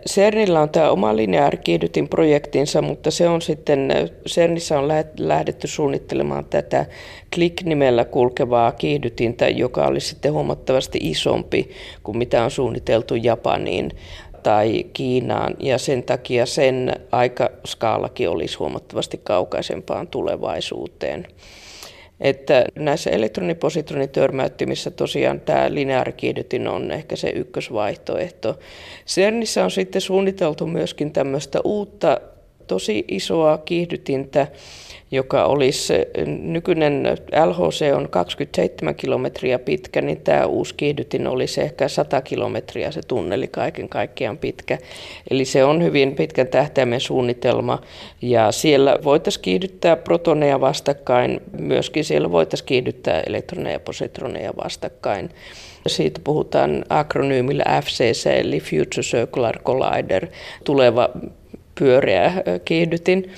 CERNillä 0.09 0.61
on 0.61 0.69
tämä 0.69 0.89
oma 0.89 1.15
lineaarikiihdytin 1.15 2.09
projektinsa, 2.09 2.81
mutta 2.81 3.11
se 3.11 3.27
on 3.27 3.41
sitten, 3.41 3.93
CERNissä 4.27 4.79
on 4.79 4.87
lähdetty 5.17 5.67
suunnittelemaan 5.67 6.45
tätä 6.45 6.85
Click-nimellä 7.35 8.05
kulkevaa 8.05 8.71
kiihdytintä, 8.71 9.49
joka 9.49 9.87
olisi 9.87 10.07
sitten 10.07 10.33
huomattavasti 10.33 10.99
isompi 11.01 11.69
kuin 12.03 12.17
mitä 12.17 12.43
on 12.43 12.51
suunniteltu 12.51 13.15
Japaniin 13.15 13.91
tai 14.43 14.85
Kiinaan 14.93 15.55
ja 15.59 15.77
sen 15.77 16.03
takia 16.03 16.45
sen 16.45 16.93
aikaskaalakin 17.11 18.29
olisi 18.29 18.57
huomattavasti 18.57 19.19
kaukaisempaan 19.23 20.07
tulevaisuuteen. 20.07 21.27
Että 22.19 22.65
näissä 22.75 23.09
elektronipositroniturmäyttimissä 23.09 24.91
tosiaan 24.91 25.39
tämä 25.39 25.73
lineaarikiihdytin 25.73 26.67
on 26.67 26.91
ehkä 26.91 27.15
se 27.15 27.29
ykkösvaihtoehto. 27.29 28.59
CERNissä 29.07 29.63
on 29.63 29.71
sitten 29.71 30.01
suunniteltu 30.01 30.67
myöskin 30.67 31.11
tämmöistä 31.11 31.59
uutta 31.63 32.21
tosi 32.67 33.05
isoa 33.07 33.57
kiihdytintä, 33.57 34.47
joka 35.12 35.45
olisi, 35.45 35.93
nykyinen 36.41 37.18
LHC 37.45 37.95
on 37.95 38.10
27 38.10 38.95
kilometriä 38.95 39.60
pitkä, 39.60 40.01
niin 40.01 40.22
tämä 40.22 40.45
uusi 40.45 40.76
kiihdytin 40.76 41.28
olisi 41.28 41.62
ehkä 41.62 41.88
100 41.88 42.22
kilometriä 42.22 42.91
se 42.91 43.01
tunneli 43.07 43.47
kaiken 43.47 43.89
kaikkiaan 43.89 44.38
pitkä. 44.38 44.78
Eli 45.32 45.45
se 45.45 45.64
on 45.64 45.84
hyvin 45.84 46.16
pitkän 46.16 46.47
tähtäimen 46.47 46.99
suunnitelma 46.99 47.82
ja 48.22 48.51
siellä 48.51 48.99
voitaisiin 49.03 49.41
kiihdyttää 49.41 49.95
protoneja 49.95 50.62
vastakkain, 50.62 51.41
myöskin 51.60 52.05
siellä 52.05 52.32
voitaisiin 52.32 52.68
kiihdyttää 52.68 53.24
elektroneja 53.28 53.74
ja 53.74 53.80
positroneja 53.80 54.53
vastakkain. 54.64 55.30
Siitä 55.88 56.22
puhutaan 56.24 56.86
akronyymillä 56.89 57.82
FCC 57.86 58.26
eli 58.26 58.60
Future 58.60 59.01
Circular 59.01 59.60
Collider, 59.60 60.28
tuleva 60.64 61.10
pyöreä 61.76 62.34
kiihdytin. 62.66 63.32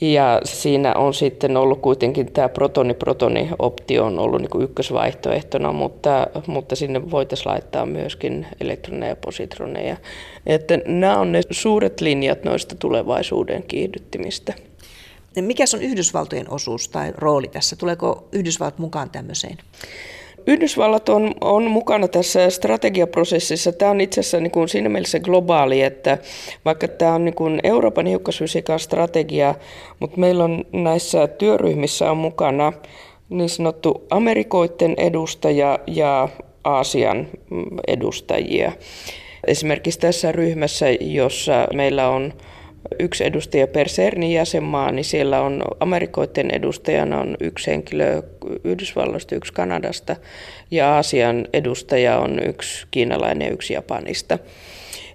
Ja 0.00 0.40
siinä 0.44 0.94
on 0.94 1.14
sitten 1.14 1.56
ollut 1.56 1.80
kuitenkin 1.80 2.32
tämä 2.32 2.48
protoni-protoni-optio 2.48 4.04
on 4.04 4.18
ollut 4.18 4.40
niin 4.40 4.50
kuin 4.50 4.64
ykkösvaihtoehtona, 4.64 5.72
mutta, 5.72 6.26
mutta 6.46 6.76
sinne 6.76 7.10
voitaisiin 7.10 7.52
laittaa 7.52 7.86
myöskin 7.86 8.46
elektroneja 8.60 9.12
ja 9.12 9.16
positroneja. 9.16 9.96
Että 10.46 10.78
nämä 10.86 11.18
on 11.18 11.32
ne 11.32 11.40
suuret 11.50 12.00
linjat 12.00 12.44
noista 12.44 12.74
tulevaisuuden 12.74 13.62
kiihdyttimistä. 13.62 14.54
Mikä 15.40 15.64
on 15.74 15.82
Yhdysvaltojen 15.82 16.50
osuus 16.50 16.88
tai 16.88 17.12
rooli 17.16 17.48
tässä? 17.48 17.76
Tuleeko 17.76 18.28
Yhdysvallat 18.32 18.78
mukaan 18.78 19.10
tämmöiseen? 19.10 19.58
Yhdysvallat 20.46 21.08
on, 21.08 21.34
on 21.40 21.70
mukana 21.70 22.08
tässä 22.08 22.50
strategiaprosessissa. 22.50 23.72
Tämä 23.72 23.90
on 23.90 24.00
itse 24.00 24.20
asiassa 24.20 24.40
niin 24.40 24.50
kuin 24.50 24.68
siinä 24.68 24.88
mielessä 24.88 25.20
globaali, 25.20 25.82
että 25.82 26.18
vaikka 26.64 26.88
tämä 26.88 27.14
on 27.14 27.24
niin 27.24 27.34
kuin 27.34 27.60
Euroopan 27.62 28.06
hiukkasfysiikan 28.06 28.80
strategia, 28.80 29.54
mutta 30.00 30.20
meillä 30.20 30.44
on 30.44 30.64
näissä 30.72 31.26
työryhmissä 31.26 32.10
on 32.10 32.16
mukana 32.16 32.72
niin 33.28 33.48
sanottu 33.48 34.04
Amerikoiden 34.10 34.94
edustaja 34.96 35.78
ja 35.86 36.28
Aasian 36.64 37.28
edustajia. 37.88 38.72
Esimerkiksi 39.46 40.00
tässä 40.00 40.32
ryhmässä, 40.32 40.86
jossa 41.00 41.66
meillä 41.74 42.08
on 42.08 42.32
yksi 42.98 43.24
edustaja 43.24 43.66
per 43.66 43.88
CERNin 43.88 44.32
jäsenmaa, 44.32 44.92
niin 44.92 45.04
siellä 45.04 45.40
on 45.40 45.62
Amerikoiden 45.80 46.50
edustajana 46.50 47.20
on 47.20 47.36
yksi 47.40 47.70
henkilö 47.70 48.22
Yhdysvalloista, 48.64 49.34
yksi 49.34 49.52
Kanadasta 49.52 50.16
ja 50.70 50.94
Aasian 50.94 51.48
edustaja 51.52 52.18
on 52.18 52.38
yksi 52.48 52.86
kiinalainen 52.90 53.46
ja 53.46 53.52
yksi 53.52 53.72
Japanista. 53.72 54.38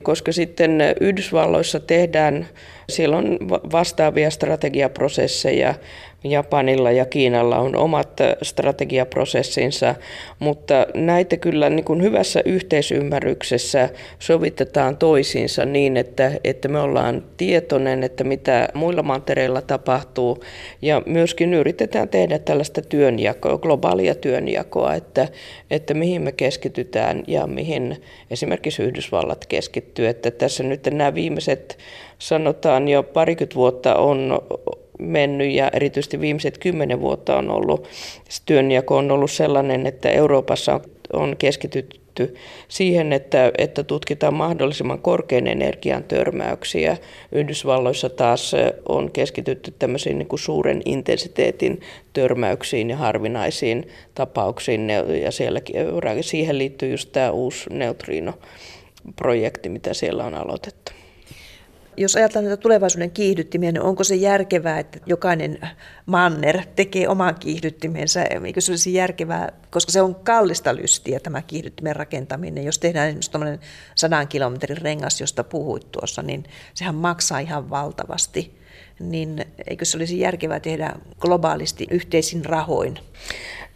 Koska 0.04 0.32
sitten 0.32 0.82
Yhdysvalloissa 1.02 1.80
tehdään, 1.80 2.48
siellä 2.92 3.18
on 3.18 3.38
vastaavia 3.72 4.30
strategiaprosesseja 4.30 5.76
Japanilla 6.24 6.92
ja 6.92 7.06
Kiinalla 7.06 7.58
on 7.58 7.76
omat 7.76 8.20
strategiaprosessinsa, 8.42 9.96
mutta 10.40 10.88
näitä 10.96 11.38
kyllä 11.38 11.70
niin 11.70 11.84
kuin 11.84 12.02
hyvässä 12.02 12.42
yhteisymmärryksessä 12.46 13.90
sovitetaan 14.20 14.98
toisiinsa 14.98 15.66
niin, 15.66 15.98
että, 15.98 16.32
että 16.44 16.68
me 16.68 16.80
ollaan 16.80 17.24
tietoinen, 17.38 18.04
että 18.04 18.24
mitä 18.24 18.70
muilla 18.74 19.04
mantereilla 19.04 19.62
tapahtuu 19.62 20.44
ja 20.82 21.02
myöskin 21.06 21.54
yritetään 21.54 22.10
tehdä 22.10 22.40
tällaista 22.40 22.82
työnjakoa, 22.82 23.58
globaalia 23.58 24.16
työnjakoa, 24.16 24.96
että, 24.96 25.28
että 25.72 25.94
mihin 25.94 26.22
me 26.22 26.32
keskitytään 26.32 27.24
ja 27.28 27.48
mihin 27.48 28.02
esimerkiksi 28.32 28.84
Yhdysvallat 28.84 29.46
keskittyy. 29.46 30.08
Että 30.08 30.32
tässä 30.32 30.64
nyt 30.64 30.88
nämä 30.92 31.16
viimeiset 31.16 31.78
sanotaan 32.22 32.88
jo 32.88 33.04
parikymmentä 33.04 33.56
vuotta 33.56 33.96
on 33.96 34.42
mennyt 35.00 35.52
ja 35.52 35.70
erityisesti 35.74 36.22
viimeiset 36.22 36.58
kymmenen 36.58 37.02
vuotta 37.02 37.38
on 37.38 37.50
ollut, 37.50 37.88
työnjako 38.46 38.98
on 38.98 39.12
ollut 39.12 39.32
sellainen, 39.32 39.88
että 39.88 40.10
Euroopassa 40.10 40.80
on 41.14 41.36
keskitytty 41.38 42.36
siihen, 42.68 43.14
että, 43.14 43.52
että 43.58 43.84
tutkitaan 43.84 44.34
mahdollisimman 44.34 45.00
korkean 45.00 45.48
energian 45.48 46.04
törmäyksiä. 46.04 46.98
Yhdysvalloissa 47.32 48.10
taas 48.10 48.56
on 48.90 49.12
keskitytty 49.12 49.74
tämmöisiin 49.80 50.18
niin 50.18 50.28
kuin 50.28 50.40
suuren 50.40 50.82
intensiteetin 50.86 51.82
törmäyksiin 52.14 52.90
ja 52.90 52.98
harvinaisiin 52.98 53.88
tapauksiin, 54.16 54.90
ja 55.24 55.32
siellä, 55.32 55.62
siihen 56.22 56.58
liittyy 56.58 56.92
just 56.92 57.10
tämä 57.12 57.32
uusi 57.32 57.70
neutrino-projekti, 57.70 59.70
mitä 59.70 59.94
siellä 59.94 60.26
on 60.26 60.34
aloitettu. 60.34 60.92
Jos 61.98 62.16
ajatellaan 62.16 62.50
näitä 62.50 62.62
tulevaisuuden 62.62 63.12
kiihdyttimiä, 63.12 63.72
niin 63.72 63.82
onko 63.82 64.04
se 64.04 64.16
järkevää, 64.16 64.80
että 64.80 65.00
jokainen 65.06 65.70
manner 66.06 66.62
tekee 66.76 67.08
oman 67.08 67.36
kiihdyttimensä? 67.36 68.24
Eikö 68.46 68.62
se 68.62 68.72
olisi 68.72 68.94
järkevää, 68.94 69.52
koska 69.70 69.92
se 69.92 70.02
on 70.02 70.16
kallista 70.16 70.76
lystiä 70.76 71.20
tämä 71.20 71.42
kiihdyttimen 71.42 71.96
rakentaminen. 71.96 72.66
Jos 72.66 72.80
tehdään 72.80 73.08
esimerkiksi 73.08 73.32
tuommoinen 73.32 73.60
sadan 73.96 74.28
kilometrin 74.28 74.78
rengas, 74.78 75.22
josta 75.22 75.44
puhuit 75.44 75.92
tuossa, 75.92 76.22
niin 76.22 76.44
sehän 76.74 76.96
maksaa 76.96 77.40
ihan 77.40 77.70
valtavasti. 77.70 78.61
Niin 79.02 79.46
eikö 79.68 79.86
se 79.86 79.98
olisi 79.98 80.20
järkevää 80.20 80.60
tehdä 80.60 80.94
globaalisti 81.20 81.88
yhteisin 81.92 82.46
rahoin? 82.46 83.00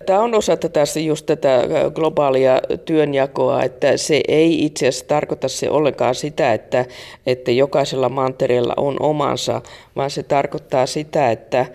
Tämä 0.06 0.20
on 0.20 0.34
osa 0.36 0.58
tätä, 0.58 0.84
just 1.06 1.26
tätä 1.26 1.64
globaalia 1.94 2.62
työnjakoa, 2.86 3.64
että 3.64 3.98
se 3.98 4.22
ei 4.28 4.66
itse 4.66 4.88
asiassa 4.88 5.08
tarkoita 5.08 5.48
se 5.48 5.70
ollenkaan 5.70 6.16
sitä, 6.16 6.54
että, 6.54 6.86
että 7.26 7.52
jokaisella 7.52 8.10
mantereella 8.10 8.74
on 8.78 8.96
omansa, 9.00 9.62
vaan 9.96 10.10
se 10.10 10.24
tarkoittaa 10.24 10.86
sitä, 10.86 11.32
että 11.32 11.66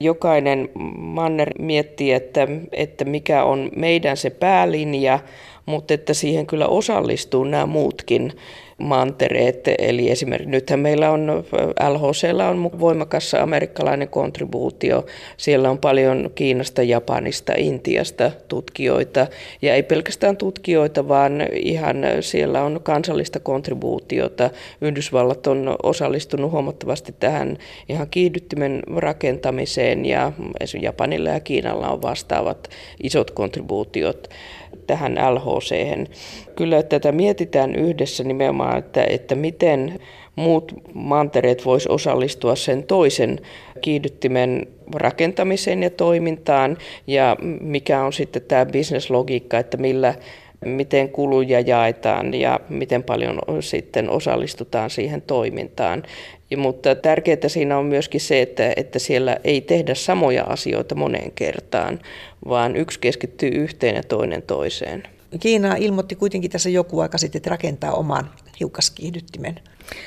jokainen 0.00 0.68
manner 0.96 1.50
miettii, 1.58 2.12
että, 2.12 2.48
että 2.72 3.04
mikä 3.04 3.44
on 3.44 3.70
meidän 3.76 4.16
se 4.16 4.30
päälinja, 4.30 5.18
mutta 5.66 5.94
että 5.94 6.14
siihen 6.14 6.46
kyllä 6.46 6.66
osallistuu 6.66 7.44
nämä 7.44 7.66
muutkin 7.66 8.32
mantereet. 8.78 9.68
Eli 9.78 10.10
esimerkiksi 10.10 10.50
nythän 10.50 10.80
meillä 10.80 11.10
on, 11.10 11.44
LHC 11.88 12.28
on 12.50 12.70
voimakas 12.80 13.34
amerikkalainen 13.34 14.08
kontribuutio. 14.08 15.06
Siellä 15.36 15.70
on 15.70 15.78
paljon 15.78 16.30
Kiinasta, 16.34 16.82
Japanista, 16.82 17.52
Intiasta 17.56 18.30
tutkijoita 18.48 19.26
ja 19.62 19.74
ei 19.74 19.82
pelkästään 19.82 20.36
tutkijoita, 20.36 21.08
vaan 21.08 21.32
ihan 21.52 21.96
siellä 22.20 22.62
on 22.62 22.80
kansallista 22.82 23.40
kontribuutiota. 23.40 24.50
Yhdysvallat 24.80 25.46
on 25.46 25.76
osallistunut 25.82 26.50
huomattavasti 26.50 27.14
tähän 27.20 27.58
ihan 27.88 28.08
kiihdyttimen 28.10 28.82
rakentamiseen 28.96 30.06
ja 30.06 30.32
esimerkiksi 30.60 30.86
Japanilla 30.86 31.30
ja 31.30 31.40
Kiinalla 31.40 31.88
on 31.88 32.02
vastaavat 32.02 32.68
isot 33.02 33.30
kontribuutiot 33.30 34.28
tähän 34.88 35.18
LHC. 35.34 35.74
Kyllä 36.56 36.82
tätä 36.82 37.12
mietitään 37.12 37.74
yhdessä 37.74 38.24
nimenomaan, 38.24 38.78
että, 38.78 39.04
että 39.08 39.34
miten 39.34 40.00
muut 40.36 40.72
mantereet 40.94 41.64
vois 41.64 41.86
osallistua 41.86 42.56
sen 42.56 42.82
toisen 42.82 43.40
kiihdyttimen 43.80 44.66
rakentamiseen 44.94 45.82
ja 45.82 45.90
toimintaan 45.90 46.76
ja 47.06 47.36
mikä 47.60 48.02
on 48.02 48.12
sitten 48.12 48.42
tämä 48.42 48.66
bisneslogiikka, 48.66 49.58
että 49.58 49.76
millä 49.76 50.14
miten 50.64 51.08
kuluja 51.08 51.60
jaetaan 51.60 52.34
ja 52.34 52.60
miten 52.68 53.02
paljon 53.02 53.38
sitten 53.60 54.10
osallistutaan 54.10 54.90
siihen 54.90 55.22
toimintaan. 55.22 56.02
Ja, 56.50 56.56
mutta 56.56 56.94
tärkeää 56.94 57.48
siinä 57.48 57.78
on 57.78 57.86
myöskin 57.86 58.20
se, 58.20 58.42
että, 58.42 58.72
että 58.76 58.98
siellä 58.98 59.36
ei 59.44 59.60
tehdä 59.60 59.94
samoja 59.94 60.44
asioita 60.44 60.94
moneen 60.94 61.32
kertaan, 61.34 61.98
vaan 62.48 62.76
yksi 62.76 63.00
keskittyy 63.00 63.48
yhteen 63.48 63.96
ja 63.96 64.02
toinen 64.02 64.42
toiseen. 64.42 65.02
Kiina 65.40 65.76
ilmoitti 65.76 66.14
kuitenkin 66.14 66.50
tässä 66.50 66.70
joku 66.70 67.00
aika 67.00 67.18
sitten, 67.18 67.38
että 67.38 67.50
rakentaa 67.50 67.92
oman 67.92 68.30
hiukkaskiihdyttimen. 68.60 69.60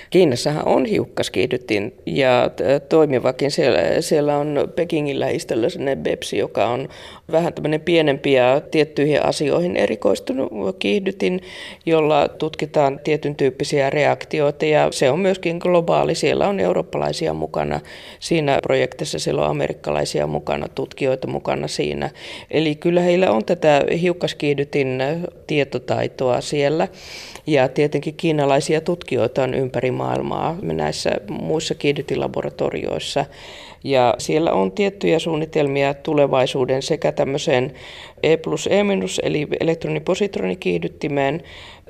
Kiinassahan 0.10 0.68
on 0.68 0.86
hiukkaskiihdytin 0.86 1.94
ja 2.06 2.52
toimivakin. 2.90 3.52
Siellä, 3.52 3.80
siellä 4.00 4.38
on 4.38 4.72
Pekingin 4.76 5.20
lähistöllä 5.20 5.70
sellainen 5.70 6.04
BEPSI, 6.04 6.38
joka 6.38 6.68
on 6.68 6.90
vähän 7.32 7.54
tämmöinen 7.54 7.82
pienempi 7.82 8.34
ja 8.34 8.62
tiettyihin 8.72 9.26
asioihin 9.26 9.78
erikoistunut 9.78 10.52
kiihdytin, 10.80 11.42
jolla 11.86 12.28
tutkitaan 12.28 13.00
tietyn 13.04 13.36
tyyppisiä 13.36 13.90
reaktioita 13.90 14.66
ja 14.66 14.88
se 14.92 15.10
on 15.12 15.20
myöskin 15.20 15.58
globaali. 15.58 16.16
Siellä 16.16 16.48
on 16.48 16.60
eurooppalaisia 16.60 17.34
mukana 17.34 17.80
siinä 18.20 18.60
projektissa, 18.64 19.20
siellä 19.20 19.42
on 19.42 19.52
amerikkalaisia 19.52 20.28
mukana, 20.28 20.68
tutkijoita 20.68 21.28
mukana 21.28 21.68
siinä. 21.68 22.10
Eli 22.52 22.76
kyllä 22.76 23.02
heillä 23.02 23.32
on 23.32 23.46
tätä 23.46 23.84
hiukkaskiihdytin 24.02 25.04
tietotaitoa 25.48 26.42
siellä 26.42 26.88
ja 27.48 27.68
tietenkin 27.68 28.14
kiinalaisia 28.42 28.82
tutkijoita 28.82 29.44
on 29.44 29.54
ympäri 29.54 29.92
maailmaa 29.92 30.58
näissä 30.62 31.12
muissa 31.30 31.76
kiihdytilaboratorioissa. 31.76 33.26
Ja 33.84 34.16
siellä 34.18 34.52
on 34.52 34.72
tiettyjä 34.72 35.20
suunnitelmia 35.20 35.94
tulevaisuuden 35.94 36.82
sekä 36.82 37.12
tämmöiseen 37.12 37.74
E 38.24 38.38
plus 38.38 38.68
E 38.72 38.84
minus 38.84 39.22
eli 39.24 39.48
elektronipositronikiihdyttimeen 39.60 41.44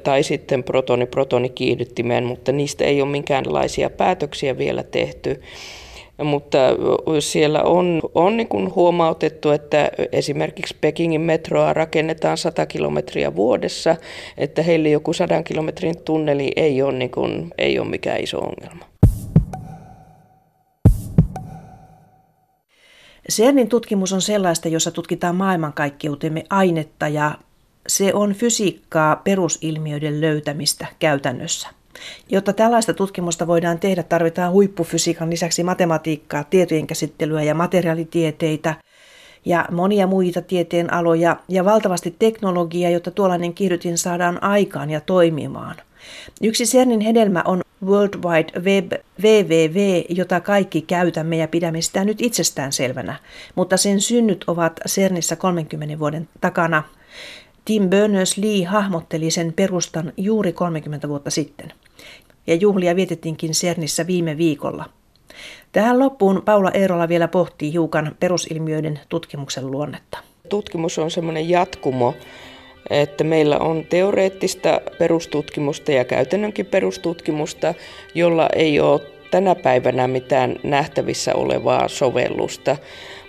tai 0.04 0.24
sitten 0.24 0.64
protoni-protonikiihdyttimeen, 0.64 2.24
mutta 2.24 2.52
niistä 2.52 2.86
ei 2.86 3.02
ole 3.02 3.10
minkäänlaisia 3.12 3.90
päätöksiä 3.90 4.58
vielä 4.58 4.84
tehty. 4.84 5.42
Mutta 6.24 6.58
siellä 7.20 7.64
on, 7.64 8.02
on 8.16 8.38
niin 8.38 8.48
kuin 8.48 8.76
huomautettu, 8.76 9.50
että 9.50 9.92
esimerkiksi 10.12 10.76
Pekingin 10.82 11.22
metroa 11.22 11.74
rakennetaan 11.74 12.38
100 12.38 12.66
kilometriä 12.66 13.36
vuodessa, 13.36 13.96
että 14.38 14.64
heille 14.64 14.90
joku 14.90 15.14
100 15.14 15.44
kilometrin 15.44 15.98
tunneli 16.06 16.52
ei 16.56 16.82
ole, 16.82 16.94
niin 16.94 17.12
kuin, 17.12 17.52
ei 17.58 17.80
ole 17.80 17.88
mikään 17.88 18.24
iso 18.24 18.38
ongelma. 18.38 18.86
CERNin 23.32 23.70
tutkimus 23.70 24.14
on 24.14 24.22
sellaista, 24.22 24.68
jossa 24.68 24.92
tutkitaan 24.92 25.36
maailmankaikkeutemme 25.36 26.44
ainetta 26.50 27.08
ja 27.08 27.36
se 27.88 28.14
on 28.14 28.34
fysiikkaa 28.34 29.16
perusilmiöiden 29.16 30.22
löytämistä 30.22 30.88
käytännössä. 31.00 31.81
Jotta 32.30 32.54
tällaista 32.54 32.94
tutkimusta 32.94 33.48
voidaan 33.48 33.80
tehdä, 33.80 34.04
tarvitaan 34.04 34.52
huippufysiikan 34.52 35.30
lisäksi 35.30 35.64
matematiikkaa, 35.64 36.44
tietojen 36.44 36.88
käsittelyä 36.88 37.44
ja 37.44 37.56
materiaalitieteitä 37.56 38.76
ja 39.46 39.66
monia 39.72 40.08
muita 40.08 40.42
tieteen 40.42 40.94
aloja 40.94 41.38
ja 41.50 41.66
valtavasti 41.66 42.16
teknologiaa, 42.20 42.92
jotta 42.92 43.12
tuollainen 43.12 43.54
kiihdytin 43.54 43.98
saadaan 43.98 44.44
aikaan 44.44 44.90
ja 44.90 45.02
toimimaan. 45.02 45.76
Yksi 46.42 46.64
CERNin 46.64 47.02
hedelmä 47.02 47.42
on 47.46 47.62
World 47.86 48.24
Wide 48.26 48.60
Web, 48.60 48.92
WWW, 49.24 50.04
jota 50.10 50.40
kaikki 50.40 50.82
käytämme 50.82 51.38
ja 51.38 51.48
pidämme 51.48 51.82
sitä 51.82 52.06
nyt 52.06 52.22
itsestään 52.22 52.72
selvänä, 52.72 53.16
mutta 53.56 53.78
sen 53.78 54.02
synnyt 54.02 54.44
ovat 54.48 54.80
CERNissä 54.88 55.36
30 55.36 56.00
vuoden 56.00 56.30
takana. 56.42 56.84
Tim 57.72 57.90
Berners-Lee 57.90 58.66
hahmotteli 58.66 59.32
sen 59.32 59.54
perustan 59.54 60.14
juuri 60.18 60.54
30 60.54 61.10
vuotta 61.10 61.30
sitten. 61.30 61.74
Ja 62.48 62.56
juhlia 62.56 62.96
vietettiinkin 62.96 63.52
CERNissä 63.52 64.08
viime 64.08 64.38
viikolla. 64.38 64.86
Tähän 65.72 66.00
loppuun 66.00 66.42
Paula 66.46 66.72
Eerola 66.72 67.10
vielä 67.10 67.28
pohtii 67.28 67.72
hiukan 67.72 68.16
perusilmiöiden 68.20 69.00
tutkimuksen 69.10 69.72
luonnetta. 69.72 70.18
Tutkimus 70.50 71.00
on 71.00 71.12
semmoinen 71.12 71.50
jatkumo 71.50 72.14
että 72.90 73.24
meillä 73.24 73.58
on 73.58 73.86
teoreettista 73.90 74.82
perustutkimusta 75.00 75.92
ja 75.92 76.06
käytännönkin 76.06 76.66
perustutkimusta, 76.66 77.74
jolla 78.16 78.50
ei 78.56 78.80
ole 78.80 79.02
tänä 79.32 79.56
päivänä 79.56 80.08
mitään 80.08 80.56
nähtävissä 80.64 81.36
olevaa 81.36 81.88
sovellusta. 81.88 82.78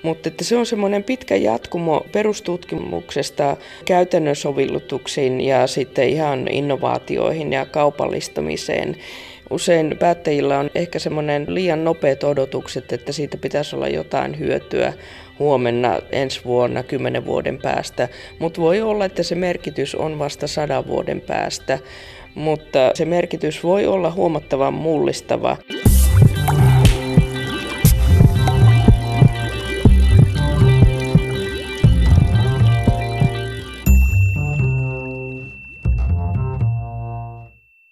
Mutta 0.02 0.28
että 0.28 0.44
se 0.44 0.56
on 0.56 0.66
semmoinen 0.66 1.04
pitkä 1.04 1.36
jatkumo 1.36 2.06
perustutkimuksesta 2.12 3.56
käytännön 3.84 4.36
sovellutuksiin 4.36 5.40
ja 5.40 5.66
sitten 5.66 6.08
ihan 6.08 6.48
innovaatioihin 6.48 7.52
ja 7.52 7.66
kaupallistamiseen. 7.66 8.96
Usein 9.50 9.96
päättäjillä 9.98 10.58
on 10.58 10.70
ehkä 10.74 10.98
semmoinen 10.98 11.44
liian 11.48 11.84
nopeat 11.84 12.24
odotukset, 12.24 12.92
että 12.92 13.12
siitä 13.12 13.36
pitäisi 13.36 13.76
olla 13.76 13.88
jotain 13.88 14.38
hyötyä 14.38 14.92
huomenna, 15.38 15.98
ensi 16.12 16.40
vuonna, 16.44 16.82
kymmenen 16.82 17.26
vuoden 17.26 17.58
päästä. 17.58 18.08
Mutta 18.38 18.60
voi 18.60 18.80
olla, 18.80 19.04
että 19.04 19.22
se 19.22 19.34
merkitys 19.34 19.94
on 19.94 20.18
vasta 20.18 20.46
sadan 20.46 20.86
vuoden 20.86 21.20
päästä. 21.20 21.78
Mutta 22.34 22.90
se 22.94 23.04
merkitys 23.04 23.64
voi 23.64 23.86
olla 23.86 24.10
huomattavan 24.10 24.74
mullistava. 24.74 25.56